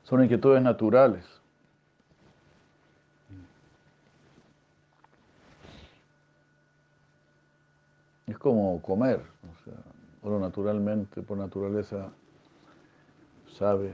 Son 0.03 0.23
inquietudes 0.23 0.61
naturales. 0.61 1.42
Como 8.43 8.81
comer. 8.81 9.21
O 9.21 9.63
sea, 9.63 9.79
uno 10.21 10.37
naturalmente, 10.37 11.21
por 11.21 11.37
naturaleza, 11.37 12.11
sabe 13.57 13.93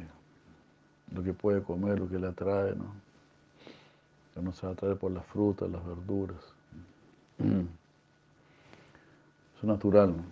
lo 1.13 1.23
que 1.23 1.33
puede 1.33 1.61
comer, 1.61 1.99
lo 1.99 2.09
que 2.09 2.17
le 2.17 2.27
atrae, 2.27 2.75
¿no? 2.75 3.07
no 4.41 4.53
se 4.53 4.65
va 4.65 4.71
a 4.71 4.75
traer 4.75 4.97
por 4.97 5.11
las 5.11 5.25
frutas, 5.25 5.69
las 5.69 5.85
verduras. 5.85 6.37
Mm. 7.39 7.67
es 9.57 9.63
natural, 9.63 10.15
¿no? 10.15 10.23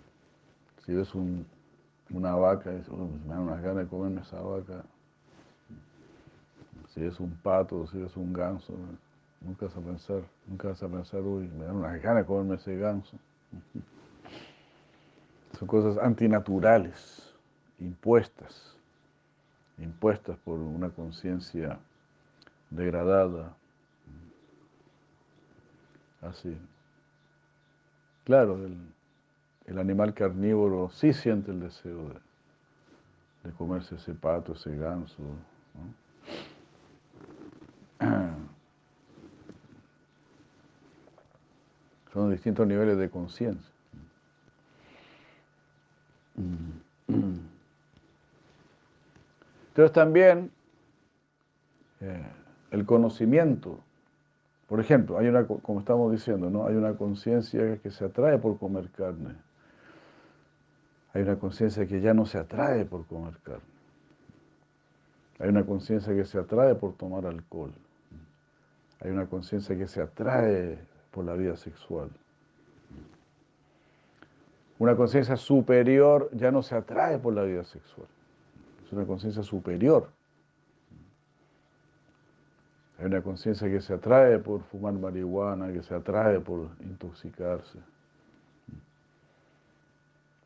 Si 0.84 0.94
ves 0.94 1.10
una 2.10 2.34
vaca, 2.34 2.70
dices, 2.70 2.90
me 2.90 3.34
dan 3.34 3.40
unas 3.40 3.62
ganas 3.62 3.84
de 3.84 3.86
comerme 3.86 4.22
esa 4.22 4.40
vaca. 4.40 4.82
Si 6.88 7.00
ves 7.02 7.20
un 7.20 7.30
pato, 7.42 7.86
si 7.88 7.98
ves 7.98 8.16
un 8.16 8.32
ganso, 8.32 8.72
nunca 9.42 9.66
vas 9.66 9.76
a 9.76 9.80
pensar, 9.80 10.22
nunca 10.46 10.68
vas 10.68 10.82
a 10.82 10.88
pensar, 10.88 11.20
uy, 11.20 11.46
me 11.48 11.66
dan 11.66 11.76
unas 11.76 12.02
ganas 12.02 12.22
de 12.22 12.26
comerme 12.26 12.54
ese 12.54 12.76
ganso. 12.76 13.18
Son 15.58 15.66
cosas 15.66 15.98
antinaturales, 15.98 17.34
impuestas, 17.80 18.76
impuestas 19.78 20.36
por 20.38 20.58
una 20.60 20.90
conciencia 20.90 21.78
degradada, 22.70 23.54
Así. 26.20 26.56
Claro, 28.24 28.58
el 29.66 29.78
animal 29.78 30.12
carnívoro 30.14 30.90
sí 30.90 31.12
siente 31.12 31.52
el 31.52 31.60
deseo 31.60 32.08
de, 33.44 33.52
comerse 33.52 33.94
ese 33.94 34.14
pato, 34.14 34.54
ese 34.54 34.76
ganso. 34.76 35.22
Son 42.12 42.30
distintos 42.32 42.66
niveles 42.66 42.98
de 42.98 43.08
conciencia. 43.08 43.77
Entonces 49.68 49.92
también 49.92 50.50
eh, 52.00 52.26
el 52.70 52.84
conocimiento, 52.84 53.80
por 54.66 54.80
ejemplo, 54.80 55.18
hay 55.18 55.28
una, 55.28 55.46
como 55.46 55.80
estamos 55.80 56.12
diciendo, 56.12 56.50
¿no? 56.50 56.66
hay 56.66 56.74
una 56.76 56.94
conciencia 56.94 57.78
que 57.78 57.90
se 57.90 58.04
atrae 58.04 58.38
por 58.38 58.58
comer 58.58 58.90
carne. 58.90 59.36
Hay 61.14 61.22
una 61.22 61.36
conciencia 61.36 61.86
que 61.86 62.00
ya 62.00 62.12
no 62.12 62.26
se 62.26 62.38
atrae 62.38 62.84
por 62.84 63.06
comer 63.06 63.36
carne. 63.42 63.78
Hay 65.38 65.48
una 65.48 65.64
conciencia 65.64 66.14
que 66.14 66.24
se 66.24 66.38
atrae 66.38 66.74
por 66.74 66.94
tomar 66.94 67.26
alcohol. 67.26 67.72
Hay 69.00 69.10
una 69.10 69.26
conciencia 69.26 69.76
que 69.76 69.86
se 69.86 70.02
atrae 70.02 70.78
por 71.12 71.24
la 71.24 71.34
vida 71.34 71.56
sexual. 71.56 72.10
Una 74.78 74.94
conciencia 74.94 75.36
superior 75.36 76.30
ya 76.32 76.52
no 76.52 76.62
se 76.62 76.76
atrae 76.76 77.18
por 77.18 77.34
la 77.34 77.42
vida 77.42 77.64
sexual. 77.64 78.06
Es 78.84 78.92
una 78.92 79.04
conciencia 79.04 79.42
superior. 79.42 80.08
Hay 82.98 83.06
una 83.06 83.22
conciencia 83.22 83.68
que 83.68 83.80
se 83.80 83.94
atrae 83.94 84.38
por 84.38 84.62
fumar 84.62 84.92
marihuana, 84.94 85.72
que 85.72 85.82
se 85.82 85.94
atrae 85.94 86.40
por 86.40 86.68
intoxicarse. 86.80 87.78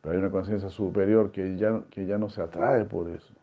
Pero 0.01 0.13
hay 0.13 0.19
una 0.19 0.29
conciencia 0.29 0.69
superior 0.69 1.31
que 1.31 1.55
ya, 1.55 1.81
que 1.89 2.05
ya 2.05 2.17
no 2.17 2.29
se 2.29 2.41
atrae 2.41 2.85
por 2.85 3.09
eso. 3.09 3.33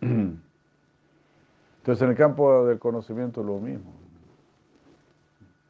Entonces 0.00 2.02
en 2.02 2.10
el 2.10 2.16
campo 2.16 2.66
del 2.66 2.78
conocimiento 2.78 3.40
es 3.40 3.46
lo 3.46 3.58
mismo. 3.58 3.92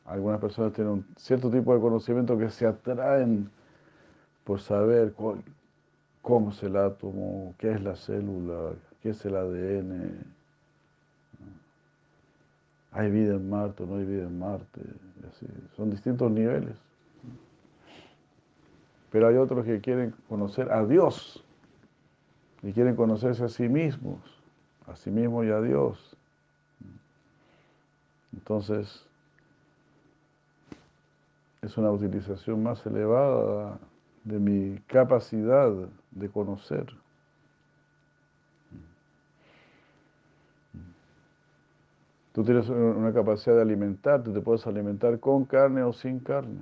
Algunas 0.05 0.41
personas 0.41 0.73
tienen 0.73 0.93
un 0.93 1.07
cierto 1.17 1.51
tipo 1.51 1.75
de 1.75 1.81
conocimiento 1.81 2.37
que 2.37 2.51
se 2.51 2.67
atraen 2.67 3.51
por 4.49 4.61
saber 4.61 5.13
cómo 6.23 6.51
es 6.51 6.63
el 6.63 6.79
átomo, 6.79 7.55
qué 7.59 7.71
es 7.71 7.83
la 7.83 7.95
célula, 7.95 8.73
qué 9.03 9.11
es 9.11 9.23
el 9.27 9.37
ADN. 9.37 10.25
Hay 12.93 13.11
vida 13.11 13.35
en 13.35 13.51
Marte 13.51 13.83
o 13.83 13.87
no 13.87 13.97
hay 13.97 14.07
vida 14.07 14.23
en 14.23 14.39
Marte. 14.39 14.81
Son 15.77 15.91
distintos 15.91 16.31
niveles. 16.31 16.79
Pero 19.13 19.29
hay 19.29 19.37
otros 19.37 19.67
que 19.67 19.83
quieren 19.83 20.15
conocer 20.31 20.73
a 20.73 20.83
Dios 20.87 21.45
y 22.63 22.73
quieren 22.73 22.97
conocerse 22.97 23.45
a 23.45 23.49
sí 23.51 23.69
mismos, 23.69 24.19
a 24.87 24.97
sí 24.97 25.11
mismos 25.11 25.45
y 25.45 25.51
a 25.51 25.61
Dios. 25.61 26.17
Entonces, 28.33 29.07
es 31.61 31.77
una 31.77 31.91
utilización 31.91 32.63
más 32.63 32.87
elevada 32.87 33.79
de 34.29 34.39
mi 34.39 34.79
capacidad 34.81 35.73
de 36.11 36.29
conocer. 36.29 36.87
Tú 42.35 42.45
tienes 42.45 42.69
una 42.69 43.13
capacidad 43.13 43.57
de 43.57 43.63
alimentarte, 43.63 44.31
te 44.31 44.41
puedes 44.41 44.67
alimentar 44.67 45.19
con 45.19 45.47
carne 45.47 45.83
o 45.83 45.93
sin 45.95 46.21
carne. 46.21 46.61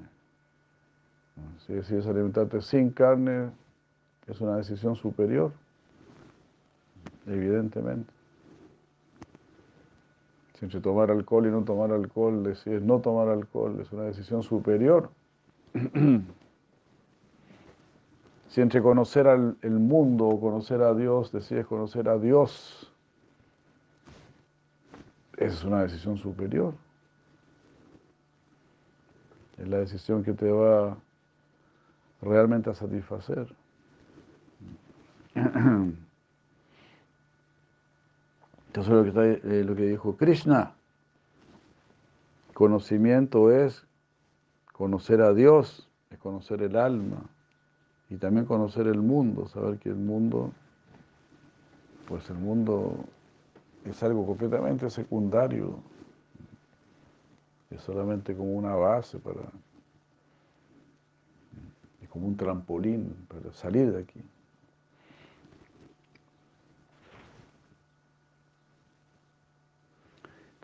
Si 1.67 1.75
decides 1.75 2.07
alimentarte 2.07 2.63
sin 2.63 2.91
carne, 2.91 3.51
es 4.29 4.41
una 4.41 4.57
decisión 4.57 4.95
superior, 4.95 5.53
evidentemente. 7.27 8.13
Si 10.55 10.65
entre 10.65 10.81
tomar 10.81 11.11
alcohol 11.11 11.47
y 11.47 11.51
no 11.51 11.65
tomar 11.65 11.91
alcohol 11.91 12.45
decides 12.45 12.81
no 12.81 13.01
tomar 13.01 13.29
alcohol, 13.29 13.79
es 13.81 13.93
una 13.93 14.05
decisión 14.05 14.45
superior. 14.45 15.11
Si 18.57 18.63
entre 18.63 18.81
conocer 18.81 19.29
al 19.29 19.59
el 19.61 19.79
mundo 19.79 20.27
o 20.27 20.41
conocer 20.41 20.81
a 20.81 20.95
Dios, 20.95 21.31
decides 21.31 21.67
conocer 21.67 22.09
a 22.09 22.17
Dios, 22.17 22.91
esa 25.37 25.55
es 25.55 25.63
una 25.63 25.83
decisión 25.83 26.17
superior. 26.17 26.73
Es 29.59 29.69
la 29.69 29.77
decisión 29.77 30.25
que 30.25 30.33
te 30.33 30.51
va 30.51 30.97
realmente 32.23 32.71
a 32.71 32.75
satisfacer. 32.75 33.55
Entonces 35.35 35.95
lo 38.89 39.05
que, 39.05 39.33
eh, 39.45 39.65
lo 39.65 39.77
que 39.77 39.83
dijo 39.83 40.17
Krishna, 40.17 40.73
conocimiento 42.55 43.53
es 43.53 43.87
conocer 44.73 45.21
a 45.21 45.35
Dios, 45.35 45.91
es 46.09 46.17
conocer 46.17 46.63
el 46.63 46.77
alma 46.77 47.36
y 48.09 48.17
también 48.17 48.47
conocer 48.47 48.87
el 48.87 49.01
mundo, 49.01 49.49
saber 49.49 49.79
que 49.79 49.89
el 49.89 49.97
mundo, 49.97 50.53
pues 52.07 52.29
el 52.31 52.39
mundo 52.39 53.05
es 53.85 54.03
algo 54.03 54.27
completamente 54.27 54.89
secundario, 54.91 55.79
es 57.71 57.81
solamente 57.83 58.35
como 58.37 58.53
una 58.55 58.75
base 58.75 59.19
para, 59.19 59.41
es 62.01 62.09
como 62.09 62.29
un 62.29 62.37
trampolín 62.37 63.15
para 63.29 63.53
salir 63.53 63.93
de 63.93 64.03
aquí. 64.03 64.23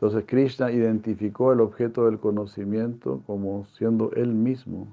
Entonces 0.03 0.24
Krishna 0.26 0.72
identificó 0.72 1.53
el 1.53 1.61
objeto 1.61 2.07
del 2.07 2.18
conocimiento 2.18 3.22
como 3.24 3.66
siendo 3.66 4.11
él 4.12 4.32
mismo 4.32 4.88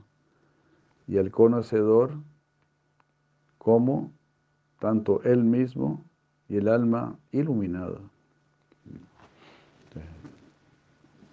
y 1.07 1.17
el 1.17 1.31
conocedor 1.31 2.11
como 3.59 4.11
tanto 4.79 5.21
él 5.23 5.43
mismo 5.43 6.03
y 6.47 6.57
el 6.57 6.67
alma 6.67 7.15
iluminada. 7.31 7.99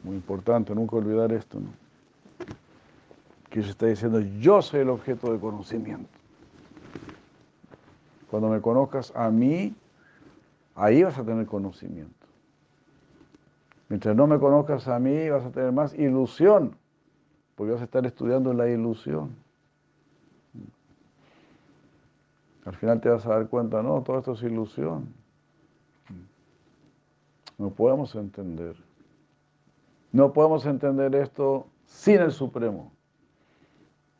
Muy 0.02 0.16
importante, 0.16 0.72
nunca 0.74 0.96
olvidar 0.96 1.32
esto, 1.32 1.58
¿no? 1.58 1.68
Que 3.50 3.62
se 3.62 3.70
está 3.70 3.86
diciendo, 3.86 4.20
yo 4.20 4.62
soy 4.62 4.80
el 4.80 4.90
objeto 4.90 5.32
de 5.32 5.40
conocimiento. 5.40 6.08
Cuando 8.30 8.48
me 8.48 8.60
conozcas 8.60 9.12
a 9.16 9.30
mí, 9.30 9.74
ahí 10.74 11.02
vas 11.02 11.18
a 11.18 11.24
tener 11.24 11.46
conocimiento. 11.46 12.26
Mientras 13.88 14.14
no 14.14 14.26
me 14.26 14.38
conozcas 14.38 14.86
a 14.88 14.98
mí, 14.98 15.28
vas 15.28 15.44
a 15.44 15.50
tener 15.50 15.72
más 15.72 15.94
ilusión, 15.94 16.76
porque 17.54 17.72
vas 17.72 17.80
a 17.80 17.84
estar 17.84 18.04
estudiando 18.04 18.52
la 18.52 18.68
ilusión. 18.68 19.34
Al 22.66 22.74
final 22.74 23.00
te 23.00 23.08
vas 23.08 23.24
a 23.24 23.30
dar 23.30 23.48
cuenta, 23.48 23.80
no, 23.80 24.02
todo 24.02 24.18
esto 24.18 24.32
es 24.32 24.42
ilusión. 24.42 25.14
No 27.58 27.70
podemos 27.70 28.14
entender. 28.16 28.76
No 30.10 30.32
podemos 30.32 30.66
entender 30.66 31.14
esto 31.14 31.68
sin 31.86 32.20
el 32.20 32.32
Supremo. 32.32 32.92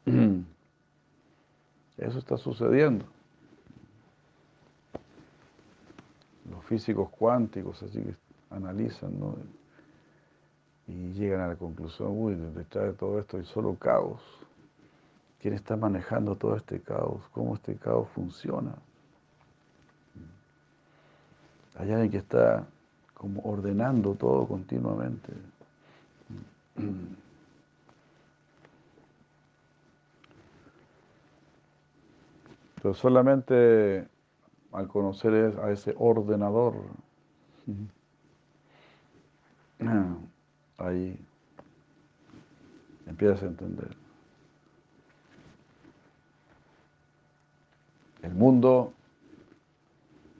Eso 1.98 2.18
está 2.18 2.36
sucediendo. 2.36 3.04
Los 6.48 6.64
físicos 6.66 7.10
cuánticos 7.10 7.82
así 7.82 8.00
que 8.00 8.14
analizan 8.50 9.18
¿no? 9.18 9.34
y 10.86 11.12
llegan 11.14 11.40
a 11.40 11.48
la 11.48 11.56
conclusión, 11.56 12.12
uy, 12.12 12.34
detrás 12.54 12.84
de 12.84 12.92
todo 12.92 13.18
esto 13.18 13.38
hay 13.38 13.44
solo 13.44 13.74
caos. 13.74 14.22
¿Quién 15.46 15.54
está 15.54 15.76
manejando 15.76 16.34
todo 16.34 16.56
este 16.56 16.80
caos? 16.80 17.22
¿Cómo 17.30 17.54
este 17.54 17.76
caos 17.76 18.08
funciona? 18.08 18.74
Hay 21.76 21.92
alguien 21.92 22.10
que 22.10 22.16
está 22.16 22.66
como 23.14 23.42
ordenando 23.42 24.16
todo 24.16 24.48
continuamente. 24.48 25.32
Pero 32.74 32.94
solamente 32.94 34.08
al 34.72 34.88
conocer 34.88 35.56
a 35.62 35.70
ese 35.70 35.94
ordenador, 35.96 36.74
ahí 40.78 41.16
empiezas 43.06 43.44
a 43.44 43.46
entender. 43.46 44.05
El 48.26 48.34
mundo 48.34 48.92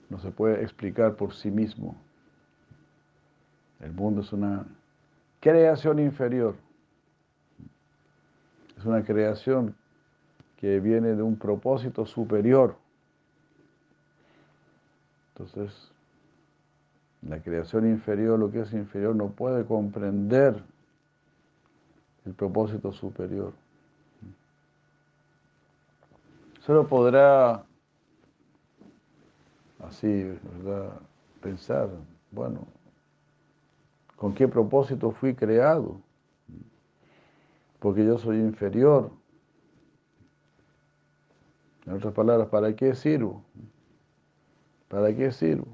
no 0.09 0.19
se 0.19 0.29
puede 0.29 0.61
explicar 0.61 1.15
por 1.15 1.33
sí 1.33 1.49
mismo. 1.49 1.95
El 3.79 3.93
mundo 3.93 4.21
es 4.21 4.33
una 4.33 4.65
creación 5.39 5.99
inferior. 5.99 6.55
Es 8.77 8.83
una 8.83 9.05
creación 9.05 9.73
que 10.57 10.81
viene 10.81 11.15
de 11.15 11.21
un 11.21 11.37
propósito 11.37 12.05
superior. 12.05 12.75
Entonces, 15.29 15.89
la 17.21 17.39
creación 17.39 17.87
inferior, 17.87 18.37
lo 18.37 18.51
que 18.51 18.61
es 18.61 18.73
inferior, 18.73 19.15
no 19.15 19.29
puede 19.29 19.63
comprender 19.63 20.61
el 22.25 22.33
propósito 22.33 22.91
superior. 22.91 23.53
Solo 26.65 26.85
podrá 26.85 27.63
así, 29.79 30.23
¿verdad? 30.63 30.99
Pensar, 31.41 31.89
bueno, 32.31 32.67
¿con 34.15 34.33
qué 34.33 34.47
propósito 34.47 35.11
fui 35.11 35.35
creado? 35.35 36.01
Porque 37.79 38.05
yo 38.05 38.17
soy 38.17 38.37
inferior. 38.37 39.11
En 41.85 41.93
otras 41.93 42.13
palabras, 42.13 42.49
¿para 42.49 42.75
qué 42.75 42.95
sirvo? 42.95 43.43
¿Para 44.89 45.15
qué 45.15 45.31
sirvo? 45.31 45.67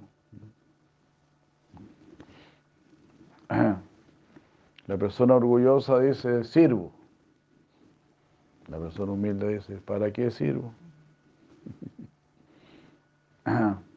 La 4.88 4.98
persona 4.98 5.36
orgullosa 5.36 6.00
dice, 6.00 6.44
sirvo. 6.44 6.92
La 8.68 8.78
persona 8.80 9.14
humilde 9.14 9.56
dice, 9.56 9.78
¿para 9.78 10.12
qué 10.12 10.30
sirvo? 10.30 10.74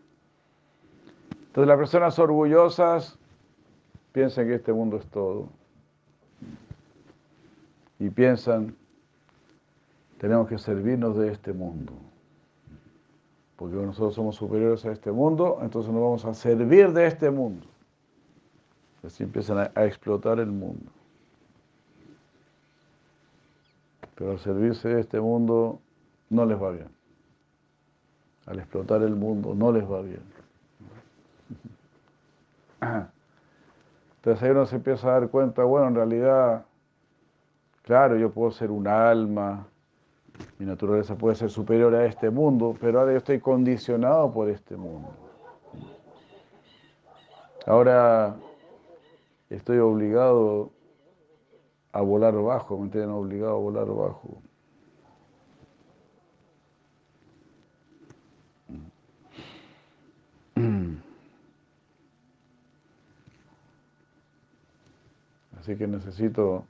Entonces 1.57 1.69
las 1.69 1.79
personas 1.79 2.19
orgullosas 2.19 3.19
piensan 4.13 4.47
que 4.47 4.57
este 4.57 4.75
mundo 4.75 4.99
es 4.99 5.07
todo. 5.07 5.49
Y 7.99 8.11
piensan, 8.11 8.77
tenemos 10.19 10.49
que 10.49 10.59
servirnos 10.59 11.17
de 11.17 11.33
este 11.33 11.55
mundo. 11.55 11.95
Porque 13.57 13.75
nosotros 13.75 14.15
somos 14.15 14.37
superiores 14.37 14.85
a 14.85 14.93
este 14.93 15.11
mundo, 15.11 15.61
entonces 15.63 15.91
nos 15.91 16.03
vamos 16.03 16.25
a 16.27 16.35
servir 16.35 16.93
de 16.93 17.07
este 17.07 17.31
mundo. 17.31 17.67
Así 19.03 19.23
empiezan 19.23 19.57
a, 19.57 19.73
a 19.75 19.87
explotar 19.87 20.39
el 20.39 20.53
mundo. 20.53 20.93
Pero 24.15 24.33
al 24.33 24.41
servirse 24.41 24.91
de 24.91 25.01
este 25.01 25.19
mundo 25.19 25.81
no 26.29 26.45
les 26.45 26.63
va 26.63 26.73
bien. 26.73 26.89
Al 28.45 28.59
explotar 28.59 29.01
el 29.01 29.17
mundo 29.17 29.55
no 29.55 29.73
les 29.73 29.91
va 29.91 30.03
bien. 30.03 30.36
Entonces 34.17 34.43
ahí 34.43 34.51
uno 34.51 34.67
se 34.67 34.77
empieza 34.77 35.09
a 35.09 35.21
dar 35.21 35.29
cuenta, 35.29 35.65
bueno, 35.65 35.89
en 35.89 35.95
realidad, 35.95 36.65
claro, 37.83 38.17
yo 38.17 38.31
puedo 38.31 38.51
ser 38.51 38.71
un 38.71 38.89
alma, 38.89 39.67
mi 40.59 40.67
naturaleza 40.67 41.17
puede 41.17 41.37
ser 41.37 41.51
superior 41.51 41.95
a 41.95 42.05
este 42.07 42.31
mundo, 42.31 42.77
pero 42.81 43.01
ahora 43.01 43.13
yo 43.13 43.19
estoy 43.19 43.41
condicionado 43.41 44.33
por 44.33 44.49
este 44.49 44.77
mundo. 44.77 45.09
Ahora 47.67 48.37
estoy 49.51 49.79
obligado 49.79 50.71
a 51.93 52.01
volar 52.01 52.35
bajo, 52.35 52.79
me 52.79 52.89
tienen 52.89 53.11
obligado 53.11 53.55
a 53.55 53.59
volar 53.59 53.87
bajo. 53.87 54.43
Así 65.67 65.75
que 65.75 65.89
necesito 65.89 66.65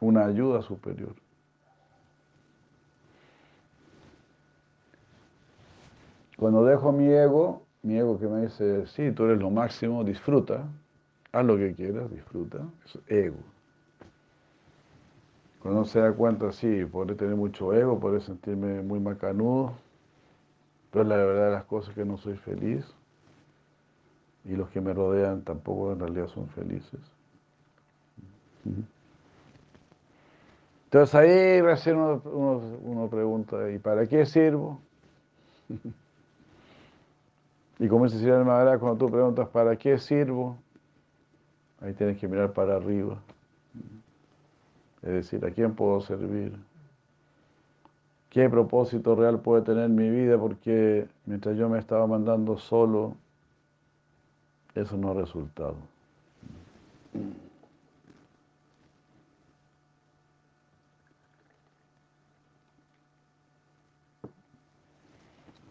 una 0.00 0.26
ayuda 0.26 0.60
superior. 0.60 1.14
Cuando 6.36 6.64
dejo 6.64 6.90
mi 6.90 7.06
ego, 7.06 7.62
mi 7.84 7.96
ego 7.96 8.18
que 8.18 8.26
me 8.26 8.40
dice, 8.40 8.88
sí, 8.88 9.12
tú 9.12 9.26
eres 9.26 9.38
lo 9.38 9.50
máximo, 9.50 10.02
disfruta, 10.02 10.66
haz 11.30 11.44
lo 11.44 11.56
que 11.56 11.74
quieras, 11.76 12.10
disfruta, 12.10 12.58
es 12.84 12.98
ego. 13.06 13.38
Cuando 15.62 15.84
se 15.84 16.00
da 16.00 16.12
cuenta, 16.12 16.50
sí, 16.50 16.84
podré 16.86 17.14
tener 17.14 17.36
mucho 17.36 17.72
ego, 17.72 18.00
podré 18.00 18.20
sentirme 18.20 18.82
muy 18.82 18.98
macanudo, 18.98 19.74
pero 20.90 21.04
la 21.04 21.18
verdad 21.18 21.44
de 21.46 21.52
las 21.52 21.64
cosas 21.66 21.94
que 21.94 22.04
no 22.04 22.18
soy 22.18 22.36
feliz 22.36 22.84
y 24.44 24.56
los 24.56 24.70
que 24.70 24.80
me 24.80 24.92
rodean 24.92 25.42
tampoco 25.42 25.92
en 25.92 26.00
realidad 26.00 26.26
son 26.26 26.48
felices. 26.48 27.13
Entonces 30.84 31.14
ahí 31.14 31.60
recién 31.60 31.98
uno, 31.98 33.08
pregunta, 33.10 33.70
¿y 33.70 33.78
para 33.78 34.06
qué 34.06 34.24
sirvo? 34.24 34.80
y 37.78 37.88
como 37.88 38.04
dice 38.04 38.18
Sri 38.18 38.30
Maharaj, 38.30 38.78
cuando 38.78 39.04
tú 39.04 39.10
preguntas, 39.10 39.48
¿para 39.48 39.76
qué 39.76 39.98
sirvo? 39.98 40.56
Ahí 41.80 41.92
tienes 41.94 42.18
que 42.18 42.28
mirar 42.28 42.52
para 42.52 42.76
arriba. 42.76 43.18
Es 45.02 45.10
decir, 45.10 45.44
¿a 45.44 45.50
quién 45.50 45.74
puedo 45.74 46.00
servir? 46.00 46.56
¿Qué 48.30 48.48
propósito 48.48 49.14
real 49.14 49.40
puede 49.40 49.62
tener 49.62 49.90
mi 49.90 50.08
vida? 50.08 50.38
Porque 50.38 51.06
mientras 51.26 51.56
yo 51.56 51.68
me 51.68 51.78
estaba 51.78 52.06
mandando 52.06 52.56
solo, 52.56 53.14
eso 54.74 54.96
no 54.96 55.10
ha 55.10 55.14
resultado 55.14 55.76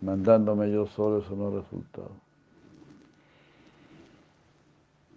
mandándome 0.03 0.69
yo 0.69 0.85
solo, 0.85 1.19
eso 1.19 1.35
no 1.35 1.47
ha 1.47 1.61
resultado. 1.61 2.11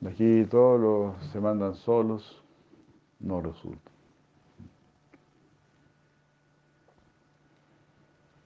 Aquí 0.07 0.45
todos 0.49 0.81
los 0.81 1.33
se 1.33 1.41
mandan 1.41 1.75
solos, 1.75 2.41
no 3.19 3.41
resulta. 3.41 3.91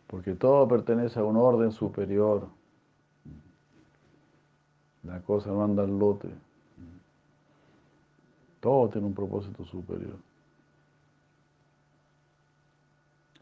Porque 0.06 0.34
todo 0.34 0.66
pertenece 0.66 1.20
a 1.20 1.24
un 1.24 1.36
orden 1.36 1.70
superior. 1.72 2.48
La 5.02 5.20
cosa 5.20 5.50
no 5.50 5.62
anda 5.62 5.84
al 5.84 5.98
lote. 5.98 6.28
Todo 8.60 8.88
tiene 8.88 9.06
un 9.06 9.14
propósito 9.14 9.64
superior. 9.64 10.16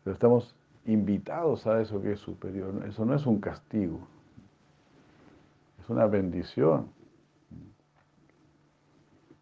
Pero 0.05 0.15
estamos 0.15 0.55
invitados 0.85 1.67
a 1.67 1.81
eso 1.81 2.01
que 2.01 2.13
es 2.13 2.21
superior. 2.21 2.85
Eso 2.87 3.05
no 3.05 3.15
es 3.15 3.27
un 3.27 3.41
castigo, 3.41 4.01
es 5.81 5.89
una 5.89 6.07
bendición. 6.07 6.91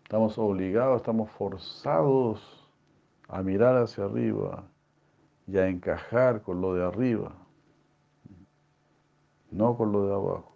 Estamos 0.03 0.39
obligados, 0.39 0.99
estamos 0.99 1.31
forzados 1.33 2.69
a 3.29 3.43
mirar 3.43 3.77
hacia 3.77 4.05
arriba 4.05 4.65
y 5.47 5.59
a 5.59 5.69
encajar 5.69 6.43
con 6.43 6.61
lo 6.61 6.75
de 6.75 6.85
arriba, 6.85 7.33
no 9.51 9.77
con 9.77 9.93
lo 9.93 10.07
de 10.07 10.15
abajo. 10.15 10.55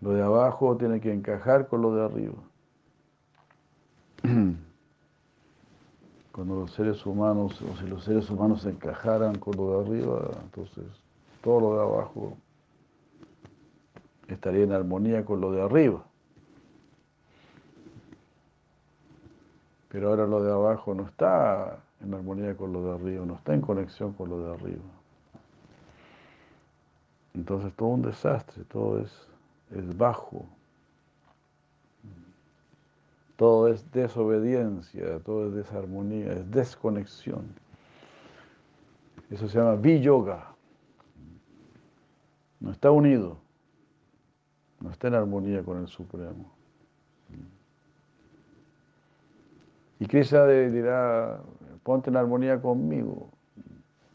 Lo 0.00 0.12
de 0.12 0.22
abajo 0.22 0.76
tiene 0.76 1.00
que 1.00 1.12
encajar 1.12 1.68
con 1.68 1.82
lo 1.82 1.94
de 1.94 2.04
arriba. 2.04 2.38
cuando 6.32 6.56
los 6.56 6.72
seres 6.72 7.04
humanos, 7.04 7.60
o 7.62 7.76
si 7.76 7.86
los 7.86 8.04
seres 8.04 8.28
humanos 8.30 8.62
se 8.62 8.70
encajaran 8.70 9.38
con 9.38 9.54
lo 9.56 9.70
de 9.70 9.86
arriba, 9.86 10.30
entonces 10.42 10.84
todo 11.42 11.60
lo 11.60 11.76
de 11.76 11.82
abajo 11.82 12.36
estaría 14.28 14.64
en 14.64 14.72
armonía 14.72 15.24
con 15.24 15.40
lo 15.40 15.52
de 15.52 15.62
arriba. 15.62 16.02
Pero 19.88 20.08
ahora 20.08 20.26
lo 20.26 20.42
de 20.42 20.50
abajo 20.50 20.94
no 20.94 21.04
está 21.04 21.78
en 22.00 22.14
armonía 22.14 22.56
con 22.56 22.72
lo 22.72 22.82
de 22.82 22.92
arriba, 22.94 23.26
no 23.26 23.34
está 23.34 23.52
en 23.52 23.60
conexión 23.60 24.14
con 24.14 24.30
lo 24.30 24.38
de 24.38 24.54
arriba. 24.54 24.82
Entonces 27.34 27.74
todo 27.74 27.88
un 27.88 28.02
desastre, 28.02 28.64
todo 28.64 29.00
es, 29.00 29.28
es 29.70 29.96
bajo. 29.96 30.46
Todo 33.42 33.66
es 33.66 33.90
desobediencia, 33.90 35.18
todo 35.24 35.48
es 35.48 35.54
desarmonía, 35.54 36.30
es 36.30 36.48
desconexión. 36.52 37.42
Eso 39.30 39.48
se 39.48 39.58
llama 39.58 39.74
vi-yoga. 39.74 40.54
No 42.60 42.70
está 42.70 42.92
unido, 42.92 43.38
no 44.78 44.92
está 44.92 45.08
en 45.08 45.14
armonía 45.14 45.64
con 45.64 45.78
el 45.78 45.88
Supremo. 45.88 46.52
Y 49.98 50.06
Krishna 50.06 50.46
dirá, 50.46 51.40
ponte 51.82 52.10
en 52.10 52.18
armonía 52.18 52.62
conmigo, 52.62 53.28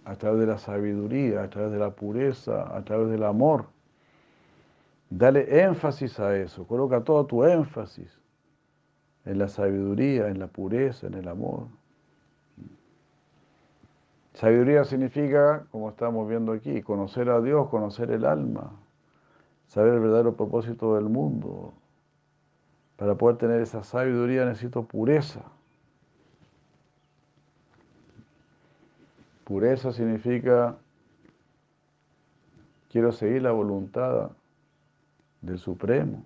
a 0.06 0.16
través 0.16 0.40
de 0.40 0.48
la 0.48 0.58
sabiduría, 0.58 1.44
a 1.44 1.50
través 1.50 1.74
de 1.74 1.80
la 1.80 1.90
pureza, 1.90 2.74
a 2.74 2.82
través 2.86 3.10
del 3.10 3.24
amor. 3.24 3.66
Dale 5.10 5.64
énfasis 5.66 6.18
a 6.18 6.34
eso, 6.38 6.66
coloca 6.66 7.04
todo 7.04 7.26
tu 7.26 7.44
énfasis 7.44 8.22
en 9.28 9.40
la 9.40 9.50
sabiduría, 9.50 10.30
en 10.30 10.40
la 10.40 10.48
pureza, 10.48 11.08
en 11.08 11.16
el 11.16 11.28
amor. 11.28 11.68
Sabiduría 14.34 14.86
significa, 14.86 15.66
como 15.70 15.90
estamos 15.90 16.30
viendo 16.30 16.54
aquí, 16.54 16.82
conocer 16.82 17.30
a 17.30 17.42
Dios, 17.42 17.68
conocer 17.70 18.10
el 18.12 18.24
alma, 18.24 18.72
saber 19.68 19.96
el 19.96 20.00
verdadero 20.00 20.36
propósito 20.36 20.96
del 20.96 21.10
mundo. 21.10 21.74
Para 22.96 23.16
poder 23.16 23.38
tener 23.38 23.62
esa 23.62 23.84
sabiduría 23.84 24.46
necesito 24.46 24.84
pureza. 24.84 25.42
Pureza 29.44 29.92
significa 29.92 30.78
quiero 32.90 33.12
seguir 33.12 33.42
la 33.42 33.52
voluntad 33.52 34.32
del 35.42 35.60
Supremo. 35.60 36.24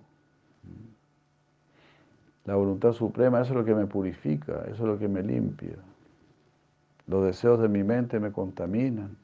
La 2.44 2.56
voluntad 2.56 2.92
suprema, 2.92 3.40
eso 3.40 3.52
es 3.52 3.58
lo 3.58 3.64
que 3.64 3.74
me 3.74 3.86
purifica, 3.86 4.62
eso 4.64 4.72
es 4.72 4.80
lo 4.80 4.98
que 4.98 5.08
me 5.08 5.22
limpia. 5.22 5.76
Los 7.06 7.24
deseos 7.24 7.60
de 7.60 7.68
mi 7.68 7.84
mente 7.84 8.18
me 8.18 8.32
contaminan, 8.32 9.16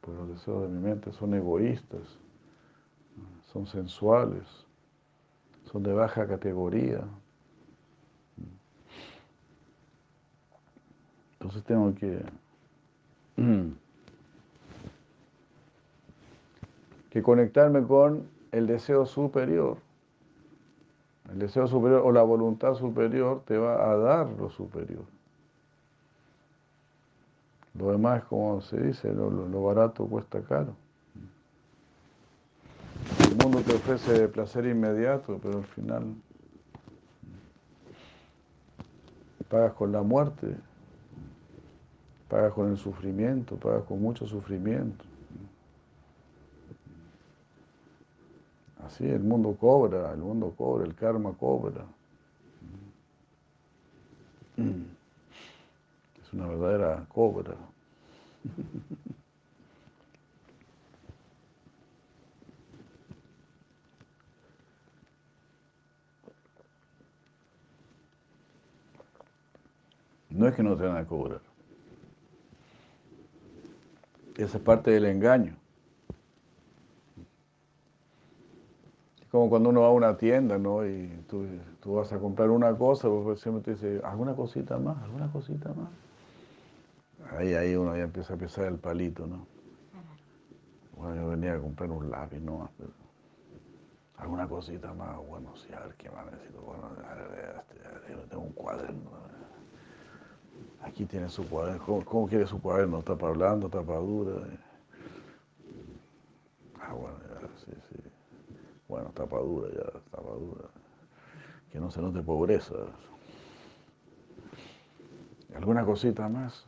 pues 0.00 0.16
los 0.16 0.28
deseos 0.28 0.62
de 0.62 0.68
mi 0.68 0.80
mente 0.80 1.12
son 1.12 1.34
egoístas, 1.34 2.18
son 3.52 3.66
sensuales, 3.66 4.44
son 5.70 5.82
de 5.82 5.92
baja 5.92 6.26
categoría. 6.26 7.04
Entonces 11.32 11.62
tengo 11.64 11.94
que, 11.94 12.24
que 17.10 17.22
conectarme 17.22 17.82
con 17.82 18.26
el 18.52 18.66
deseo 18.66 19.04
superior. 19.04 19.76
El 21.32 21.38
deseo 21.38 21.66
superior 21.66 22.02
o 22.04 22.12
la 22.12 22.22
voluntad 22.22 22.74
superior 22.74 23.42
te 23.46 23.56
va 23.56 23.90
a 23.90 23.96
dar 23.96 24.28
lo 24.28 24.50
superior. 24.50 25.04
Lo 27.74 27.90
demás, 27.90 28.22
como 28.24 28.60
se 28.60 28.78
dice, 28.78 29.12
lo, 29.14 29.62
barato 29.62 30.04
cuesta 30.06 30.42
caro. 30.42 30.74
El 33.30 33.36
mundo 33.36 33.60
te 33.60 33.74
ofrece 33.74 34.28
placer 34.28 34.66
inmediato, 34.66 35.38
pero 35.42 35.58
al 35.58 35.64
final 35.64 36.14
pagas 39.48 39.72
con 39.72 39.90
la 39.90 40.02
muerte, 40.02 40.54
pagas 42.28 42.52
con 42.52 42.70
el 42.70 42.76
sufrimiento, 42.76 43.56
pagas 43.56 43.84
con 43.84 44.02
mucho 44.02 44.26
sufrimiento. 44.26 45.02
Así 48.86 49.08
el 49.08 49.20
mundo 49.20 49.56
cobra, 49.58 50.12
el 50.12 50.18
mundo 50.18 50.54
cobra, 50.56 50.84
el 50.84 50.94
karma 50.94 51.32
cobra. 51.32 51.84
Es 54.56 56.32
una 56.32 56.46
verdadera 56.46 57.06
cobra. 57.08 57.54
No 70.30 70.48
es 70.48 70.54
que 70.54 70.62
no 70.62 70.76
te 70.76 70.86
van 70.86 70.96
a 70.96 71.06
cobrar. 71.06 71.40
Esa 74.36 74.56
es 74.56 74.62
parte 74.64 74.90
del 74.90 75.04
engaño. 75.04 75.61
Como 79.32 79.48
cuando 79.48 79.70
uno 79.70 79.80
va 79.80 79.86
a 79.86 79.92
una 79.92 80.18
tienda, 80.18 80.58
¿no? 80.58 80.86
Y 80.86 81.08
tú, 81.26 81.46
vas 81.86 82.12
a 82.12 82.18
comprar 82.18 82.50
una 82.50 82.76
cosa, 82.76 83.08
pues 83.08 83.40
siempre 83.40 83.62
te 83.62 83.70
dice, 83.70 84.02
¿alguna 84.04 84.34
cosita 84.34 84.78
más? 84.78 85.02
¿Alguna 85.02 85.32
cosita 85.32 85.70
más? 85.70 85.88
Ahí, 87.32 87.54
ahí 87.54 87.74
uno 87.74 87.96
ya 87.96 88.02
empieza 88.02 88.34
a 88.34 88.36
pisar 88.36 88.66
el 88.66 88.76
palito, 88.76 89.26
¿no? 89.26 89.46
Bueno, 90.98 91.16
yo 91.16 91.28
venía 91.30 91.54
a 91.54 91.58
comprar 91.58 91.90
un 91.90 92.10
lápiz, 92.10 92.40
¿no? 92.40 92.68
Pero 92.76 92.90
alguna 94.18 94.46
cosita 94.46 94.92
más, 94.92 95.16
bueno, 95.26 95.56
sí, 95.56 95.72
a 95.72 95.80
ver 95.80 95.94
qué 95.94 96.10
más 96.10 96.26
necesito. 96.26 96.60
Bueno, 96.60 96.90
a 97.10 97.14
ver, 97.14 97.56
este, 97.56 98.12
yo 98.12 98.18
tengo 98.28 98.42
un 98.42 98.52
cuaderno. 98.52 99.10
Aquí 100.82 101.06
tiene 101.06 101.30
su 101.30 101.48
cuaderno. 101.48 102.04
¿Cómo, 102.04 102.28
quiere 102.28 102.46
su 102.46 102.60
cuaderno? 102.60 103.00
¿Tapa 103.00 103.30
blando, 103.30 103.70
tapa 103.70 103.94
dura? 103.94 104.42
Ah, 106.78 106.92
bueno. 106.92 107.31
Bueno, 108.92 109.08
tapadura 109.14 109.70
ya, 109.70 109.90
tapadura. 110.10 110.68
Que 111.70 111.80
no 111.80 111.90
se 111.90 112.02
note 112.02 112.22
pobreza. 112.22 112.74
¿Alguna 115.54 115.82
cosita 115.82 116.28
más? 116.28 116.66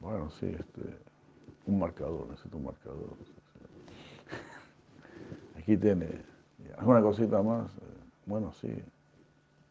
Bueno, 0.00 0.28
sí, 0.32 0.48
este, 0.48 0.98
un 1.64 1.78
marcador, 1.78 2.28
necesito 2.28 2.58
un 2.58 2.64
marcador. 2.64 3.16
Aquí 5.56 5.78
tiene, 5.78 6.26
¿alguna 6.76 7.00
cosita 7.00 7.42
más? 7.42 7.72
Bueno, 8.26 8.52
sí, 8.52 8.84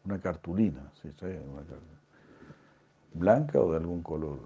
una 0.05 0.19
cartulina, 0.19 0.91
sí, 1.03 1.11
sí, 1.19 1.25
una 1.27 1.61
cartulina. 1.61 1.99
¿Blanca 3.13 3.59
o 3.59 3.73
de 3.73 3.77
algún 3.77 4.01
color? 4.01 4.39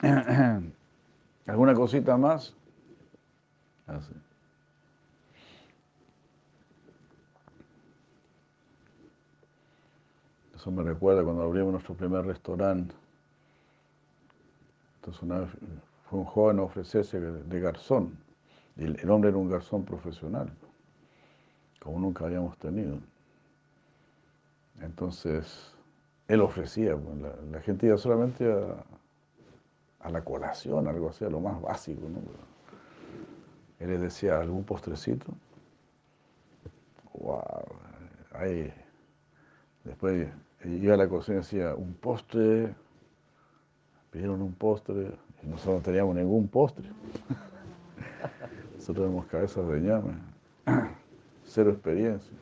¿Alguna 1.46 1.74
cosita 1.74 2.16
más? 2.16 2.54
Así. 3.86 4.12
Eso 10.56 10.70
me 10.70 10.82
recuerda 10.82 11.22
cuando 11.22 11.42
abrimos 11.42 11.72
nuestro 11.72 11.94
primer 11.94 12.24
restaurante. 12.24 12.94
Entonces 14.96 15.22
una 15.22 15.40
vez 15.40 15.50
fue 16.08 16.20
un 16.20 16.24
joven 16.24 16.58
a 16.60 16.62
ofrecerse 16.62 17.20
de 17.20 17.60
garzón. 17.60 18.16
Y 18.76 18.84
el 18.84 19.10
hombre 19.10 19.28
era 19.30 19.38
un 19.38 19.48
garzón 19.48 19.84
profesional, 19.84 20.50
como 21.80 22.00
nunca 22.00 22.24
habíamos 22.24 22.56
tenido. 22.58 22.98
Entonces, 24.80 25.72
él 26.26 26.40
ofrecía, 26.40 26.96
pues, 26.96 27.18
la, 27.18 27.36
la 27.52 27.60
gente 27.60 27.86
iba 27.86 27.96
solamente 27.96 28.50
a, 28.52 28.84
a 30.04 30.10
la 30.10 30.22
colación, 30.22 30.86
algo 30.86 31.08
así, 31.08 31.24
a 31.24 31.30
lo 31.30 31.40
más 31.40 31.60
básico. 31.60 32.02
¿no? 32.08 32.20
Él 33.80 33.88
les 33.88 34.00
decía, 34.00 34.38
¿algún 34.38 34.62
postrecito? 34.62 35.32
Wow. 37.14 37.40
Ahí. 38.32 38.72
Después 39.82 40.28
iba 40.64 40.94
a 40.94 40.98
la 40.98 41.08
cocina 41.08 41.38
y 41.38 41.40
decía, 41.40 41.74
un 41.74 41.94
postre. 41.94 42.74
Pidieron 44.10 44.42
un 44.42 44.52
postre 44.52 45.10
y 45.42 45.46
nosotros 45.46 45.76
no 45.76 45.80
teníamos 45.80 46.14
ningún 46.14 46.48
postre. 46.48 46.88
nosotros 48.76 49.06
tenemos 49.06 49.26
cabezas 49.26 49.66
de 49.66 49.80
llame. 49.80 50.14
Cero 51.44 51.70
experiencia. 51.70 52.36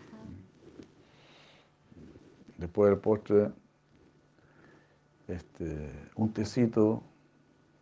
Después 2.59 2.91
del 2.91 2.99
postre, 2.99 3.51
este, 5.29 5.91
un 6.17 6.33
tecito 6.33 7.03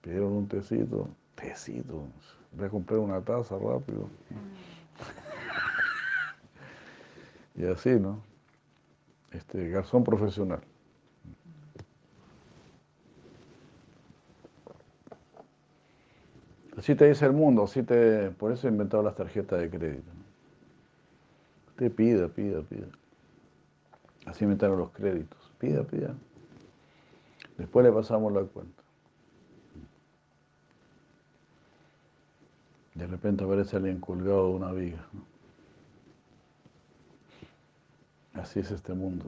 pidieron 0.01 0.33
un 0.33 0.49
tecito, 0.49 1.09
tecito, 1.35 2.05
voy 2.53 2.67
a 2.67 2.71
comprar 2.71 3.01
una 3.01 3.21
taza 3.21 3.57
rápido. 3.59 4.09
y 7.55 7.65
así, 7.67 7.91
¿no? 7.91 8.23
Este, 9.33 9.69
garzón 9.69 10.05
profesional. 10.05 10.61
Así 16.77 16.95
te 16.95 17.09
dice 17.09 17.27
el 17.27 17.33
mundo, 17.33 17.65
así 17.65 17.83
te, 17.83 18.31
por 18.31 18.53
eso 18.53 18.67
he 18.67 18.71
inventado 18.71 19.03
las 19.03 19.15
tarjetas 19.15 19.61
de 19.61 19.69
crédito. 19.69 20.11
Usted 21.69 21.93
pida, 21.93 22.29
pida, 22.29 22.63
pida. 22.63 22.87
Así 24.25 24.45
inventaron 24.45 24.79
los 24.79 24.91
créditos. 24.91 25.39
Pida, 25.59 25.83
pida. 25.83 26.15
Después 27.59 27.85
le 27.85 27.93
pasamos 27.93 28.33
la 28.33 28.43
cuenta. 28.45 28.80
De 33.01 33.07
repente 33.07 33.43
aparece 33.45 33.77
alguien 33.77 33.99
colgado 33.99 34.49
de 34.49 34.55
una 34.57 34.73
viga. 34.73 35.03
Así 38.35 38.61
es 38.61 38.71
este 38.71 38.93
mundo. 38.93 39.25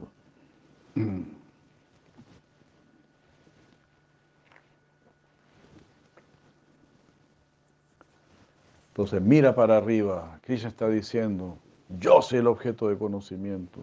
Entonces 8.89 9.19
mira 9.23 9.55
para 9.55 9.77
arriba. 9.77 10.39
Krishna 10.43 10.69
está 10.69 10.87
diciendo, 10.87 11.57
yo 11.97 12.21
soy 12.21 12.37
el 12.39 12.47
objeto 12.47 12.89
de 12.89 12.97
conocimiento. 12.99 13.79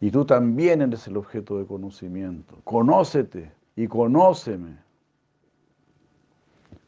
Y 0.00 0.12
tú 0.12 0.24
también 0.24 0.80
eres 0.80 1.08
el 1.08 1.16
objeto 1.16 1.58
de 1.58 1.66
conocimiento. 1.66 2.54
Conócete 2.62 3.50
y 3.74 3.88
conóceme 3.88 4.83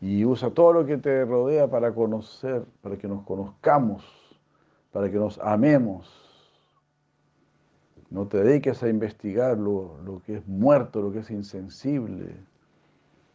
y 0.07 0.25
usa 0.25 0.51
todo 0.51 0.73
lo 0.73 0.87
que 0.87 0.99
te 0.99 1.25
rodea 1.25 1.69
para 1.69 1.93
conocer, 1.93 2.65
para 2.81 2.97
que 2.97 3.09
nos 3.09 3.25
conozcamos, 3.25 4.05
para 4.93 5.11
que 5.11 5.17
nos 5.17 5.37
amemos. 5.41 6.09
No 8.09 8.29
te 8.29 8.39
dediques 8.39 8.85
a 8.85 8.89
investigar 8.89 9.59
lo, 9.59 9.99
lo 10.05 10.23
que 10.23 10.37
es 10.37 10.47
muerto, 10.47 11.03
lo 11.03 11.11
que 11.11 11.19
es 11.19 11.31
insensible, 11.33 12.37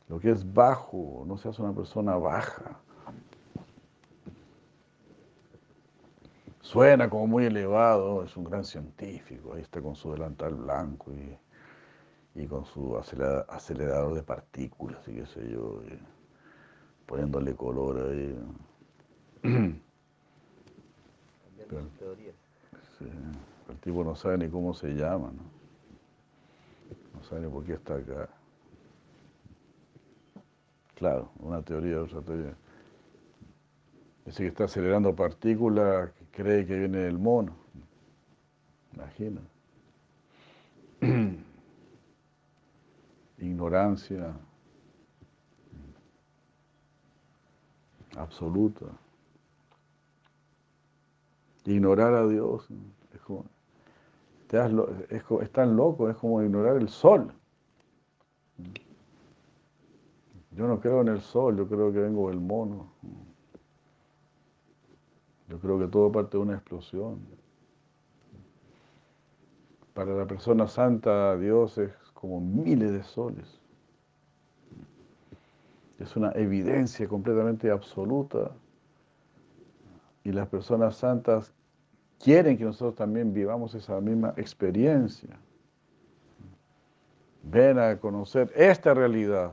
lo 0.08 0.18
que 0.22 0.32
es 0.32 0.54
bajo. 0.54 1.26
No 1.28 1.36
seas 1.38 1.60
una 1.60 1.74
persona 1.74 2.16
baja. 2.16 2.80
Suena 6.62 7.10
como 7.10 7.28
muy 7.28 7.48
elevado, 7.48 8.24
es 8.24 8.38
un 8.38 8.46
gran 8.46 8.64
científico, 8.64 9.56
ahí 9.56 9.62
está 9.62 9.82
con 9.82 9.94
su 9.94 10.14
delantal 10.14 10.56
blanco 10.56 11.12
y, 12.34 12.48
con 12.48 12.64
su 12.64 12.96
acelerador 12.96 14.14
de 14.14 14.24
partículas 14.24 15.06
y 15.10 15.16
qué 15.16 15.26
sé 15.26 15.50
yo, 15.50 15.82
poniéndole 17.12 17.54
color 17.56 18.10
ahí. 18.10 18.40
el 23.70 23.78
tipo 23.82 24.02
no 24.06 24.16
sabe 24.16 24.38
ni 24.38 24.48
cómo 24.48 24.74
se 24.74 24.94
llama, 24.94 25.30
¿no? 25.34 25.44
No 27.14 27.24
sabe 27.26 27.42
ni 27.42 27.50
por 27.50 27.66
qué 27.66 27.74
está 27.74 27.96
acá. 27.96 28.30
Claro, 30.96 31.30
una 31.40 31.62
teoría, 31.62 32.02
otra 32.02 32.22
teoría. 32.22 32.56
Dice 34.26 34.44
que 34.44 34.48
está 34.48 34.64
acelerando 34.64 35.14
partículas 35.14 36.12
cree 36.32 36.66
que 36.66 36.78
viene 36.80 37.08
el 37.08 37.20
mono. 37.20 37.58
Imagina. 38.94 39.42
Ignorancia 43.38 44.34
absoluta. 48.18 48.86
Ignorar 51.66 52.14
a 52.14 52.28
Dios 52.28 52.68
es 53.14 53.22
como, 53.22 53.46
es, 55.42 55.52
tan 55.52 55.76
loco, 55.76 56.10
es 56.10 56.18
como 56.18 56.42
ignorar 56.42 56.78
el 56.78 56.90
sol. 56.90 57.34
Yo 60.52 60.68
no 60.68 60.80
creo 60.80 61.02
en 61.02 61.08
el 61.08 61.22
sol, 61.22 61.58
yo 61.58 61.68
creo 61.68 61.94
que 61.94 62.00
vengo 62.00 62.30
del 62.30 62.42
mono. 62.42 62.92
Yo 65.48 65.60
creo 65.60 65.80
que 65.80 65.88
todo 65.88 66.12
parte 66.12 66.38
de 66.38 66.44
una 66.44 66.56
explosión. 66.56 67.20
Para 69.94 70.14
la 70.14 70.26
persona 70.26 70.68
santa, 70.68 71.38
Dios 71.38 71.78
es 71.78 71.94
como 72.14 72.40
miles 72.42 72.92
de 72.92 73.04
soles. 73.04 73.61
Es 76.02 76.16
una 76.16 76.32
evidencia 76.32 77.08
completamente 77.08 77.70
absoluta. 77.70 78.52
Y 80.24 80.32
las 80.32 80.48
personas 80.48 80.96
santas 80.96 81.54
quieren 82.20 82.58
que 82.58 82.66
nosotros 82.66 82.96
también 82.96 83.34
vivamos 83.34 83.74
esa 83.76 84.00
misma 84.02 84.34
experiencia. 84.38 85.38
Ven 87.44 87.80
a 87.80 87.98
conocer 88.00 88.52
esta 88.56 88.94
realidad, 88.94 89.52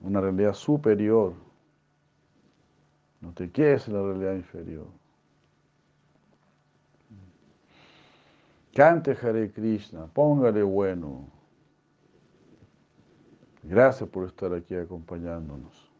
una 0.00 0.20
realidad 0.20 0.54
superior 0.54 1.46
no 3.26 3.32
te 3.32 3.50
quedes 3.50 3.88
en 3.88 3.94
la 3.94 4.02
realidad 4.02 4.34
inferior. 4.34 4.86
Cante 8.74 9.16
Hare 9.20 9.50
Krishna, 9.50 10.06
póngale 10.06 10.62
bueno. 10.62 11.26
Gracias 13.68 14.08
por 14.08 14.24
estar 14.26 14.54
aquí 14.54 14.76
acompañándonos. 14.76 15.90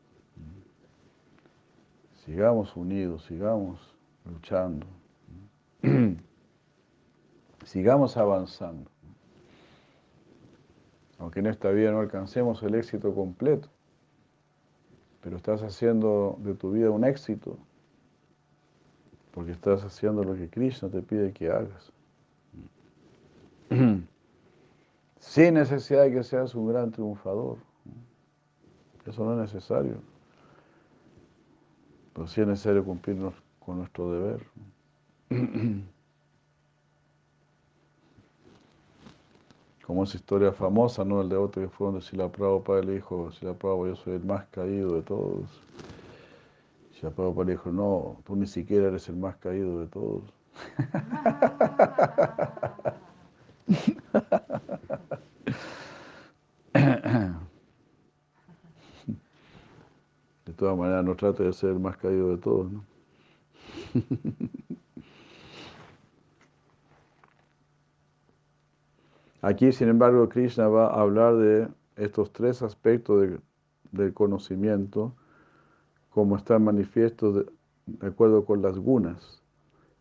Sigamos 2.24 2.76
unidos, 2.76 3.24
sigamos 3.24 3.92
luchando. 4.24 4.86
Sigamos 7.64 8.16
avanzando. 8.16 8.88
Aunque 11.18 11.40
en 11.40 11.46
esta 11.46 11.70
vida 11.70 11.90
no 11.90 11.98
alcancemos 11.98 12.62
el 12.62 12.76
éxito 12.76 13.12
completo, 13.12 13.68
pero 15.20 15.36
estás 15.36 15.62
haciendo 15.62 16.38
de 16.38 16.54
tu 16.54 16.70
vida 16.70 16.90
un 16.90 17.04
éxito 17.04 17.58
porque 19.32 19.50
estás 19.50 19.82
haciendo 19.82 20.22
lo 20.22 20.34
que 20.34 20.48
Krishna 20.48 20.88
te 20.88 21.02
pide 21.02 21.32
que 21.32 21.50
hagas. 21.50 21.92
Sin 25.26 25.54
necesidad 25.54 26.04
de 26.04 26.12
que 26.12 26.22
seas 26.22 26.54
un 26.54 26.68
gran 26.68 26.92
triunfador. 26.92 27.58
Eso 29.04 29.24
no 29.24 29.32
es 29.32 29.38
necesario. 29.52 29.96
Pero 32.14 32.28
sí 32.28 32.40
es 32.40 32.46
necesario 32.46 32.84
cumplir 32.84 33.18
con 33.58 33.78
nuestro 33.78 34.12
deber. 34.12 34.46
como 39.84 40.04
esa 40.04 40.16
historia 40.16 40.52
famosa, 40.52 41.04
¿no? 41.04 41.20
El 41.20 41.28
de 41.28 41.36
otro 41.36 41.60
que 41.62 41.68
fue 41.68 41.88
donde 41.88 42.02
Sila 42.02 42.30
Prabhupada 42.30 42.82
le 42.82 42.94
dijo, 42.94 43.30
Sila 43.32 43.52
Prabhupada, 43.52 43.90
yo 43.90 43.96
soy 43.96 44.14
el 44.14 44.24
más 44.24 44.46
caído 44.46 44.94
de 44.94 45.02
todos. 45.02 45.60
Sila 46.92 47.10
Prabhupada 47.10 47.46
le 47.46 47.52
dijo, 47.52 47.70
no, 47.70 48.16
tú 48.24 48.36
ni 48.36 48.46
siquiera 48.46 48.86
eres 48.88 49.08
el 49.08 49.16
más 49.16 49.36
caído 49.36 49.80
de 49.80 49.86
todos. 49.88 50.22
De 60.46 60.52
todas 60.56 60.76
maneras, 60.76 61.04
no 61.04 61.16
trate 61.16 61.42
de 61.42 61.52
ser 61.52 61.70
el 61.70 61.80
más 61.80 61.96
caído 61.96 62.30
de 62.30 62.38
todos, 62.38 62.70
¿no? 62.70 62.84
Aquí, 69.42 69.70
sin 69.70 69.88
embargo, 69.88 70.28
Krishna 70.28 70.66
va 70.66 70.88
a 70.88 71.00
hablar 71.00 71.36
de 71.36 71.68
estos 71.94 72.32
tres 72.32 72.62
aspectos 72.62 73.38
del 73.92 74.12
conocimiento, 74.12 75.14
como 76.10 76.36
están 76.36 76.64
manifiesto 76.64 77.32
de, 77.32 77.46
acuerdo 78.00 78.44
con 78.44 78.60
las 78.60 78.76
gunas. 78.76 79.42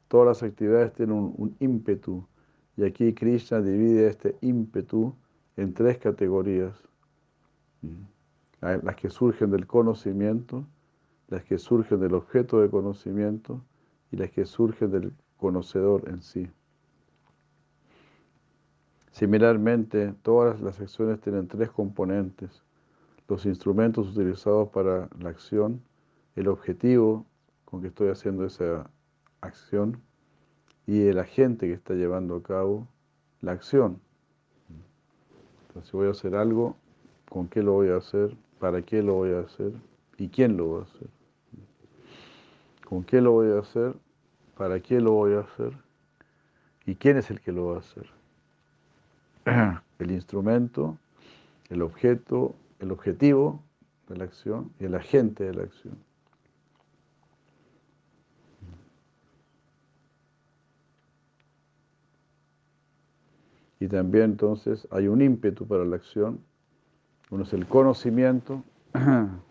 Todas 0.07 0.27
las 0.27 0.41
actividades 0.41 0.93
tienen 0.93 1.15
un, 1.15 1.55
ímpetu, 1.59 2.25
y 2.77 2.83
aquí 2.83 3.13
Krishna 3.13 3.61
divide 3.61 4.07
este 4.07 4.35
ímpetu 4.41 5.15
en 5.55 5.73
tres 5.73 5.97
categorías. 5.97 6.75
Mm. 7.81 8.03
Las 8.61 8.95
que 8.95 9.09
surgen 9.09 9.51
del 9.51 9.67
conocimiento, 9.67 10.65
las 11.27 11.43
que 11.43 11.57
surgen 11.57 11.99
del 11.99 12.15
objeto 12.15 12.61
de 12.61 12.69
conocimiento 12.69 13.61
y 14.11 14.17
las 14.17 14.31
que 14.31 14.45
surgen 14.45 14.91
del 14.91 15.13
conocedor 15.37 16.09
en 16.09 16.21
sí. 16.21 16.49
Similarmente, 19.11 20.13
todas 20.23 20.59
las 20.61 20.79
acciones 20.81 21.21
tienen 21.21 21.47
tres 21.47 21.69
componentes. 21.69 22.63
Los 23.27 23.45
instrumentos 23.45 24.09
utilizados 24.09 24.69
para 24.69 25.09
la 25.19 25.29
acción, 25.29 25.81
el 26.35 26.47
objetivo 26.47 27.25
con 27.63 27.81
que 27.81 27.87
estoy 27.87 28.09
haciendo 28.09 28.45
esa 28.45 28.89
acción 29.41 30.01
y 30.87 31.07
el 31.07 31.19
agente 31.19 31.67
que 31.67 31.73
está 31.73 31.93
llevando 31.93 32.35
a 32.35 32.43
cabo 32.43 32.87
la 33.41 33.53
acción. 33.53 33.99
Entonces, 35.67 35.89
si 35.89 35.97
voy 35.97 36.07
a 36.07 36.11
hacer 36.11 36.35
algo, 36.35 36.75
¿con 37.29 37.47
qué 37.47 37.63
lo 37.63 37.73
voy 37.73 37.89
a 37.89 37.97
hacer? 37.97 38.35
¿Para 38.59 38.81
qué 38.81 39.01
lo 39.01 39.15
voy 39.15 39.31
a 39.31 39.39
hacer? 39.39 39.73
¿Y 40.17 40.29
quién 40.29 40.57
lo 40.57 40.71
va 40.71 40.79
a 40.79 40.83
hacer? 40.83 41.09
¿Con 42.85 43.03
qué 43.03 43.19
lo 43.19 43.31
voy 43.31 43.51
a 43.51 43.59
hacer? 43.59 43.95
¿Para 44.55 44.79
qué 44.79 45.01
lo 45.01 45.11
voy 45.11 45.33
a 45.33 45.39
hacer? 45.39 45.73
¿Y 46.85 46.95
quién 46.95 47.17
es 47.17 47.29
el 47.31 47.41
que 47.41 47.51
lo 47.51 47.67
va 47.67 47.77
a 47.77 47.79
hacer? 47.79 48.07
el 49.99 50.11
instrumento, 50.11 50.97
el 51.69 51.81
objeto, 51.81 52.55
el 52.79 52.91
objetivo 52.91 53.61
de 54.07 54.17
la 54.17 54.25
acción 54.25 54.71
y 54.79 54.85
el 54.85 54.95
agente 54.95 55.43
de 55.43 55.53
la 55.55 55.63
acción. 55.63 55.97
Y 63.79 63.87
también 63.87 64.25
entonces 64.25 64.87
hay 64.91 65.07
un 65.07 65.21
ímpetu 65.21 65.67
para 65.67 65.85
la 65.85 65.97
acción. 65.97 66.39
Uno 67.29 67.43
es 67.43 67.53
el 67.53 67.67
conocimiento. 67.67 68.63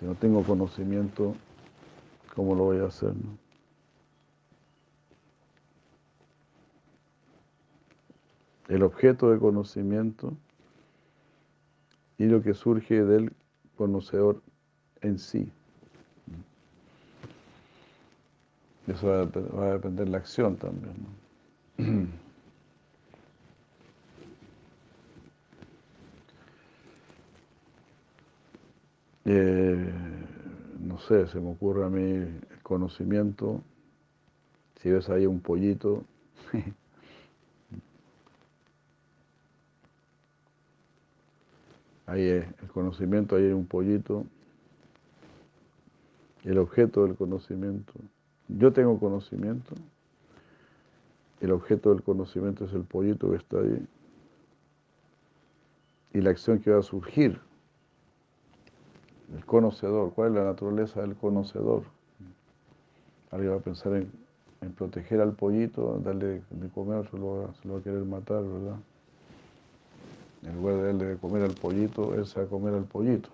Si 0.00 0.06
no 0.06 0.16
tengo 0.16 0.42
conocimiento, 0.42 1.36
¿cómo 2.34 2.56
lo 2.56 2.64
voy 2.64 2.78
a 2.78 2.86
hacer? 2.86 3.12
El 8.66 8.82
objeto 8.82 9.30
de 9.30 9.38
conocimiento 9.38 10.32
y 12.18 12.24
lo 12.24 12.42
que 12.42 12.54
surge 12.54 13.04
del 13.04 13.32
conocedor 13.76 14.42
en 15.00 15.18
sí. 15.18 15.48
Eso 18.86 19.06
va 19.06 19.20
a, 19.66 19.72
depender 19.74 20.06
de 20.06 20.10
la 20.10 20.18
acción 20.18 20.56
también. 20.56 21.23
Eh, 29.26 29.90
no 30.80 30.98
sé, 30.98 31.26
se 31.28 31.40
me 31.40 31.50
ocurre 31.50 31.86
a 31.86 31.88
mí 31.88 32.02
el 32.02 32.62
conocimiento. 32.62 33.62
Si 34.82 34.90
ves 34.90 35.08
ahí 35.08 35.24
un 35.24 35.40
pollito, 35.40 36.04
ahí 42.06 42.22
es 42.28 42.46
el 42.62 42.68
conocimiento, 42.68 43.36
ahí 43.36 43.44
hay 43.44 43.52
un 43.52 43.66
pollito, 43.66 44.26
el 46.44 46.58
objeto 46.58 47.06
del 47.06 47.16
conocimiento. 47.16 47.94
Yo 48.48 48.74
tengo 48.74 48.98
conocimiento, 49.00 49.74
el 51.40 51.52
objeto 51.52 51.90
del 51.90 52.02
conocimiento 52.02 52.64
es 52.64 52.72
el 52.72 52.84
pollito 52.84 53.30
que 53.30 53.36
está 53.36 53.58
ahí 53.58 53.86
y 56.14 56.20
la 56.20 56.30
acción 56.30 56.60
que 56.60 56.70
va 56.70 56.78
a 56.78 56.82
surgir. 56.82 57.40
El 59.34 59.44
conocedor, 59.44 60.12
¿cuál 60.14 60.30
es 60.30 60.34
la 60.36 60.44
naturaleza 60.44 61.00
del 61.00 61.16
conocedor? 61.16 61.82
Alguien 63.32 63.52
va 63.52 63.56
a 63.56 63.60
pensar 63.60 63.94
en, 63.94 64.10
proteger 64.76 65.20
al 65.20 65.32
pollito, 65.32 66.00
darle 66.02 66.42
de 66.48 66.68
comer, 66.70 67.06
se 67.10 67.18
lo, 67.18 67.52
va, 67.66 67.78
a 67.78 67.82
querer 67.82 68.04
matar, 68.04 68.42
¿verdad? 68.42 68.78
En 70.44 70.56
lugar 70.56 70.76
de 70.76 70.82
darle 70.84 71.04
de 71.06 71.16
comer 71.16 71.42
al 71.42 71.54
pollito, 71.54 72.14
él 72.14 72.24
se 72.26 72.38
va 72.40 72.46
a 72.46 72.48
comer 72.48 72.74
al 72.74 72.84
pollito, 72.84 73.28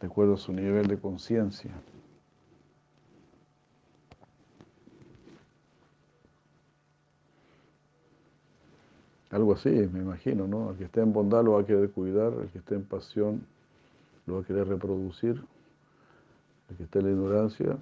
de 0.00 0.06
acuerdo 0.06 0.34
a 0.34 0.38
su 0.38 0.52
nivel 0.52 0.86
de 0.86 0.98
conciencia. 0.98 1.72
Algo 9.34 9.54
así, 9.54 9.68
me 9.68 9.98
imagino, 9.98 10.46
¿no? 10.46 10.70
El 10.70 10.76
que 10.76 10.84
esté 10.84 11.00
en 11.00 11.12
bondad 11.12 11.42
lo 11.42 11.54
va 11.54 11.62
a 11.62 11.66
querer 11.66 11.90
cuidar, 11.90 12.32
el 12.34 12.48
que 12.50 12.58
esté 12.58 12.76
en 12.76 12.84
pasión 12.84 13.44
lo 14.26 14.36
va 14.36 14.42
a 14.42 14.44
querer 14.44 14.68
reproducir, 14.68 15.44
el 16.70 16.76
que 16.76 16.84
esté 16.84 17.00
en 17.00 17.06
la 17.06 17.10
ignorancia 17.10 17.76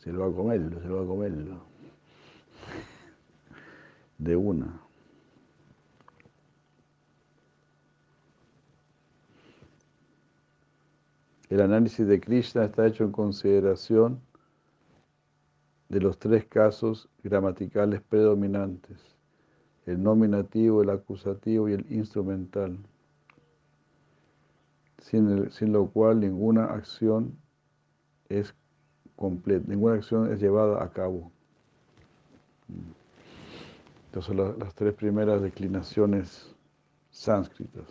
se 0.00 0.12
lo 0.12 0.20
va 0.20 0.26
a 0.26 0.30
comer, 0.30 0.60
se 0.82 0.88
lo 0.88 0.96
va 0.96 1.02
a 1.04 1.06
comer. 1.06 1.32
De 4.18 4.36
una. 4.36 4.78
El 11.48 11.62
análisis 11.62 12.06
de 12.06 12.20
Krishna 12.20 12.66
está 12.66 12.86
hecho 12.86 13.04
en 13.04 13.12
consideración 13.12 14.20
de 15.88 15.98
los 15.98 16.18
tres 16.18 16.44
casos 16.44 17.08
gramaticales 17.22 18.02
predominantes 18.02 19.10
el 19.90 20.02
nominativo, 20.02 20.82
el 20.82 20.90
acusativo 20.90 21.68
y 21.68 21.72
el 21.72 21.84
instrumental, 21.90 22.78
sin, 24.98 25.50
sin 25.50 25.72
lo 25.72 25.86
cual 25.88 26.20
ninguna 26.20 26.66
acción 26.66 27.36
es 28.28 28.54
completa, 29.16 29.64
ninguna 29.68 29.96
acción 29.96 30.32
es 30.32 30.40
llevada 30.40 30.84
a 30.84 30.90
cabo. 30.90 31.32
Entonces 34.06 34.36
son 34.36 34.58
las 34.58 34.74
tres 34.74 34.94
primeras 34.94 35.42
declinaciones 35.42 36.54
sánscritas. 37.10 37.86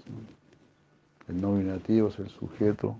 El 1.27 1.41
nominativo 1.41 2.07
es 2.07 2.19
el 2.19 2.29
sujeto, 2.29 2.95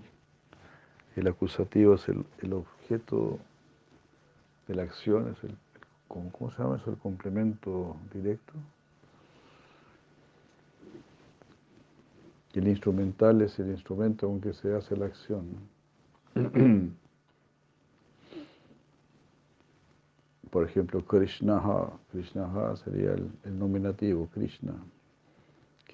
el 1.16 1.26
acusativo 1.26 1.94
es 1.94 2.08
el, 2.08 2.24
el 2.42 2.52
objeto 2.52 3.38
de 4.68 4.74
la 4.74 4.82
acción, 4.82 5.30
es 5.32 5.42
el, 5.44 5.56
¿cómo 6.06 6.50
se 6.50 6.62
llama 6.62 6.76
eso? 6.76 6.90
El 6.90 6.98
complemento 6.98 7.96
directo. 8.12 8.52
El 12.52 12.66
instrumental 12.66 13.42
es 13.42 13.58
el 13.58 13.70
instrumento 13.70 14.26
con 14.26 14.40
que 14.40 14.52
se 14.52 14.74
hace 14.74 14.96
la 14.96 15.06
acción. 15.06 15.46
Por 20.50 20.64
ejemplo, 20.64 21.04
Krishnaha. 21.04 21.92
Krishnaha 22.10 22.76
sería 22.76 23.12
el, 23.12 23.30
nominativo, 23.58 24.28
Krishna. 24.34 24.74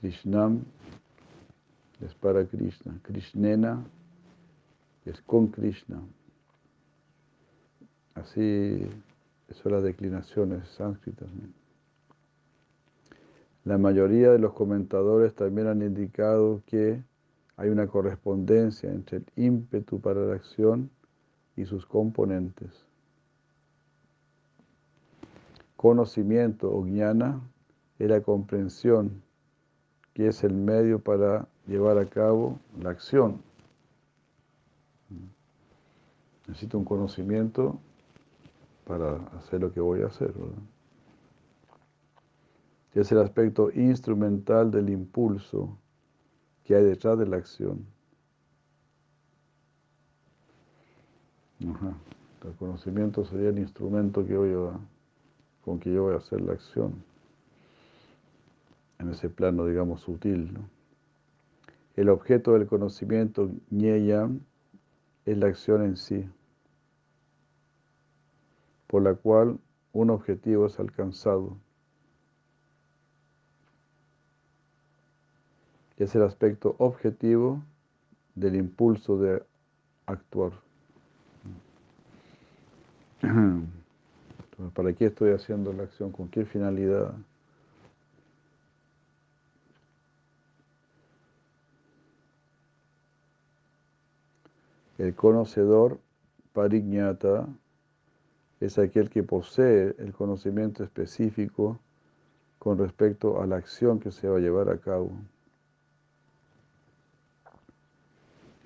Krishnam 0.00 0.64
es 2.00 2.14
para 2.14 2.46
Krishna. 2.46 2.98
Krishnena 3.02 3.84
es 5.04 5.20
con 5.22 5.48
Krishna. 5.48 6.00
Así 8.14 8.86
son 9.62 9.72
las 9.72 9.82
declinaciones 9.82 10.66
sánscritas. 10.70 11.28
La 13.66 13.78
mayoría 13.78 14.30
de 14.30 14.38
los 14.38 14.52
comentadores 14.52 15.34
también 15.34 15.66
han 15.66 15.82
indicado 15.82 16.62
que 16.66 17.02
hay 17.56 17.68
una 17.68 17.88
correspondencia 17.88 18.88
entre 18.88 19.18
el 19.18 19.26
ímpetu 19.34 20.00
para 20.00 20.20
la 20.20 20.36
acción 20.36 20.88
y 21.56 21.64
sus 21.64 21.84
componentes. 21.84 22.86
Conocimiento 25.74 26.70
o 26.70 26.86
es 26.86 28.08
la 28.08 28.20
comprensión, 28.20 29.20
que 30.14 30.28
es 30.28 30.44
el 30.44 30.54
medio 30.54 31.00
para 31.00 31.48
llevar 31.66 31.98
a 31.98 32.06
cabo 32.06 32.60
la 32.80 32.90
acción. 32.90 33.42
Necesito 36.46 36.78
un 36.78 36.84
conocimiento 36.84 37.80
para 38.86 39.16
hacer 39.38 39.60
lo 39.60 39.72
que 39.72 39.80
voy 39.80 40.02
a 40.02 40.06
hacer. 40.06 40.32
Es 43.00 43.12
el 43.12 43.18
aspecto 43.18 43.70
instrumental 43.72 44.70
del 44.70 44.88
impulso 44.88 45.76
que 46.64 46.74
hay 46.74 46.82
detrás 46.82 47.18
de 47.18 47.26
la 47.26 47.36
acción. 47.36 47.86
El 51.60 52.54
conocimiento 52.58 53.24
sería 53.24 53.50
el 53.50 53.58
instrumento 53.58 54.24
que 54.24 54.36
voy 54.36 54.52
a, 54.52 54.78
con 55.64 55.78
que 55.78 55.92
yo 55.92 56.04
voy 56.04 56.14
a 56.14 56.18
hacer 56.18 56.40
la 56.40 56.52
acción, 56.52 57.02
en 58.98 59.10
ese 59.10 59.28
plano, 59.28 59.66
digamos, 59.66 60.00
sutil. 60.00 60.56
El 61.96 62.08
objeto 62.08 62.52
del 62.52 62.66
conocimiento, 62.66 63.50
ñeyam, 63.70 64.40
es 65.24 65.36
la 65.36 65.48
acción 65.48 65.82
en 65.82 65.96
sí, 65.96 66.28
por 68.86 69.02
la 69.02 69.14
cual 69.14 69.58
un 69.92 70.10
objetivo 70.10 70.66
es 70.66 70.78
alcanzado. 70.78 71.58
Es 76.04 76.14
el 76.14 76.22
aspecto 76.22 76.76
objetivo 76.78 77.62
del 78.34 78.56
impulso 78.56 79.18
de 79.18 79.42
actuar. 80.06 80.52
¿Para 84.74 84.92
qué 84.92 85.06
estoy 85.06 85.32
haciendo 85.32 85.72
la 85.72 85.84
acción? 85.84 86.12
¿Con 86.12 86.28
qué 86.28 86.44
finalidad? 86.44 87.14
El 94.98 95.14
conocedor 95.14 95.98
pariñata 96.52 97.46
es 98.60 98.78
aquel 98.78 99.10
que 99.10 99.22
posee 99.22 99.94
el 99.98 100.12
conocimiento 100.12 100.82
específico 100.84 101.78
con 102.58 102.78
respecto 102.78 103.42
a 103.42 103.46
la 103.46 103.56
acción 103.56 104.00
que 104.00 104.10
se 104.10 104.28
va 104.28 104.38
a 104.38 104.40
llevar 104.40 104.70
a 104.70 104.78
cabo. 104.78 105.10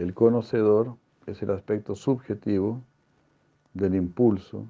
El 0.01 0.15
conocedor 0.15 0.97
es 1.27 1.43
el 1.43 1.51
aspecto 1.51 1.95
subjetivo 1.95 2.81
del 3.75 3.95
impulso 3.95 4.65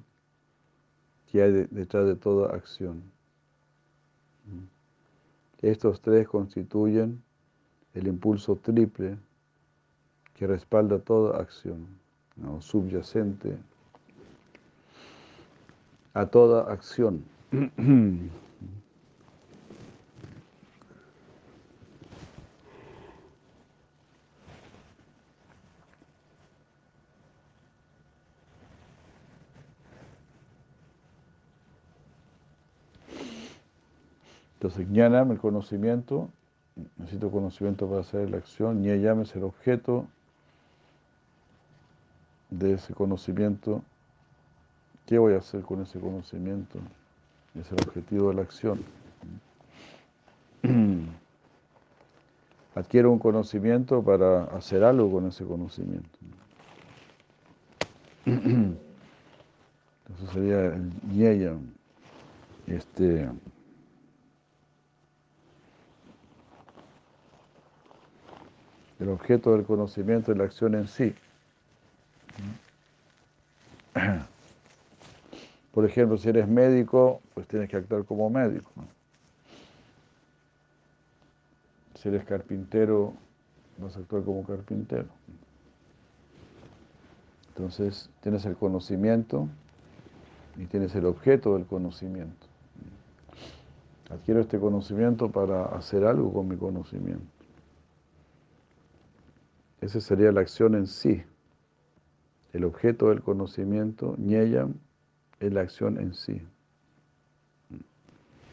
que 1.31 1.41
hay 1.41 1.67
detrás 1.71 2.05
de 2.05 2.17
toda 2.17 2.53
acción. 2.53 3.01
Estos 5.61 6.01
tres 6.01 6.27
constituyen 6.27 7.23
el 7.93 8.07
impulso 8.07 8.57
triple 8.57 9.17
que 10.33 10.47
respalda 10.47 10.99
toda 10.99 11.39
acción, 11.39 11.87
subyacente 12.59 13.57
a 16.13 16.25
toda 16.25 16.69
acción. 16.69 17.23
Entonces, 34.61 34.87
jnanam, 34.87 35.31
el 35.31 35.39
conocimiento, 35.39 36.29
necesito 36.97 37.31
conocimiento 37.31 37.87
para 37.87 38.01
hacer 38.01 38.29
la 38.29 38.37
acción, 38.37 38.83
ñayam 38.83 39.21
es 39.21 39.35
el 39.35 39.43
objeto 39.43 40.05
de 42.51 42.73
ese 42.73 42.93
conocimiento. 42.93 43.81
¿Qué 45.07 45.17
voy 45.17 45.33
a 45.33 45.37
hacer 45.39 45.63
con 45.63 45.81
ese 45.81 45.99
conocimiento? 45.99 46.77
Es 47.59 47.71
el 47.71 47.79
objetivo 47.87 48.29
de 48.29 48.35
la 48.35 48.43
acción. 48.43 48.83
Adquiero 52.75 53.11
un 53.11 53.17
conocimiento 53.17 54.03
para 54.03 54.43
hacer 54.43 54.83
algo 54.83 55.11
con 55.11 55.25
ese 55.25 55.43
conocimiento. 55.43 56.19
Eso 58.27 58.75
sería 60.31 60.65
el 60.67 60.91
Nyeyam. 61.11 61.61
Este, 62.67 63.27
el 69.01 69.09
objeto 69.09 69.51
del 69.53 69.65
conocimiento 69.65 70.31
y 70.31 70.35
la 70.35 70.43
acción 70.43 70.75
en 70.75 70.87
sí. 70.87 71.13
Por 75.73 75.85
ejemplo, 75.85 76.17
si 76.17 76.29
eres 76.29 76.47
médico, 76.47 77.19
pues 77.33 77.47
tienes 77.47 77.67
que 77.67 77.77
actuar 77.77 78.05
como 78.05 78.29
médico. 78.29 78.69
Si 81.95 82.09
eres 82.09 82.23
carpintero, 82.25 83.13
vas 83.79 83.97
a 83.97 84.01
actuar 84.01 84.23
como 84.23 84.43
carpintero. 84.43 85.07
Entonces, 87.49 88.09
tienes 88.21 88.45
el 88.45 88.55
conocimiento 88.55 89.47
y 90.57 90.65
tienes 90.65 90.93
el 90.95 91.05
objeto 91.05 91.55
del 91.55 91.65
conocimiento. 91.65 92.45
Adquiero 94.11 94.41
este 94.41 94.59
conocimiento 94.59 95.31
para 95.31 95.65
hacer 95.65 96.05
algo 96.05 96.31
con 96.31 96.47
mi 96.47 96.57
conocimiento. 96.57 97.40
Esa 99.81 99.99
sería 99.99 100.31
la 100.31 100.41
acción 100.41 100.75
en 100.75 100.87
sí. 100.87 101.23
El 102.53 102.65
objeto 102.65 103.09
del 103.09 103.21
conocimiento, 103.21 104.15
ñeyam, 104.17 104.75
es 105.39 105.51
la 105.51 105.61
acción 105.61 105.99
en 105.99 106.13
sí. 106.13 106.41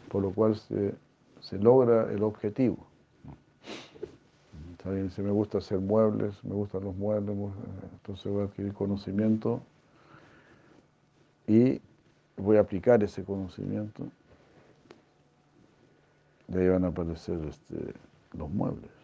Por 0.09 0.23
lo 0.23 0.31
cual 0.33 0.57
se, 0.57 0.95
se 1.41 1.59
logra 1.59 2.11
el 2.11 2.23
objetivo. 2.23 2.89
Si 5.15 5.21
me 5.21 5.31
gusta 5.31 5.59
hacer 5.59 5.81
muebles, 5.81 6.43
me 6.45 6.55
gustan 6.55 6.85
los 6.85 6.97
muebles, 6.97 7.37
entonces 7.93 8.33
voy 8.33 8.43
a 8.43 8.45
adquirir 8.45 8.73
conocimiento 8.73 9.61
y 11.47 11.83
voy 12.39 12.57
a 12.57 12.61
aplicar 12.61 13.03
ese 13.03 13.23
conocimiento. 13.23 14.05
De 16.47 16.63
ahí 16.63 16.69
van 16.69 16.85
a 16.85 16.89
aparecer 16.89 17.39
este, 17.45 17.93
los 18.33 18.49
muebles. 18.49 18.98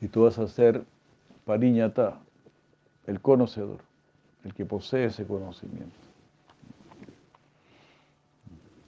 Y 0.00 0.08
tú 0.08 0.24
vas 0.24 0.38
a 0.38 0.46
ser 0.46 0.84
pariñata, 1.44 2.20
el 3.06 3.20
conocedor, 3.20 3.80
el 4.44 4.54
que 4.54 4.64
posee 4.64 5.06
ese 5.06 5.26
conocimiento. 5.26 5.96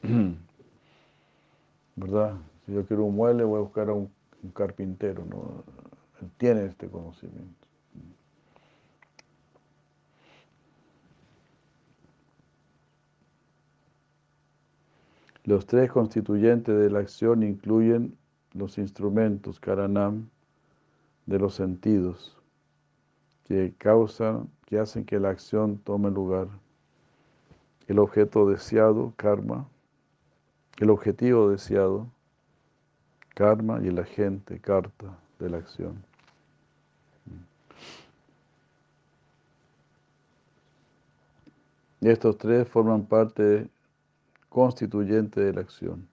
¿Verdad? 1.97 2.37
Si 2.65 2.73
yo 2.73 2.87
quiero 2.87 3.05
un 3.05 3.17
mueble, 3.17 3.45
voy 3.45 3.59
a 3.59 3.63
buscar 3.63 3.89
a 3.89 3.95
un, 3.95 4.11
carpintero, 4.55 5.25
¿no? 5.27 5.65
Él 6.23 6.31
tiene 6.39 6.65
este 6.65 6.89
conocimiento. 6.89 7.67
Los 15.45 15.67
tres 15.67 15.91
constituyentes 15.91 16.79
de 16.79 16.91
la 16.91 17.01
acción 17.01 17.43
incluyen 17.43 18.17
los 18.53 18.79
instrumentos, 18.79 19.59
karanam, 19.59 20.29
de 21.31 21.39
los 21.39 21.55
sentidos 21.55 22.37
que 23.45 23.73
causan, 23.79 24.51
que 24.67 24.81
hacen 24.81 25.05
que 25.05 25.21
la 25.21 25.31
acción 25.31 25.79
tome 25.79 26.11
lugar. 26.11 26.49
El 27.87 28.01
objeto 28.01 28.49
deseado, 28.49 29.13
karma, 29.17 29.69
el 30.79 30.91
objetivo 30.91 31.49
deseado, 31.49 32.09
karma 33.37 33.81
y 33.81 33.87
el 33.87 34.01
agente, 34.01 34.59
carta 34.59 35.17
de 35.39 35.51
la 35.51 35.59
acción. 35.59 36.05
Y 42.01 42.09
estos 42.09 42.39
tres 42.39 42.67
forman 42.67 43.05
parte 43.05 43.69
constituyente 44.49 45.41
de 45.41 45.53
la 45.53 45.61
acción. 45.61 46.09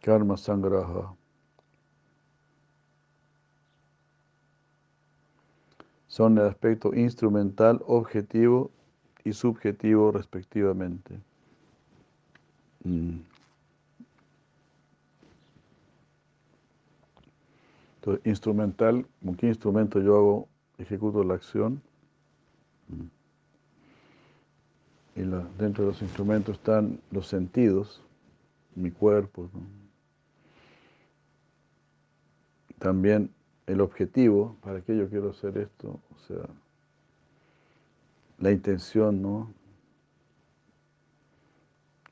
Karma 0.00 0.36
sangraha. 0.36 1.14
Son 6.10 6.38
el 6.38 6.46
aspecto 6.46 6.92
instrumental, 6.92 7.80
objetivo 7.86 8.72
y 9.22 9.32
subjetivo 9.32 10.10
respectivamente. 10.10 11.20
Mm. 12.82 13.18
Entonces, 17.94 18.26
instrumental, 18.26 19.06
¿con 19.24 19.36
qué 19.36 19.46
instrumento 19.46 20.00
yo 20.00 20.16
hago, 20.16 20.48
ejecuto 20.78 21.22
la 21.22 21.34
acción? 21.34 21.80
Mm. 22.88 23.06
Y 25.20 25.22
dentro 25.62 25.84
de 25.84 25.90
los 25.92 26.02
instrumentos 26.02 26.56
están 26.56 27.00
los 27.12 27.28
sentidos, 27.28 28.02
mi 28.74 28.90
cuerpo. 28.90 29.48
También 32.80 33.30
el 33.70 33.80
objetivo, 33.80 34.56
para 34.62 34.80
qué 34.80 34.96
yo 34.96 35.08
quiero 35.08 35.30
hacer 35.30 35.56
esto, 35.56 36.00
o 36.12 36.18
sea, 36.26 36.44
la 38.38 38.50
intención, 38.50 39.22
¿no? 39.22 39.52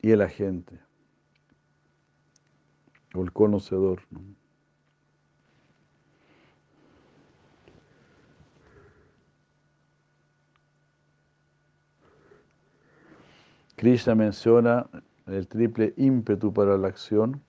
Y 0.01 0.13
el 0.13 0.23
agente, 0.23 0.79
o 3.13 3.23
el 3.23 3.33
conocedor, 3.33 4.03
¿no? 4.11 4.21
Krishna 13.75 14.15
menciona 14.15 14.89
el 15.27 15.47
triple 15.49 15.95
ímpetu 15.97 16.53
para 16.53 16.77
la 16.79 16.89
acción, 16.89 17.43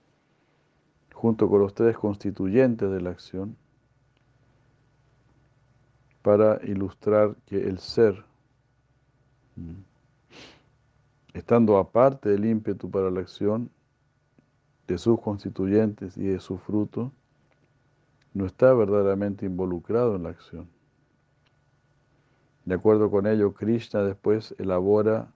junto 1.12 1.48
con 1.48 1.60
los 1.60 1.74
tres 1.74 1.96
constituyentes 1.96 2.90
de 2.90 3.00
la 3.00 3.10
acción, 3.10 3.56
para 6.22 6.60
ilustrar 6.64 7.36
que 7.46 7.56
el 7.56 7.78
ser, 7.78 8.24
mm, 9.56 9.80
estando 11.34 11.78
aparte 11.78 12.28
del 12.28 12.44
ímpetu 12.44 12.90
para 12.90 13.10
la 13.10 13.20
acción, 13.20 13.70
de 14.86 14.98
sus 14.98 15.20
constituyentes 15.20 16.16
y 16.16 16.24
de 16.24 16.40
su 16.40 16.58
fruto, 16.58 17.12
no 18.34 18.44
está 18.44 18.74
verdaderamente 18.74 19.46
involucrado 19.46 20.16
en 20.16 20.24
la 20.24 20.30
acción. 20.30 20.68
De 22.64 22.74
acuerdo 22.74 23.10
con 23.10 23.26
ello, 23.26 23.54
Krishna 23.54 24.02
después 24.02 24.54
elabora 24.58 25.32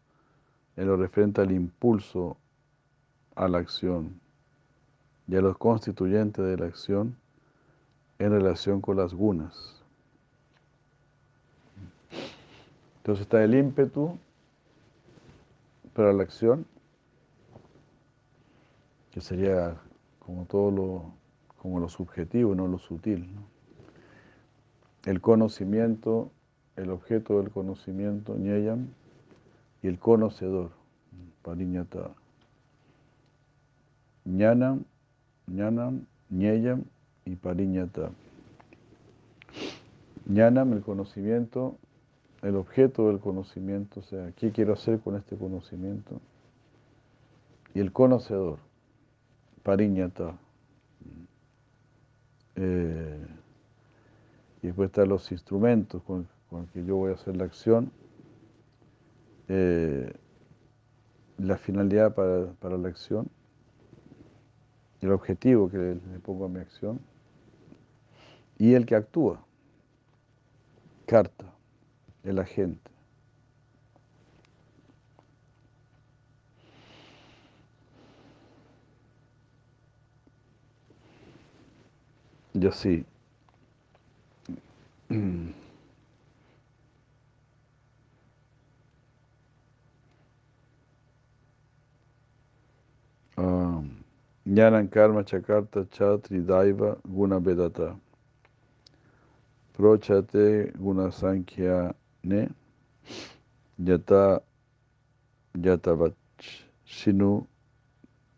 en 0.76 0.88
lo 0.88 0.96
referente 0.96 1.40
al 1.40 1.52
impulso 1.52 2.36
a 3.36 3.48
la 3.48 3.58
acción 3.58 4.20
y 5.26 5.36
a 5.36 5.40
los 5.40 5.56
constituyentes 5.56 6.44
de 6.44 6.56
la 6.56 6.66
acción 6.66 7.16
en 8.18 8.30
relación 8.30 8.80
con 8.80 8.96
las 8.96 9.14
gunas. 9.14 9.73
Entonces 13.04 13.24
está 13.24 13.44
el 13.44 13.54
ímpetu 13.54 14.16
para 15.92 16.14
la 16.14 16.22
acción, 16.22 16.64
que 19.10 19.20
sería 19.20 19.76
como 20.20 20.46
todo 20.46 20.70
lo, 20.70 21.12
como 21.60 21.80
lo 21.80 21.90
subjetivo, 21.90 22.54
no 22.54 22.66
lo 22.66 22.78
sutil. 22.78 23.28
El 25.04 25.20
conocimiento, 25.20 26.30
el 26.76 26.88
objeto 26.88 27.42
del 27.42 27.50
conocimiento, 27.50 28.36
ñeyam, 28.36 28.86
y 29.82 29.88
el 29.88 29.98
conocedor, 29.98 30.70
pariñata. 31.42 32.10
Ñanam, 34.24 34.82
ñanam, 35.46 36.06
ñeyam 36.30 36.84
y 37.26 37.36
pariñata. 37.36 38.12
Ñanam, 40.24 40.72
el 40.72 40.80
conocimiento, 40.80 41.76
el 42.44 42.56
objeto 42.56 43.08
del 43.08 43.20
conocimiento, 43.20 44.00
o 44.00 44.02
sea, 44.02 44.30
¿qué 44.32 44.52
quiero 44.52 44.74
hacer 44.74 45.00
con 45.00 45.16
este 45.16 45.34
conocimiento? 45.34 46.20
Y 47.72 47.80
el 47.80 47.90
conocedor, 47.90 48.58
pariñata. 49.62 50.36
Eh, 52.56 53.26
y 54.62 54.66
después 54.66 54.88
están 54.88 55.08
los 55.08 55.32
instrumentos 55.32 56.02
con, 56.02 56.28
los 56.50 56.70
que 56.70 56.84
yo 56.84 56.96
voy 56.96 57.12
a 57.12 57.14
hacer 57.14 57.34
la 57.34 57.44
acción. 57.44 57.90
Eh, 59.48 60.12
la 61.38 61.56
finalidad 61.56 62.14
para, 62.14 62.76
la 62.76 62.88
acción, 62.88 63.28
el 65.00 65.12
objetivo 65.12 65.70
que 65.70 65.78
le 65.78 66.20
pongo 66.20 66.44
a 66.44 66.48
mi 66.48 66.60
acción 66.60 67.00
y 68.58 68.74
el 68.74 68.84
que 68.86 68.94
actúa, 68.94 69.42
carta 71.06 71.53
el 72.24 72.38
agente. 72.38 72.90
Y 82.54 82.66
así. 82.66 83.04
Jnanam 94.46 94.88
karma 94.88 95.24
chakarta 95.24 95.84
chatri 95.90 96.40
daiva 96.46 96.96
guna 97.04 97.40
vedata. 97.40 97.98
Prochate 99.76 100.72
guna 100.78 101.10
sankhya 101.10 101.92
ne 102.24 102.48
yata 103.78 104.42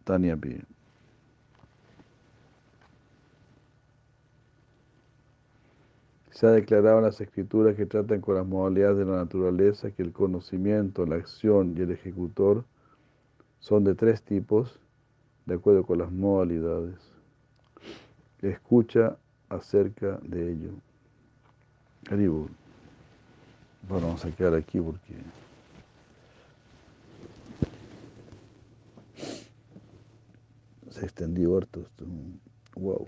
tanyabi. 0.04 0.62
Se 6.30 6.46
ha 6.46 6.50
declarado 6.50 6.98
en 6.98 7.04
las 7.04 7.20
escrituras 7.20 7.76
que 7.76 7.86
tratan 7.86 8.20
con 8.20 8.34
las 8.34 8.46
modalidades 8.46 8.98
de 8.98 9.06
la 9.06 9.16
naturaleza 9.16 9.90
que 9.90 10.02
el 10.02 10.12
conocimiento, 10.12 11.06
la 11.06 11.16
acción 11.16 11.74
y 11.76 11.80
el 11.80 11.92
ejecutor 11.92 12.64
son 13.58 13.84
de 13.84 13.94
tres 13.94 14.22
tipos 14.22 14.78
de 15.46 15.54
acuerdo 15.54 15.86
con 15.86 15.98
las 15.98 16.12
modalidades. 16.12 16.98
Escucha 18.42 19.16
acerca 19.48 20.18
de 20.22 20.52
ello. 20.52 20.70
Bueno, 23.88 24.08
vamos 24.08 24.24
a 24.24 24.32
quedar 24.32 24.54
aquí 24.54 24.80
porque... 24.80 25.14
Se 30.90 31.04
extendió 31.04 31.56
harto 31.56 31.80
esto. 31.82 32.04
Wow. 32.74 33.06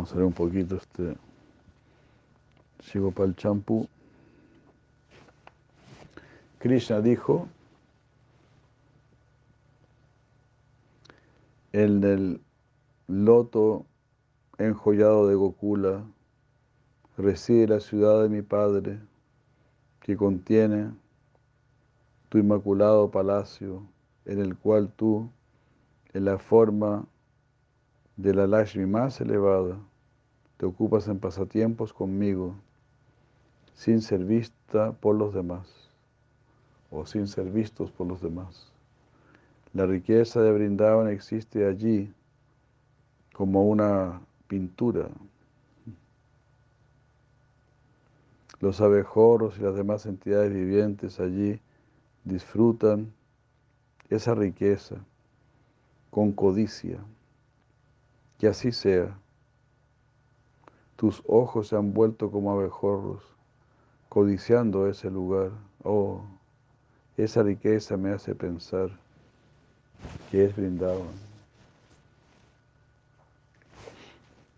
Vamos 0.00 0.14
a 0.14 0.16
ver 0.16 0.24
un 0.24 0.32
poquito 0.32 0.76
este 0.76 1.14
el 3.22 3.36
champú. 3.36 3.86
Krishna 6.58 7.02
dijo, 7.02 7.46
el 11.72 12.00
del 12.00 12.40
loto 13.08 13.84
enjollado 14.56 15.28
de 15.28 15.34
Gokula 15.34 16.02
reside 17.18 17.68
la 17.68 17.80
ciudad 17.80 18.22
de 18.22 18.30
mi 18.30 18.40
padre, 18.40 18.98
que 20.00 20.16
contiene 20.16 20.94
tu 22.30 22.38
inmaculado 22.38 23.10
palacio, 23.10 23.82
en 24.24 24.40
el 24.40 24.56
cual 24.56 24.90
tú, 24.96 25.28
en 26.14 26.24
la 26.24 26.38
forma 26.38 27.04
de 28.16 28.32
la 28.32 28.46
Lashmi 28.46 28.86
más 28.86 29.20
elevada, 29.20 29.76
te 30.60 30.66
ocupas 30.66 31.08
en 31.08 31.18
pasatiempos 31.18 31.94
conmigo, 31.94 32.54
sin 33.72 34.02
ser 34.02 34.26
vista 34.26 34.92
por 34.92 35.16
los 35.16 35.32
demás, 35.32 35.66
o 36.90 37.06
sin 37.06 37.28
ser 37.28 37.46
vistos 37.50 37.90
por 37.90 38.06
los 38.06 38.20
demás. 38.20 38.70
La 39.72 39.86
riqueza 39.86 40.42
de 40.42 40.52
Brindavan 40.52 41.08
existe 41.08 41.66
allí 41.66 42.12
como 43.32 43.70
una 43.70 44.20
pintura. 44.48 45.08
Los 48.60 48.82
abejorros 48.82 49.56
y 49.58 49.62
las 49.62 49.76
demás 49.76 50.04
entidades 50.04 50.52
vivientes 50.52 51.20
allí 51.20 51.58
disfrutan 52.24 53.10
esa 54.10 54.34
riqueza 54.34 54.96
con 56.10 56.32
codicia. 56.32 56.98
Que 58.36 58.48
así 58.48 58.72
sea. 58.72 59.19
Tus 61.00 61.22
ojos 61.26 61.68
se 61.68 61.76
han 61.76 61.94
vuelto 61.94 62.30
como 62.30 62.52
abejorros, 62.52 63.22
codiciando 64.10 64.86
ese 64.86 65.10
lugar. 65.10 65.50
Oh, 65.82 66.20
esa 67.16 67.42
riqueza 67.42 67.96
me 67.96 68.10
hace 68.10 68.34
pensar 68.34 68.90
que 70.30 70.44
es 70.44 70.54
brindado. 70.54 71.04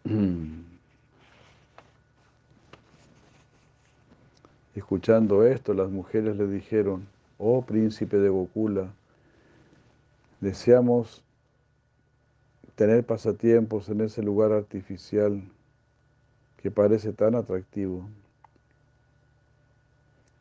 Escuchando 4.74 5.46
esto, 5.46 5.74
las 5.74 5.90
mujeres 5.90 6.36
le 6.36 6.48
dijeron, 6.48 7.06
oh 7.38 7.62
príncipe 7.62 8.16
de 8.16 8.30
Gokula, 8.30 8.92
deseamos 10.40 11.22
tener 12.74 13.06
pasatiempos 13.06 13.88
en 13.88 14.00
ese 14.00 14.24
lugar 14.24 14.50
artificial 14.50 15.40
que 16.62 16.70
parece 16.70 17.12
tan 17.12 17.34
atractivo. 17.34 18.08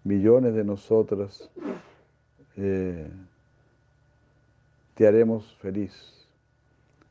Millones 0.03 0.53
de 0.53 0.63
nosotras 0.63 1.49
eh, 2.55 3.09
te 4.95 5.07
haremos 5.07 5.55
feliz, 5.55 6.27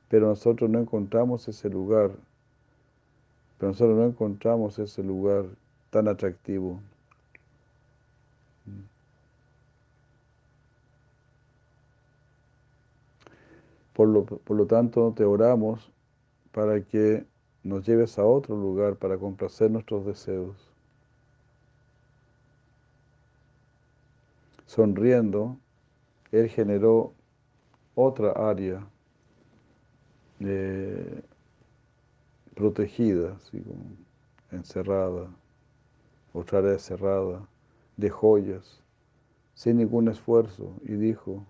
pero 0.09 0.29
nosotros 0.29 0.71
no 0.71 0.79
encontramos 0.79 1.49
ese 1.49 1.69
lugar, 1.69 2.13
pero 3.59 3.73
nosotros 3.73 3.99
no 3.99 4.07
encontramos 4.07 4.79
ese 4.79 5.03
lugar 5.03 5.45
tan 5.91 6.09
atractivo. 6.09 6.81
Por 13.93 14.09
lo, 14.57 14.67
tanto, 14.67 15.13
te 15.15 15.25
oramos 15.25 15.93
para 16.53 16.81
que 16.81 17.27
nos 17.63 17.87
lleves 17.87 18.19
a 18.19 18.25
otro 18.25 18.57
lugar 18.57 18.97
para 18.97 19.19
complacer 19.19 19.71
nuestros 19.71 20.07
deseos. 20.07 20.57
Sonriendo, 24.67 25.59
Él 26.33 26.49
generó 26.49 27.13
otra 27.95 28.33
área 28.33 28.87
eh, 30.41 31.23
protegida, 32.55 33.37
encerrada, 34.51 35.29
otra 36.33 36.61
área 36.61 36.79
cerrada, 36.79 37.47
de 37.97 38.09
joyas, 38.09 38.81
sin 39.55 39.77
ningún 39.77 40.09
esfuerzo, 40.09 40.73
y 40.85 40.93
dijo, 40.93 41.45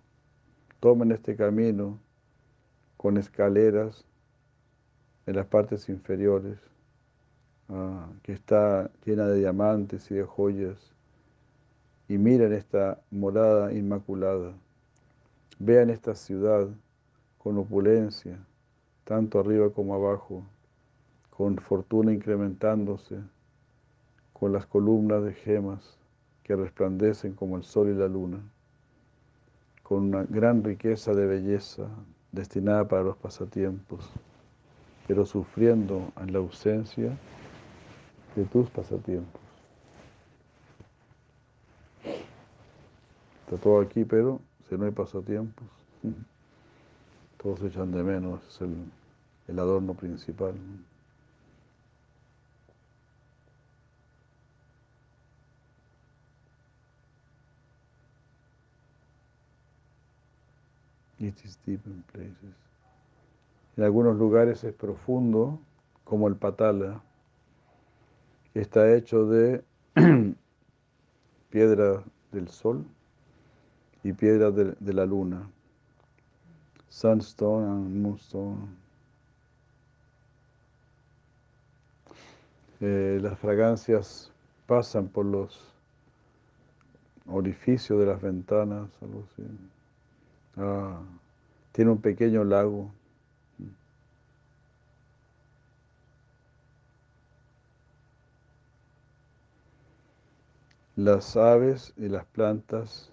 tomen 0.80 1.12
este 1.12 1.36
camino 1.36 2.00
con 2.96 3.16
escaleras 3.16 4.04
en 5.26 5.36
las 5.36 5.46
partes 5.46 5.88
inferiores, 5.88 6.58
ah, 7.68 8.08
que 8.22 8.32
está 8.32 8.90
llena 9.04 9.26
de 9.26 9.38
diamantes 9.38 10.10
y 10.10 10.14
de 10.14 10.24
joyas. 10.24 10.78
Y 12.08 12.18
miren 12.18 12.52
esta 12.52 13.00
morada 13.10 13.72
inmaculada. 13.72 14.54
Vean 15.58 15.90
esta 15.90 16.14
ciudad 16.14 16.68
con 17.38 17.58
opulencia, 17.58 18.38
tanto 19.04 19.38
arriba 19.38 19.70
como 19.70 19.94
abajo, 19.94 20.44
con 21.30 21.56
fortuna 21.58 22.12
incrementándose, 22.12 23.20
con 24.32 24.52
las 24.52 24.66
columnas 24.66 25.22
de 25.22 25.34
gemas 25.34 25.98
que 26.42 26.56
resplandecen 26.56 27.34
como 27.34 27.56
el 27.56 27.62
sol 27.62 27.90
y 27.90 27.94
la 27.94 28.08
luna, 28.08 28.40
con 29.82 30.04
una 30.04 30.24
gran 30.24 30.64
riqueza 30.64 31.14
de 31.14 31.26
belleza, 31.26 31.88
destinada 32.32 32.88
para 32.88 33.02
los 33.02 33.16
pasatiempos, 33.16 34.10
pero 35.10 35.26
sufriendo 35.26 36.12
en 36.20 36.32
la 36.32 36.38
ausencia 36.38 37.10
de 38.36 38.44
tus 38.44 38.70
pasatiempos. 38.70 39.40
Está 43.40 43.56
todo 43.60 43.80
aquí, 43.80 44.04
pero 44.04 44.40
si 44.68 44.76
no 44.76 44.84
hay 44.84 44.92
pasatiempos, 44.92 45.66
todos 47.42 47.60
echan 47.62 47.90
de 47.90 48.04
menos, 48.04 48.40
es 48.46 48.60
el, 48.60 48.76
el 49.48 49.58
adorno 49.58 49.94
principal. 49.94 50.54
It 61.18 61.34
is 61.44 61.58
deep 61.66 61.80
in 61.84 62.04
places. 62.12 62.69
En 63.76 63.84
algunos 63.84 64.16
lugares 64.16 64.64
es 64.64 64.74
profundo, 64.74 65.58
como 66.04 66.28
el 66.28 66.36
patala, 66.36 67.02
que 68.52 68.60
está 68.60 68.92
hecho 68.94 69.26
de 69.26 69.62
piedra 71.50 72.02
del 72.32 72.48
sol 72.48 72.84
y 74.02 74.12
piedra 74.12 74.50
de, 74.50 74.92
la 74.92 75.06
luna. 75.06 75.48
Sunstone 76.88 77.66
and 77.66 78.02
moonstone. 78.02 78.80
Eh, 82.80 83.18
las 83.22 83.38
fragancias 83.38 84.32
pasan 84.66 85.08
por 85.08 85.26
los 85.26 85.74
orificios 87.26 87.98
de 88.00 88.06
las 88.06 88.20
ventanas. 88.20 88.88
Ah, 90.56 91.00
tiene 91.72 91.90
un 91.92 92.00
pequeño 92.00 92.44
lago. 92.44 92.90
Las 101.02 101.34
aves 101.34 101.94
y 101.96 102.10
las 102.10 102.26
plantas 102.26 103.10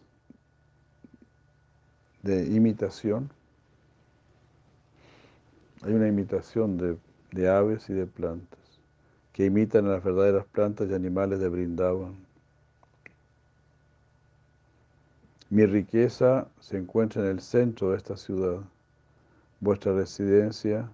de 2.22 2.46
imitación. 2.48 3.30
Hay 5.84 5.94
una 5.94 6.10
imitación 6.10 6.78
de, 6.78 6.98
de 7.32 7.50
aves 7.50 7.90
y 7.90 7.94
de 7.94 8.06
plantas 8.06 8.60
que 9.32 9.46
imitan 9.46 9.86
a 9.86 9.92
las 9.92 10.04
verdaderas 10.04 10.46
plantas 10.48 10.90
y 10.90 10.96
animales 10.96 11.40
de 11.40 11.48
Brindavan. 11.48 12.18
Mi 15.50 15.66
riqueza 15.66 16.50
se 16.60 16.76
encuentra 16.80 17.22
en 17.22 17.30
el 17.30 17.40
centro 17.40 17.92
de 17.92 17.98
esta 18.00 18.18
ciudad. 18.18 18.60
Vuestra 19.62 19.94
residencia, 19.94 20.92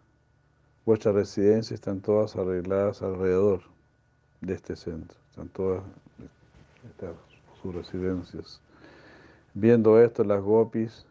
vuestras 0.86 1.16
residencias 1.16 1.72
están 1.72 2.02
todas 2.02 2.36
arregladas 2.36 3.02
alrededor 3.02 3.62
de 4.42 4.54
este 4.54 4.76
centro. 4.76 5.18
Están 5.32 5.50
todas 5.50 5.82
sus 7.62 7.74
residencias. 7.74 8.62
Viendo 9.54 10.00
esto, 10.02 10.24
las 10.24 10.42
gopis 10.42 11.06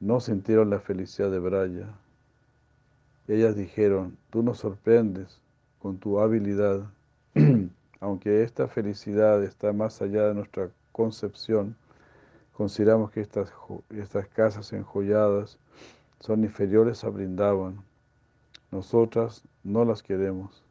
no 0.00 0.20
sintieron 0.20 0.70
la 0.70 0.80
felicidad 0.80 1.30
de 1.30 1.38
Braya. 1.38 1.88
Ellas 3.28 3.54
dijeron, 3.54 4.16
tú 4.30 4.42
nos 4.42 4.58
sorprendes 4.58 5.40
con 5.78 5.98
tu 5.98 6.20
habilidad, 6.20 6.90
aunque 8.00 8.42
esta 8.42 8.66
felicidad 8.66 9.42
está 9.44 9.72
más 9.72 10.00
allá 10.02 10.26
de 10.28 10.34
nuestra 10.34 10.70
concepción, 10.92 11.76
consideramos 12.52 13.10
que 13.10 13.20
estas, 13.20 13.52
estas 13.90 14.26
casas 14.28 14.72
enjolladas 14.72 15.58
son 16.18 16.44
inferiores 16.44 17.04
a 17.04 17.08
Brindavan. 17.10 17.82
Nosotras 18.70 19.42
no 19.64 19.84
las 19.84 20.02
queremos. 20.02 20.62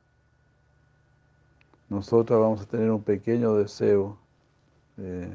Nosotras 1.89 2.39
vamos 2.39 2.61
a 2.61 2.65
tener 2.65 2.91
un 2.91 3.01
pequeño 3.03 3.55
deseo 3.55 4.17
eh, 4.97 5.33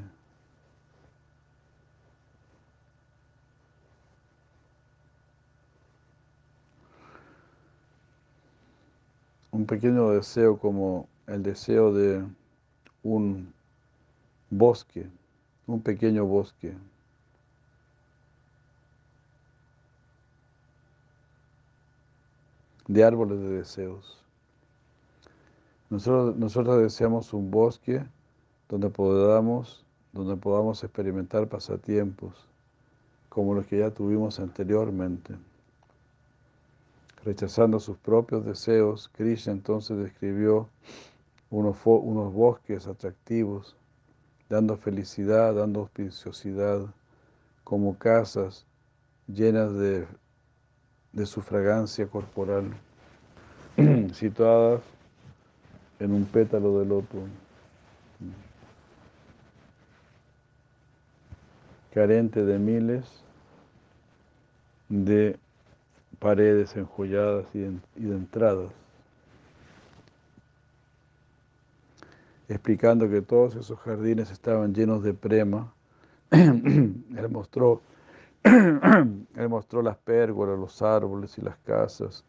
un 9.50 9.66
pequeño 9.66 10.10
deseo 10.10 10.58
como 10.58 11.08
el 11.26 11.42
deseo 11.42 11.92
de 11.92 12.24
un 13.02 13.52
bosque, 14.50 15.08
un 15.66 15.80
pequeño 15.80 16.24
bosque. 16.24 16.74
de 22.86 23.02
árboles 23.02 23.40
de 23.40 23.48
deseos. 23.48 24.23
Nosotros, 25.90 26.82
deseamos 26.82 27.32
un 27.34 27.50
bosque 27.50 28.02
donde 28.68 28.88
podamos, 28.88 29.84
donde 30.12 30.36
podamos 30.36 30.82
experimentar 30.82 31.46
pasatiempos 31.48 32.48
como 33.28 33.54
los 33.54 33.66
que 33.66 33.78
ya 33.78 33.90
tuvimos 33.90 34.40
anteriormente. 34.40 35.34
Rechazando 37.24 37.80
sus 37.80 37.96
propios 37.98 38.44
deseos, 38.44 39.10
Krishna 39.14 39.52
entonces 39.52 39.98
describió 39.98 40.68
unos, 41.50 41.76
unos 41.84 42.32
bosques 42.32 42.86
atractivos, 42.86 43.76
dando 44.48 44.76
felicidad, 44.76 45.54
dando 45.54 45.80
auspiciosidad, 45.80 46.86
como 47.62 47.98
casas 47.98 48.66
llenas 49.26 49.74
de, 49.74 50.06
de 51.12 51.26
su 51.26 51.40
fragancia 51.40 52.06
corporal, 52.06 52.72
situadas 54.12 54.82
en 56.00 56.12
un 56.12 56.24
pétalo 56.24 56.78
de 56.80 56.86
loto, 56.86 57.18
carente 61.92 62.44
de 62.44 62.58
miles 62.58 63.04
de 64.88 65.38
paredes 66.18 66.76
enjolladas 66.76 67.46
y, 67.54 67.60
de 67.60 68.16
entradas, 68.16 68.70
explicando 72.48 73.08
que 73.08 73.22
todos 73.22 73.54
esos 73.56 73.78
jardines 73.80 74.30
estaban 74.30 74.74
llenos 74.74 75.02
de 75.02 75.14
prema. 75.14 75.72
él 76.30 77.28
mostró, 77.30 77.80
él 78.42 79.48
mostró 79.48 79.82
las 79.82 79.96
pérgolas, 79.96 80.58
los 80.58 80.82
árboles 80.82 81.38
y 81.38 81.42
las 81.42 81.56
casas 81.58 82.24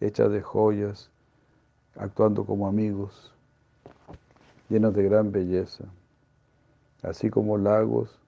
hechas 0.00 0.30
de 0.30 0.40
joyas, 0.40 1.09
actuando 2.00 2.46
como 2.46 2.66
amigos, 2.66 3.30
llenos 4.70 4.94
de 4.94 5.02
gran 5.02 5.30
belleza, 5.30 5.84
así 7.02 7.28
como 7.28 7.58
lagos 7.58 8.18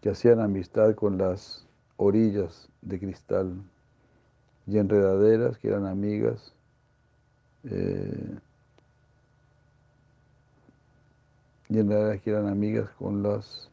que 0.00 0.10
hacían 0.10 0.40
amistad 0.40 0.96
con 0.96 1.16
las 1.16 1.64
orillas 1.96 2.68
de 2.82 2.98
cristal 2.98 3.54
y 4.66 4.78
enredaderas 4.78 5.58
que 5.58 5.68
eran 5.68 5.86
amigas 5.86 6.52
eh, 7.64 8.38
y 11.68 11.78
enredaderas 11.78 12.20
que 12.22 12.30
eran 12.30 12.48
amigas 12.48 12.90
con 12.98 13.22
las 13.22 13.70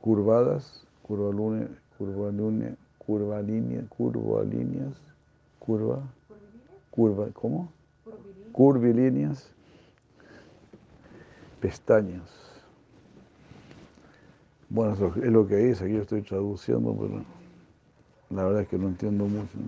curvadas, 0.00 0.86
curvalíneas, 3.06 3.88
curvalíneas, 3.88 3.88
curvalíneas, 3.88 4.94
curvalíneas, 5.58 6.02
curva, 6.90 7.26
curva, 7.26 7.28
¿cómo? 7.32 7.72
Curvilíneas, 8.52 9.48
pestañas. 11.60 12.28
Bueno, 14.68 14.94
eso 14.94 15.12
es 15.22 15.30
lo 15.30 15.46
que 15.46 15.56
dice, 15.56 15.84
aquí 15.84 15.94
yo 15.94 16.02
estoy 16.02 16.22
traduciendo, 16.22 16.96
pero 16.98 17.24
la 18.30 18.44
verdad 18.44 18.62
es 18.62 18.68
que 18.68 18.78
no 18.78 18.88
entiendo 18.88 19.26
mucho. 19.26 19.58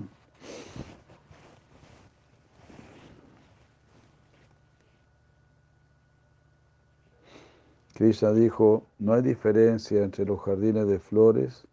Krishna 7.95 8.33
dijo, 8.33 8.87
no 8.99 9.13
hay 9.13 9.23
diferencia 9.23 10.03
entre 10.03 10.25
los 10.25 10.41
jardines 10.41 10.89
de 10.89 10.99
flores 10.99 11.67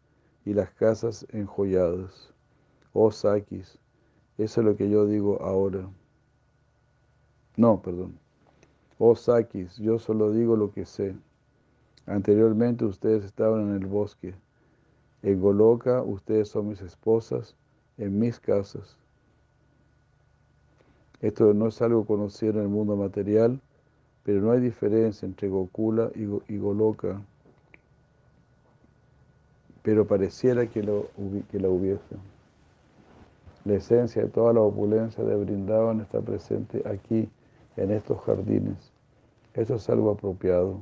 y 0.45 0.53
las 0.53 0.71
casas 0.71 1.25
enjolladas. 1.31 2.33
Oh 2.93 3.11
Sakis, 3.11 3.77
eso 4.37 4.61
es 4.61 4.65
lo 4.65 4.75
que 4.75 4.89
yo 4.89 5.05
digo 5.05 5.41
ahora. 5.41 5.87
No, 7.57 7.81
perdón. 7.81 8.17
Oh 8.97 9.15
Sakis, 9.15 9.77
yo 9.77 9.99
solo 9.99 10.31
digo 10.31 10.55
lo 10.55 10.71
que 10.71 10.85
sé. 10.85 11.15
Anteriormente 12.05 12.85
ustedes 12.85 13.23
estaban 13.23 13.69
en 13.69 13.81
el 13.81 13.85
bosque. 13.85 14.33
En 15.23 15.39
Goloka 15.39 16.01
ustedes 16.01 16.49
son 16.49 16.69
mis 16.69 16.81
esposas 16.81 17.55
en 17.97 18.19
mis 18.19 18.39
casas. 18.39 18.97
Esto 21.21 21.53
no 21.53 21.67
es 21.67 21.79
algo 21.83 22.05
conocido 22.05 22.53
en 22.53 22.61
el 22.61 22.67
mundo 22.67 22.95
material, 22.95 23.61
pero 24.23 24.41
no 24.41 24.51
hay 24.51 24.59
diferencia 24.59 25.27
entre 25.27 25.49
Gokula 25.49 26.11
y, 26.15 26.57
Goloka. 26.57 27.21
Pero 29.83 30.05
pareciera 30.05 30.67
que, 30.67 30.83
lo, 30.83 31.07
que 31.49 31.59
la 31.59 31.69
hubiese. 31.69 32.15
La 33.65 33.73
esencia 33.73 34.23
de 34.23 34.29
toda 34.29 34.53
la 34.53 34.61
opulencia 34.61 35.23
de 35.23 35.35
Brindavan 35.35 36.01
está 36.01 36.19
presente 36.21 36.83
aquí, 36.85 37.29
en 37.77 37.91
estos 37.91 38.19
jardines. 38.21 38.91
Esto 39.53 39.75
es 39.75 39.89
algo 39.89 40.11
apropiado. 40.11 40.81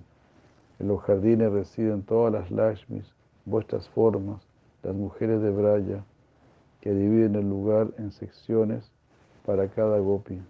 En 0.79 0.87
los 0.87 1.01
jardines 1.01 1.51
residen 1.51 2.03
todas 2.03 2.31
las 2.33 2.51
Lakshmis, 2.51 3.13
vuestras 3.45 3.89
formas, 3.89 4.41
las 4.83 4.95
mujeres 4.95 5.41
de 5.41 5.51
Braya, 5.51 6.03
que 6.81 6.93
dividen 6.93 7.35
el 7.35 7.49
lugar 7.49 7.89
en 7.97 8.11
secciones 8.11 8.91
para 9.45 9.67
cada 9.67 9.99
gopi. 9.99 10.41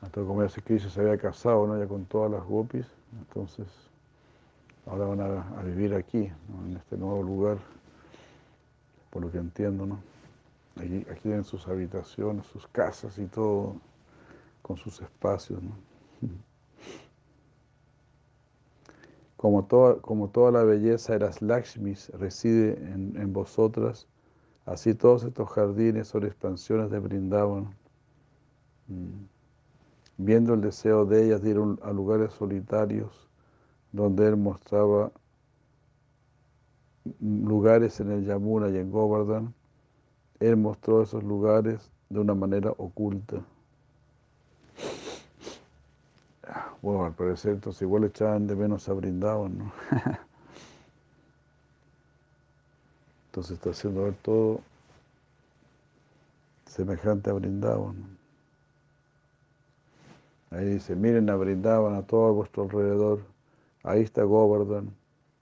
Hasta 0.00 0.22
como 0.22 0.44
ya 0.44 0.62
Krishna 0.62 0.90
se 0.90 1.00
había 1.00 1.18
casado, 1.18 1.66
¿no? 1.66 1.78
Ya 1.78 1.86
con 1.86 2.04
todas 2.06 2.30
las 2.30 2.44
gopis, 2.44 2.86
entonces 3.18 3.66
ahora 4.86 5.06
van 5.06 5.20
a, 5.20 5.62
vivir 5.62 5.94
aquí, 5.94 6.30
en 6.66 6.76
este 6.76 6.96
nuevo 6.96 7.22
lugar, 7.22 7.58
por 9.10 9.22
lo 9.22 9.30
que 9.30 9.38
entiendo, 9.38 9.86
¿no? 9.86 10.00
Aquí, 10.76 11.04
tienen 11.22 11.44
sus 11.44 11.66
habitaciones, 11.68 12.46
sus 12.46 12.66
casas 12.68 13.18
y 13.18 13.26
todo, 13.26 13.76
con 14.62 14.76
sus 14.76 15.00
espacios, 15.00 15.62
¿no? 15.62 15.72
Como 19.36 19.64
toda, 19.64 19.96
como 20.02 20.28
toda 20.28 20.52
la 20.52 20.64
belleza 20.64 21.14
de 21.14 21.20
las 21.20 21.40
Lakshmis 21.40 22.10
reside 22.10 22.72
en, 22.72 23.32
vosotras, 23.32 24.06
así 24.66 24.92
todos 24.92 25.24
estos 25.24 25.48
jardines 25.48 26.08
son 26.08 26.26
expansiones 26.26 26.90
de 26.90 26.98
Brindavan. 26.98 27.74
Mm. 28.88 29.39
Viendo 30.22 30.52
el 30.52 30.60
deseo 30.60 31.06
de 31.06 31.24
ellas 31.24 31.40
de 31.40 31.52
ir 31.52 31.58
a 31.82 31.92
lugares 31.94 32.34
solitarios, 32.34 33.26
donde 33.90 34.28
él 34.28 34.36
mostraba 34.36 35.10
lugares 37.20 38.00
en 38.00 38.10
el 38.10 38.26
Yamuna 38.26 38.68
y 38.68 38.76
en 38.76 38.90
Govardhan, 38.90 39.54
él 40.38 40.58
mostró 40.58 41.02
esos 41.02 41.24
lugares 41.24 41.90
de 42.10 42.20
una 42.20 42.34
manera 42.34 42.70
oculta. 42.76 43.42
Bueno, 46.82 47.06
al 47.06 47.14
parecer 47.14 47.52
entonces 47.52 47.80
igual 47.80 48.04
echaban 48.04 48.46
de 48.46 48.56
menos 48.56 48.90
a 48.90 48.92
Brindaban, 48.92 49.56
¿no? 49.56 49.72
entonces 53.28 53.52
está 53.52 53.70
haciendo 53.70 54.04
ver 54.04 54.16
todo 54.20 54.60
semejante 56.66 57.30
a 57.30 57.32
Brindaban. 57.32 58.19
Ahí 60.50 60.66
dice, 60.66 60.96
miren 60.96 61.30
a 61.30 61.36
Brindaban 61.36 61.94
a 61.94 62.02
todo 62.02 62.26
a 62.26 62.32
vuestro 62.32 62.64
alrededor. 62.64 63.20
Ahí 63.84 64.02
está 64.02 64.24
Govardhan. 64.24 64.92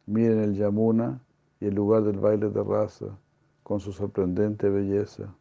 Miren 0.06 0.40
el 0.40 0.54
Yamuna 0.54 1.20
y 1.60 1.66
el 1.66 1.74
lugar 1.74 2.02
del 2.02 2.18
baile 2.18 2.50
de 2.50 2.62
raza 2.62 3.06
con 3.62 3.80
su 3.80 3.92
sorprendente 3.92 4.68
belleza, 4.68 5.34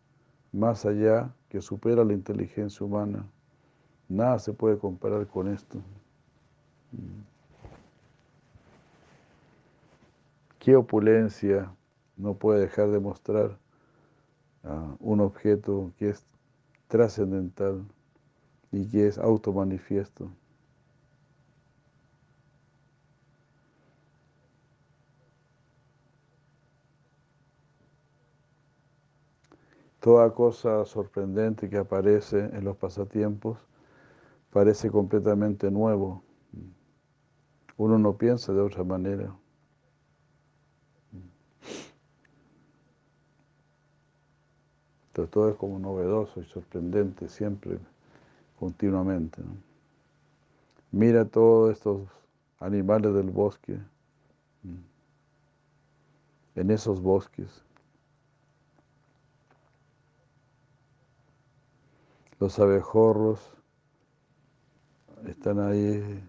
más 0.52 0.86
allá 0.86 1.34
que 1.50 1.62
supera 1.62 2.04
la 2.04 2.14
inteligencia 2.14 2.86
humana. 2.86 3.26
Nada 4.10 4.40
se 4.40 4.54
puede 4.54 4.78
comparar 4.78 5.28
con 5.28 5.48
esto. 5.48 5.80
¿Qué 10.60 10.76
opulencia 10.76 11.74
no 12.16 12.34
puede 12.34 12.62
dejar 12.62 12.90
de 12.90 13.00
mostrar 13.00 13.58
un 15.00 15.22
objeto 15.22 15.92
que 15.98 16.10
es 16.10 16.26
trascendental 16.88 17.86
y 18.72 18.88
que 18.88 19.08
es 19.08 19.18
automanifiesto? 19.18 20.30
Toda 30.00 30.34
cosa 30.34 30.86
sorprendente 30.86 31.70
que 31.70 31.78
aparece 31.78 32.40
en 32.40 32.64
los 32.64 32.78
pasatiempos 32.78 33.58
parece 34.52 34.90
completamente 34.90 35.70
nuevo. 35.70 36.24
Uno 37.78 37.98
no 38.00 38.18
piensa 38.18 38.54
de 38.54 38.62
otra 38.62 38.84
manera. 38.84 39.36
Entonces 45.08 45.32
todo 45.32 45.50
es 45.50 45.56
como 45.56 45.80
novedoso 45.80 46.40
y 46.40 46.46
sorprendente 46.46 47.28
siempre, 47.28 47.80
continuamente. 48.58 49.42
Mira 50.92 51.26
todos 51.26 51.74
estos 51.74 52.08
animales 52.60 53.14
del 53.14 53.30
bosque, 53.30 53.80
en 56.56 56.72
esos 56.72 57.02
bosques. 57.02 57.64
Los 62.40 62.60
abejorros 62.60 63.40
están 65.26 65.60
ahí 65.60 66.24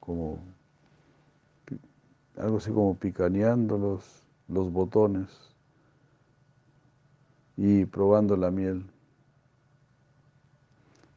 como 0.00 0.38
algo 2.36 2.58
así 2.58 2.70
como 2.70 2.94
picaneando 2.94 3.76
los, 3.78 4.22
los 4.46 4.70
botones 4.70 5.28
y 7.56 7.84
probando 7.86 8.36
la 8.36 8.50
miel. 8.50 8.88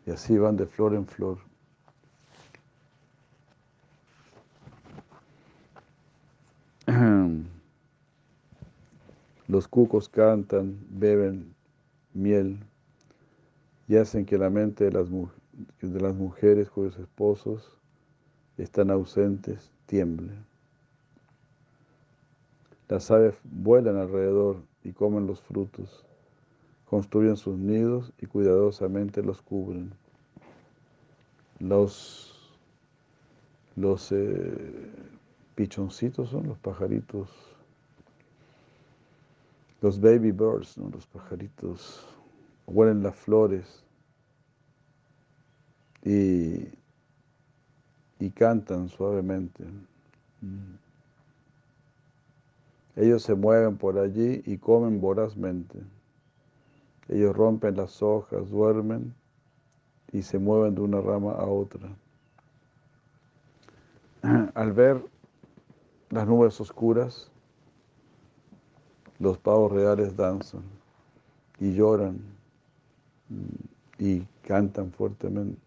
Y 0.06 0.12
así 0.12 0.38
van 0.38 0.58
de 0.58 0.66
flor 0.66 0.94
en 0.94 1.06
flor. 1.06 1.38
Los 9.48 9.68
cucos 9.68 10.10
cantan, 10.10 10.80
beben 10.90 11.54
miel 12.14 12.60
y 13.88 13.98
hacen 13.98 14.26
que 14.26 14.38
la 14.38 14.50
mente 14.50 14.86
de 14.86 14.92
las, 14.92 15.10
de 15.10 16.02
las 16.02 16.16
mujeres 16.16 16.70
cuyos 16.70 16.98
esposos 16.98 17.78
están 18.58 18.90
ausentes 18.92 19.72
tiemble. 19.86 20.32
Las 22.88 23.12
aves 23.12 23.36
vuelan 23.44 23.98
alrededor 23.98 24.58
y 24.84 24.92
comen 24.94 25.28
los 25.28 25.42
frutos, 25.42 26.06
construyen 26.92 27.38
sus 27.38 27.58
nidos 27.58 28.12
y 28.20 28.26
cuidadosamente 28.26 29.24
los 29.24 29.42
cubren. 29.42 29.94
Los, 31.58 32.54
los 33.78 34.12
eh, 34.12 34.92
pichoncitos 35.56 36.30
son 36.30 36.48
los 36.48 36.58
pajaritos, 36.58 37.30
los 39.80 40.02
baby 40.02 40.34
birds, 40.34 40.76
los 40.76 41.08
pajaritos 41.08 42.06
huelen 42.68 43.04
las 43.04 43.16
flores 43.16 43.86
y, 46.04 46.68
y 48.20 48.30
cantan 48.32 48.90
suavemente. 48.90 49.64
Mm. 50.42 50.76
Ellos 52.98 53.24
se 53.24 53.34
mueven 53.34 53.78
por 53.78 53.98
allí 53.98 54.42
y 54.46 54.58
comen 54.58 55.00
vorazmente. 55.00 55.80
Ellos 57.12 57.36
rompen 57.36 57.76
las 57.76 58.02
hojas, 58.02 58.50
duermen 58.50 59.14
y 60.14 60.22
se 60.22 60.40
mueven 60.40 60.76
de 60.76 60.82
una 60.82 61.02
rama 61.02 61.34
a 61.34 61.46
otra. 61.46 61.90
Al 64.54 64.72
ver 64.72 65.04
las 66.10 66.26
nubes 66.26 66.60
oscuras, 66.62 67.30
los 69.20 69.38
pavos 69.38 69.74
reales 69.74 70.16
danzan 70.16 70.64
y 71.60 71.74
lloran 71.74 72.22
y 74.00 74.22
cantan 74.42 74.92
fuertemente, 74.92 75.60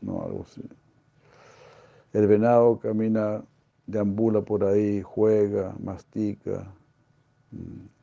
no 0.00 0.22
algo 0.22 0.44
así. 0.48 0.62
El 2.14 2.26
venado 2.26 2.78
camina, 2.78 3.44
deambula 3.86 4.40
por 4.40 4.64
ahí, 4.64 5.02
juega, 5.02 5.74
mastica, 5.78 6.66
mm, 7.52 7.99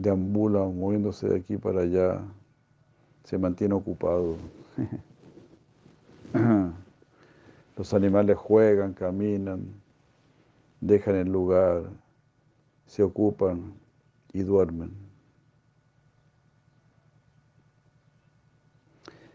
deambula 0.00 0.60
moviéndose 0.60 1.28
de 1.28 1.36
aquí 1.36 1.56
para 1.56 1.82
allá, 1.82 2.20
se 3.24 3.38
mantiene 3.38 3.74
ocupado. 3.74 4.36
Los 7.76 7.94
animales 7.94 8.36
juegan, 8.36 8.92
caminan, 8.92 9.64
dejan 10.80 11.16
el 11.16 11.32
lugar, 11.32 11.84
se 12.86 13.02
ocupan 13.02 13.72
y 14.32 14.42
duermen. 14.42 14.92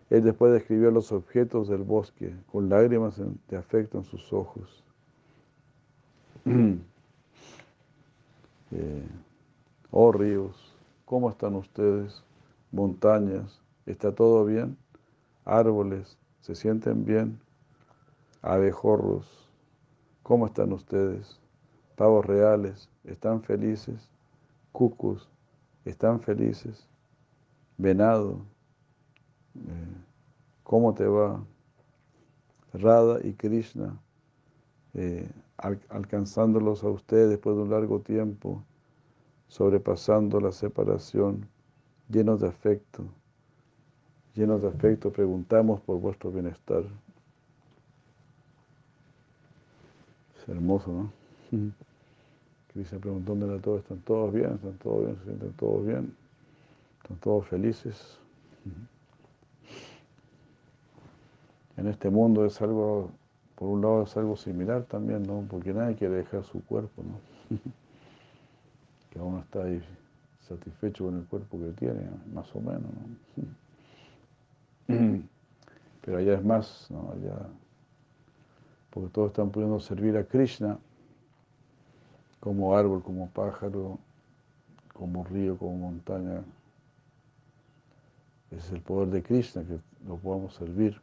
Él 0.09 0.23
después 0.23 0.53
describió 0.53 0.91
los 0.91 1.11
objetos 1.11 1.67
del 1.67 1.81
bosque 1.81 2.33
con 2.51 2.69
lágrimas 2.69 3.19
de 3.49 3.57
afecto 3.57 3.97
en 3.97 4.05
sus 4.05 4.31
ojos. 4.33 4.83
Eh, 8.71 9.03
oh 9.97 10.11
ríos, 10.11 10.75
¿cómo 11.05 11.29
están 11.29 11.55
ustedes? 11.55 12.21
Montañas, 12.73 13.61
¿está 13.85 14.13
todo 14.13 14.43
bien? 14.43 14.75
Árboles, 15.45 16.17
¿se 16.41 16.53
sienten 16.53 17.05
bien? 17.05 17.39
Abejorros, 18.41 19.25
¿cómo 20.21 20.47
están 20.47 20.73
ustedes? 20.73 21.39
Pavos 21.95 22.25
reales, 22.25 22.89
¿están 23.05 23.41
felices? 23.41 24.09
Cucus, 24.73 25.29
¿están 25.85 26.19
felices? 26.19 26.89
Venado, 27.77 28.41
eh, 29.55 29.95
¿Cómo 30.63 30.93
te 30.93 31.05
va? 31.05 31.41
Radha 32.73 33.25
y 33.25 33.31
Krishna, 33.31 33.97
eh, 34.93 35.31
alcanzándolos 35.87 36.83
a 36.83 36.89
ustedes 36.89 37.29
después 37.29 37.55
de 37.55 37.61
un 37.61 37.69
largo 37.69 38.01
tiempo, 38.01 38.61
sobrepasando 39.47 40.39
la 40.39 40.51
separación, 40.51 41.47
llenos 42.09 42.41
de 42.41 42.47
afecto, 42.47 43.03
llenos 44.35 44.61
de 44.61 44.67
afecto, 44.67 45.11
preguntamos 45.11 45.81
por 45.81 45.99
vuestro 45.99 46.31
bienestar. 46.31 46.83
Es 50.37 50.49
hermoso, 50.49 50.91
¿no? 50.91 51.11
Cristian 52.73 52.99
preguntándole 52.99 53.57
a 53.57 53.61
todos, 53.61 53.81
¿están 53.81 53.99
todos 53.99 54.33
bien? 54.33 54.51
¿Están 54.53 54.77
todos 54.79 55.05
bien? 55.05 55.17
¿Se 55.17 55.23
sienten 55.23 55.53
todos 55.53 55.85
bien? 55.85 56.15
¿Están 57.01 57.17
todos 57.17 57.47
felices? 57.47 58.19
En 61.77 61.87
este 61.87 62.09
mundo 62.09 62.45
es 62.45 62.61
algo, 62.61 63.11
por 63.55 63.69
un 63.69 63.81
lado 63.81 64.03
es 64.03 64.17
algo 64.17 64.35
similar 64.35 64.83
también, 64.83 65.23
¿no? 65.23 65.45
Porque 65.49 65.73
nadie 65.73 65.95
quiere 65.95 66.15
dejar 66.15 66.43
su 66.43 66.63
cuerpo, 66.65 67.01
¿no? 67.03 67.57
Que 69.15 69.21
uno 69.21 69.39
está 69.39 69.63
ahí 69.63 69.81
satisfecho 70.41 71.05
con 71.05 71.17
el 71.17 71.25
cuerpo 71.25 71.57
que 71.57 71.71
tiene, 71.71 72.01
más 72.33 72.53
o 72.53 72.59
menos, 72.59 72.83
¿no? 74.87 75.23
Pero 76.01 76.17
allá 76.17 76.33
es 76.33 76.43
más, 76.43 76.87
¿no? 76.89 77.13
Allá, 77.13 77.47
porque 78.89 79.09
todos 79.09 79.29
están 79.29 79.51
pudiendo 79.51 79.79
servir 79.79 80.17
a 80.17 80.25
Krishna 80.25 80.77
como 82.41 82.75
árbol, 82.75 83.01
como 83.01 83.29
pájaro, 83.29 83.99
como 84.93 85.23
río, 85.23 85.57
como 85.57 85.77
montaña. 85.77 86.43
Ese 88.51 88.67
es 88.67 88.71
el 88.73 88.81
poder 88.81 89.07
de 89.11 89.23
Krishna, 89.23 89.63
que 89.63 89.79
lo 90.05 90.17
podamos 90.17 90.53
servir 90.55 90.99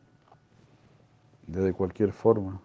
de 1.47 1.73
cualquier 1.73 2.13
forma. 2.13 2.61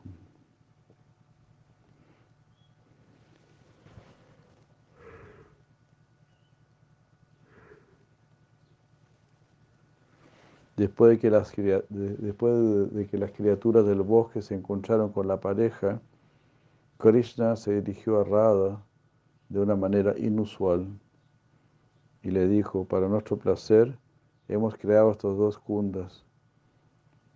Después 10.77 11.09
de, 11.09 11.17
que 11.17 11.31
las, 11.31 11.51
criaturas 13.31 13.85
del 13.87 14.01
bosque 14.03 14.43
se 14.43 14.53
encontraron 14.53 15.11
con 15.11 15.27
la 15.27 15.39
pareja, 15.39 15.99
Krishna 16.99 17.55
se 17.55 17.81
dirigió 17.81 18.19
a 18.19 18.23
Radha 18.23 18.85
de 19.49 19.59
una 19.59 19.75
manera 19.75 20.13
inusual 20.19 20.87
y 22.21 22.29
le 22.29 22.47
dijo, 22.47 22.85
para 22.85 23.07
nuestro 23.07 23.37
placer 23.37 23.97
hemos 24.47 24.75
creado 24.75 25.09
estos 25.09 25.35
dos 25.35 25.57
kundas. 25.57 26.27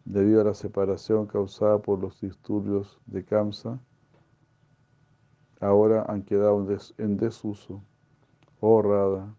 Debido 0.05 0.41
a 0.41 0.43
la 0.43 0.53
separación 0.53 1.25
causada 1.25 1.79
por 1.79 1.97
los 1.99 2.21
disturbios 2.21 2.99
de 3.07 3.25
Kamsa, 3.25 3.79
ahora 5.59 6.05
han 6.07 6.21
quedado 6.21 6.63
en 6.99 7.17
desuso. 7.17 7.81
Oh 8.59 8.83
Radha, 8.83 9.33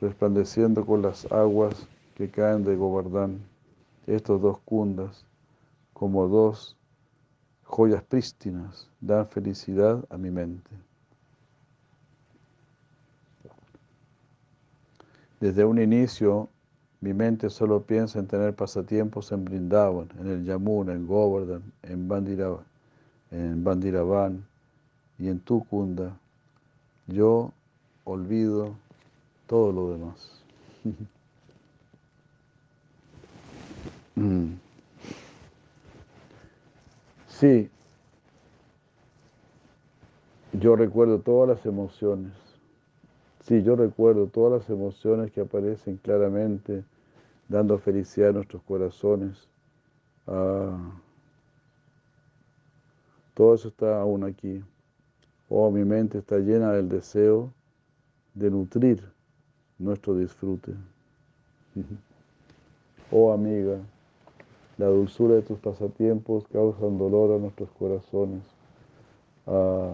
resplandeciendo 0.00 0.86
con 0.86 1.02
las 1.02 1.30
aguas 1.30 1.86
que 2.18 2.28
caen 2.28 2.64
de 2.64 2.74
Govardhan, 2.74 3.38
estos 4.08 4.42
dos 4.42 4.58
kundas, 4.64 5.24
como 5.92 6.26
dos 6.26 6.76
joyas 7.62 8.02
prístinas 8.02 8.90
dan 9.00 9.28
felicidad 9.28 10.04
a 10.10 10.18
mi 10.18 10.28
mente. 10.28 10.68
Desde 15.38 15.64
un 15.64 15.80
inicio, 15.80 16.48
mi 17.00 17.14
mente 17.14 17.48
solo 17.50 17.82
piensa 17.84 18.18
en 18.18 18.26
tener 18.26 18.52
pasatiempos 18.52 19.30
en 19.30 19.44
Brindavan, 19.44 20.08
en 20.18 20.26
el 20.26 20.44
Yamuna, 20.44 20.94
en 20.94 21.06
Govardhan, 21.06 21.62
en 21.84 22.08
Bandiravan, 22.08 22.64
en 23.30 23.62
Bandiravan 23.62 24.44
y 25.20 25.28
en 25.28 25.38
Tukunda. 25.38 26.18
Yo 27.06 27.52
olvido 28.02 28.74
todo 29.46 29.70
lo 29.70 29.92
demás. 29.92 30.42
Mm. 34.18 34.58
Sí, 37.28 37.70
yo 40.52 40.74
recuerdo 40.74 41.20
todas 41.20 41.48
las 41.48 41.64
emociones. 41.66 42.32
Sí, 43.44 43.62
yo 43.62 43.76
recuerdo 43.76 44.26
todas 44.26 44.60
las 44.60 44.70
emociones 44.70 45.30
que 45.30 45.42
aparecen 45.42 45.98
claramente, 45.98 46.84
dando 47.48 47.78
felicidad 47.78 48.30
a 48.30 48.32
nuestros 48.32 48.60
corazones. 48.64 49.48
Ah, 50.26 50.76
todo 53.34 53.54
eso 53.54 53.68
está 53.68 54.00
aún 54.00 54.24
aquí. 54.24 54.64
Oh, 55.48 55.70
mi 55.70 55.84
mente 55.84 56.18
está 56.18 56.38
llena 56.38 56.72
del 56.72 56.88
deseo 56.88 57.52
de 58.34 58.50
nutrir 58.50 59.00
nuestro 59.78 60.16
disfrute. 60.16 60.72
Oh, 63.10 63.32
amiga. 63.32 63.80
La 64.78 64.86
dulzura 64.86 65.34
de 65.34 65.42
tus 65.42 65.58
pasatiempos 65.58 66.46
causan 66.52 66.98
dolor 66.98 67.36
a 67.36 67.38
nuestros 67.38 67.68
corazones. 67.72 68.42
Ah, 69.46 69.92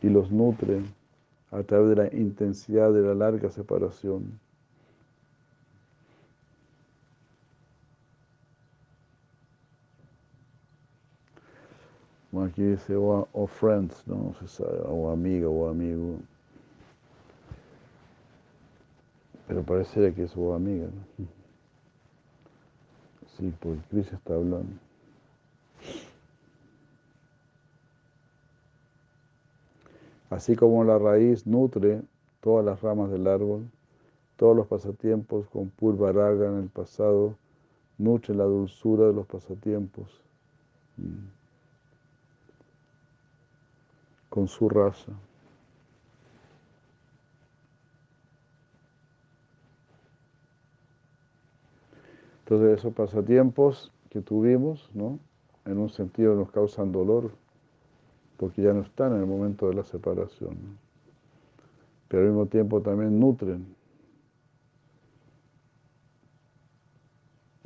y 0.00 0.08
los 0.08 0.30
nutren 0.30 0.86
a 1.50 1.62
través 1.62 1.88
de 1.90 1.96
la 1.96 2.16
intensidad 2.16 2.92
de 2.92 3.02
la 3.02 3.14
larga 3.14 3.50
separación. 3.50 4.38
aquí 12.44 12.62
dice, 12.62 12.94
o, 12.94 13.46
friends, 13.46 14.06
no 14.06 14.34
o 14.86 15.10
amiga 15.10 15.48
o 15.48 15.68
amigo. 15.68 16.18
Pero 19.48 19.62
parece 19.62 20.12
que 20.14 20.24
es 20.24 20.30
su 20.30 20.52
amiga. 20.52 20.86
¿no? 20.86 21.26
Sí, 23.36 23.54
porque 23.60 23.80
Cris 23.88 24.12
está 24.12 24.34
hablando. 24.34 24.72
Así 30.28 30.56
como 30.56 30.82
la 30.82 30.98
raíz 30.98 31.46
nutre 31.46 32.02
todas 32.40 32.64
las 32.64 32.80
ramas 32.82 33.12
del 33.12 33.28
árbol, 33.28 33.70
todos 34.36 34.56
los 34.56 34.66
pasatiempos 34.66 35.48
con 35.50 35.70
purvaraga 35.70 36.48
en 36.48 36.58
el 36.58 36.68
pasado 36.68 37.36
nutren 37.96 38.38
la 38.38 38.44
dulzura 38.44 39.06
de 39.06 39.12
los 39.12 39.26
pasatiempos 39.26 40.20
mm, 40.96 41.28
con 44.28 44.48
su 44.48 44.68
raza. 44.68 45.12
Entonces 52.48 52.78
esos 52.78 52.94
pasatiempos 52.94 53.92
que 54.08 54.22
tuvimos, 54.22 54.88
¿no? 54.94 55.18
en 55.66 55.76
un 55.76 55.90
sentido 55.90 56.34
nos 56.34 56.50
causan 56.50 56.90
dolor, 56.90 57.30
porque 58.38 58.62
ya 58.62 58.72
no 58.72 58.80
están 58.80 59.12
en 59.12 59.20
el 59.20 59.26
momento 59.26 59.68
de 59.68 59.74
la 59.74 59.84
separación. 59.84 60.56
Pero 62.08 62.22
al 62.22 62.28
mismo 62.30 62.46
tiempo 62.46 62.80
también 62.80 63.20
nutren, 63.20 63.66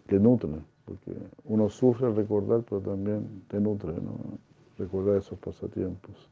te 0.09 0.19
nutren, 0.19 0.65
porque 0.85 1.13
uno 1.45 1.69
sufre 1.69 2.09
al 2.09 2.17
recordar, 2.17 2.65
pero 2.69 2.81
también 2.81 3.45
te 3.47 3.61
nutre, 3.61 3.93
¿no? 3.93 4.19
recordar 4.79 5.19
esos 5.19 5.39
pasatiempos. 5.39 6.29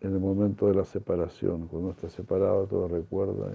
En 0.00 0.14
el 0.14 0.20
momento 0.20 0.68
de 0.68 0.74
la 0.74 0.86
separación, 0.86 1.68
cuando 1.68 1.90
está 1.90 2.08
separado, 2.08 2.66
todo 2.66 2.88
recuerda. 2.88 3.52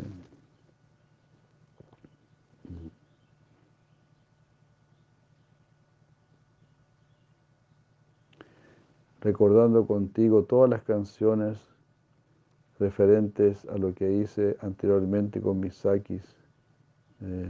Recordando 9.26 9.88
contigo 9.88 10.44
todas 10.44 10.70
las 10.70 10.84
canciones 10.84 11.58
referentes 12.78 13.66
a 13.66 13.76
lo 13.80 13.96
que 13.96 14.12
hice 14.12 14.56
anteriormente 14.62 15.42
con 15.42 15.60
mis 15.60 15.74
sakis. 15.74 16.24
Eh, 17.22 17.50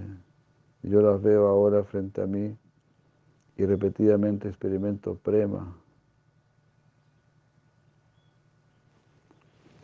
yo 0.84 1.02
las 1.02 1.22
veo 1.22 1.49
ahora 1.49 1.84
frente 1.84 2.22
a 2.22 2.27
mí 2.27 2.56
y 3.57 3.65
repetidamente 3.65 4.47
experimento 4.47 5.15
prema. 5.15 5.76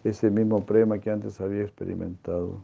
Ese 0.05 0.31
mismo 0.31 0.65
prema 0.65 0.97
que 0.97 1.11
antes 1.11 1.41
había 1.41 1.63
experimentado. 1.63 2.63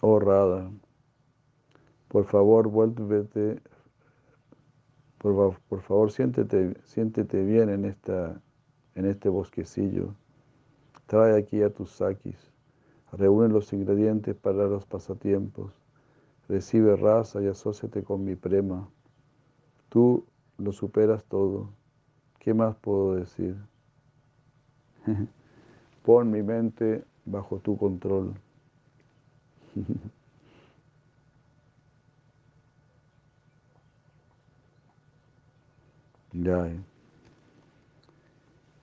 Oh. 0.00 0.87
Por 2.08 2.24
favor, 2.24 2.68
vuélvete, 2.68 3.60
por, 5.18 5.58
por, 5.68 5.80
favor, 5.82 6.10
siéntete, 6.10 6.74
siéntete 6.84 7.44
bien 7.44 7.68
en, 7.68 7.84
esta, 7.84 8.40
en 8.94 9.04
este 9.04 9.28
bosquecillo. 9.28 10.14
Trae 11.06 11.38
aquí 11.38 11.62
a 11.62 11.70
tus 11.70 11.90
sakis. 11.90 12.52
Reúne 13.12 13.48
los 13.48 13.72
ingredientes 13.72 14.34
para 14.36 14.66
los 14.66 14.86
pasatiempos. 14.86 15.72
Recibe 16.48 16.96
raza 16.96 17.42
y 17.42 17.46
asóciate 17.46 18.02
con 18.02 18.24
mi 18.24 18.36
prema. 18.36 18.88
Tú 19.88 20.24
lo 20.56 20.72
superas 20.72 21.24
todo. 21.24 21.70
¿Qué 22.38 22.54
más 22.54 22.76
puedo 22.76 23.14
decir? 23.16 23.56
Pon 26.04 26.30
mi 26.30 26.42
mente 26.42 27.04
bajo 27.26 27.58
tu 27.58 27.76
control. 27.76 28.34
Ya. 36.42 36.70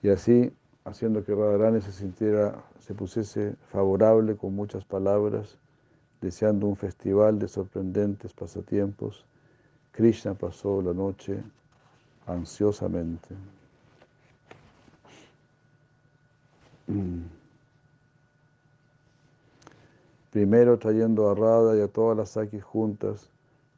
Y 0.02 0.10
así, 0.10 0.52
haciendo 0.84 1.24
que 1.24 1.34
Radharani 1.34 1.80
se 1.80 1.92
sintiera, 1.92 2.62
se 2.80 2.94
pusiese 2.94 3.56
favorable 3.70 4.36
con 4.36 4.54
muchas 4.54 4.84
palabras, 4.84 5.56
deseando 6.20 6.66
un 6.66 6.76
festival 6.76 7.38
de 7.38 7.48
sorprendentes 7.48 8.34
pasatiempos, 8.34 9.24
Krishna 9.92 10.34
pasó 10.34 10.82
la 10.82 10.92
noche 10.92 11.42
ansiosamente. 12.26 13.34
Primero 20.30 20.78
trayendo 20.78 21.30
a 21.30 21.34
Radha 21.34 21.76
y 21.76 21.80
a 21.80 21.88
todas 21.88 22.18
las 22.18 22.30
Sakis 22.30 22.62
juntas, 22.62 23.30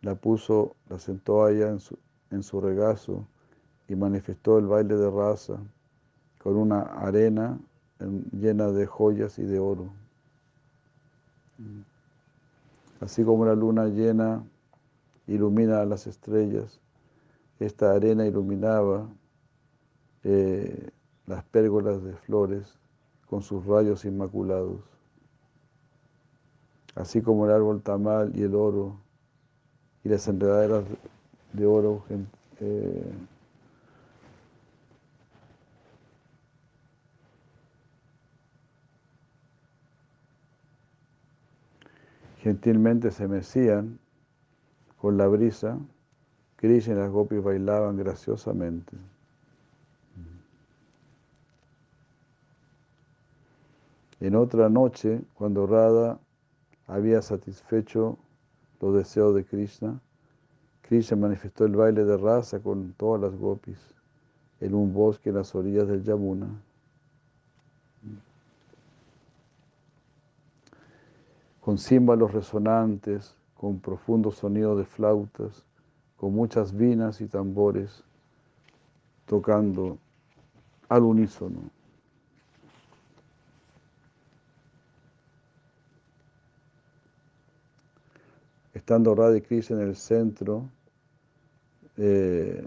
la 0.02 0.16
puso, 0.16 0.74
la 0.88 0.98
sentó 0.98 1.44
allá 1.44 1.68
en 1.68 1.78
su, 1.78 1.96
en 2.32 2.42
su 2.42 2.60
regazo 2.60 3.24
y 3.88 3.96
manifestó 3.96 4.58
el 4.58 4.66
baile 4.66 4.94
de 4.96 5.10
raza 5.10 5.58
con 6.42 6.56
una 6.56 6.82
arena 6.82 7.58
llena 8.32 8.68
de 8.68 8.86
joyas 8.86 9.38
y 9.38 9.42
de 9.42 9.58
oro. 9.58 9.90
Así 13.00 13.24
como 13.24 13.46
la 13.46 13.54
luna 13.54 13.86
llena 13.86 14.44
ilumina 15.26 15.80
a 15.80 15.86
las 15.86 16.06
estrellas, 16.06 16.80
esta 17.58 17.92
arena 17.92 18.26
iluminaba 18.26 19.08
eh, 20.24 20.90
las 21.26 21.44
pérgolas 21.44 22.02
de 22.02 22.12
flores 22.14 22.78
con 23.28 23.42
sus 23.42 23.64
rayos 23.66 24.04
inmaculados. 24.04 24.80
Así 26.94 27.20
como 27.22 27.46
el 27.46 27.52
árbol 27.52 27.82
tamal 27.82 28.32
y 28.34 28.42
el 28.42 28.54
oro 28.54 28.96
y 30.04 30.08
las 30.08 30.26
enredaderas 30.28 30.84
de 31.52 31.66
oro 31.66 32.04
eh, 32.60 33.12
gentilmente 42.48 43.10
se 43.10 43.28
mecían 43.28 43.98
con 44.96 45.18
la 45.18 45.26
brisa, 45.26 45.78
Krishna 46.56 46.94
y 46.94 46.96
las 46.96 47.10
gopis 47.10 47.42
bailaban 47.42 47.98
graciosamente. 47.98 48.96
En 54.20 54.34
otra 54.34 54.70
noche, 54.70 55.20
cuando 55.34 55.66
Radha 55.66 56.18
había 56.86 57.20
satisfecho 57.20 58.18
los 58.80 58.94
deseos 58.94 59.34
de 59.34 59.44
Krishna, 59.44 60.00
Krishna 60.80 61.18
manifestó 61.18 61.66
el 61.66 61.76
baile 61.76 62.06
de 62.06 62.16
raza 62.16 62.60
con 62.60 62.94
todas 62.94 63.20
las 63.20 63.38
gopis 63.38 63.78
en 64.60 64.74
un 64.74 64.94
bosque 64.94 65.28
en 65.28 65.36
las 65.36 65.54
orillas 65.54 65.86
del 65.86 66.02
Yamuna. 66.02 66.48
Con 71.68 71.76
címbalos 71.76 72.32
resonantes, 72.32 73.36
con 73.54 73.78
profundo 73.78 74.30
sonido 74.30 74.74
de 74.74 74.86
flautas, 74.86 75.66
con 76.16 76.32
muchas 76.32 76.74
vinas 76.74 77.20
y 77.20 77.26
tambores, 77.26 78.02
tocando 79.26 79.98
al 80.88 81.02
unísono. 81.02 81.60
Estando 88.72 89.14
Radha 89.14 89.36
en 89.36 89.80
el 89.82 89.94
centro, 89.94 90.70
eh, 91.98 92.66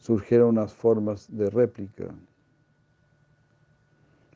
surgieron 0.00 0.48
unas 0.48 0.74
formas 0.74 1.28
de 1.28 1.48
réplica. 1.48 2.12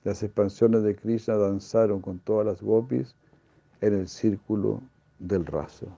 Las 0.07 0.23
expansiones 0.23 0.85
de 0.85 0.95
Krishna 0.95 1.35
danzaron 1.35 2.01
con 2.01 2.21
todas 2.21 2.47
las 2.47 2.63
gopis 2.63 3.17
en 3.81 3.93
el 3.93 4.07
círculo 4.07 4.81
del 5.19 5.45
raso. 5.45 5.89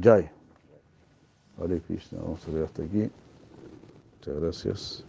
Jai. 0.00 0.30
Hare 1.58 1.80
Krishna, 1.80 2.20
vamos 2.22 2.46
a 2.46 2.52
ver 2.52 2.62
hasta 2.62 2.84
aquí. 2.84 3.10
Muchas 4.18 4.40
gracias. 4.40 5.04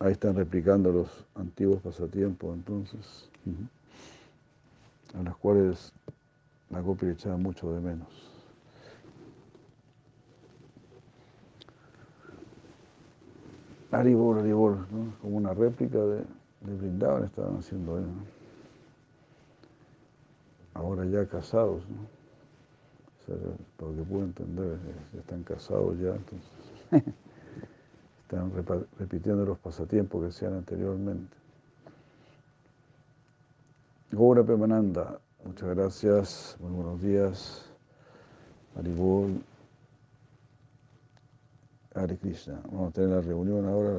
Ahí 0.00 0.10
están 0.10 0.34
replicando 0.34 0.90
los 0.90 1.24
antiguos 1.36 1.80
pasatiempos, 1.80 2.56
entonces, 2.56 3.30
a 5.14 5.22
las 5.22 5.36
cuales 5.36 5.92
la 6.70 6.80
gopi 6.80 7.06
echaba 7.06 7.36
mucho 7.36 7.72
de 7.72 7.80
menos. 7.80 8.27
Aribor, 13.90 14.38
Aribor, 14.38 14.76
¿no? 14.92 15.14
como 15.20 15.36
una 15.36 15.54
réplica 15.54 15.98
de, 15.98 16.18
de 16.60 16.76
Brindavan 16.76 17.24
estaban 17.24 17.56
haciendo 17.56 17.98
ellos. 17.98 18.10
Ahora 20.74 21.04
ya 21.06 21.26
casados, 21.26 21.82
¿no? 21.88 22.18
O 23.18 23.26
sea, 23.26 23.36
lo 23.80 23.96
que 23.96 24.02
puedo 24.02 24.24
entender, 24.24 24.78
están 25.18 25.42
casados 25.42 25.98
ya, 25.98 26.14
entonces 26.14 26.48
están 28.22 28.52
repitiendo 28.98 29.44
los 29.44 29.58
pasatiempos 29.58 30.22
que 30.22 30.28
hacían 30.28 30.54
anteriormente. 30.54 31.36
Gora 34.12 34.42
Pemananda, 34.42 35.20
muchas 35.44 35.68
gracias, 35.76 36.56
muy 36.60 36.72
buenos 36.72 37.02
días. 37.02 37.70
Aribol. 38.76 39.42
Hare 41.98 42.16
Krishna. 42.16 42.60
Vamos 42.70 42.90
a 42.90 42.92
tener 42.92 43.10
la 43.10 43.20
reunión 43.20 43.66
ahora. 43.66 43.90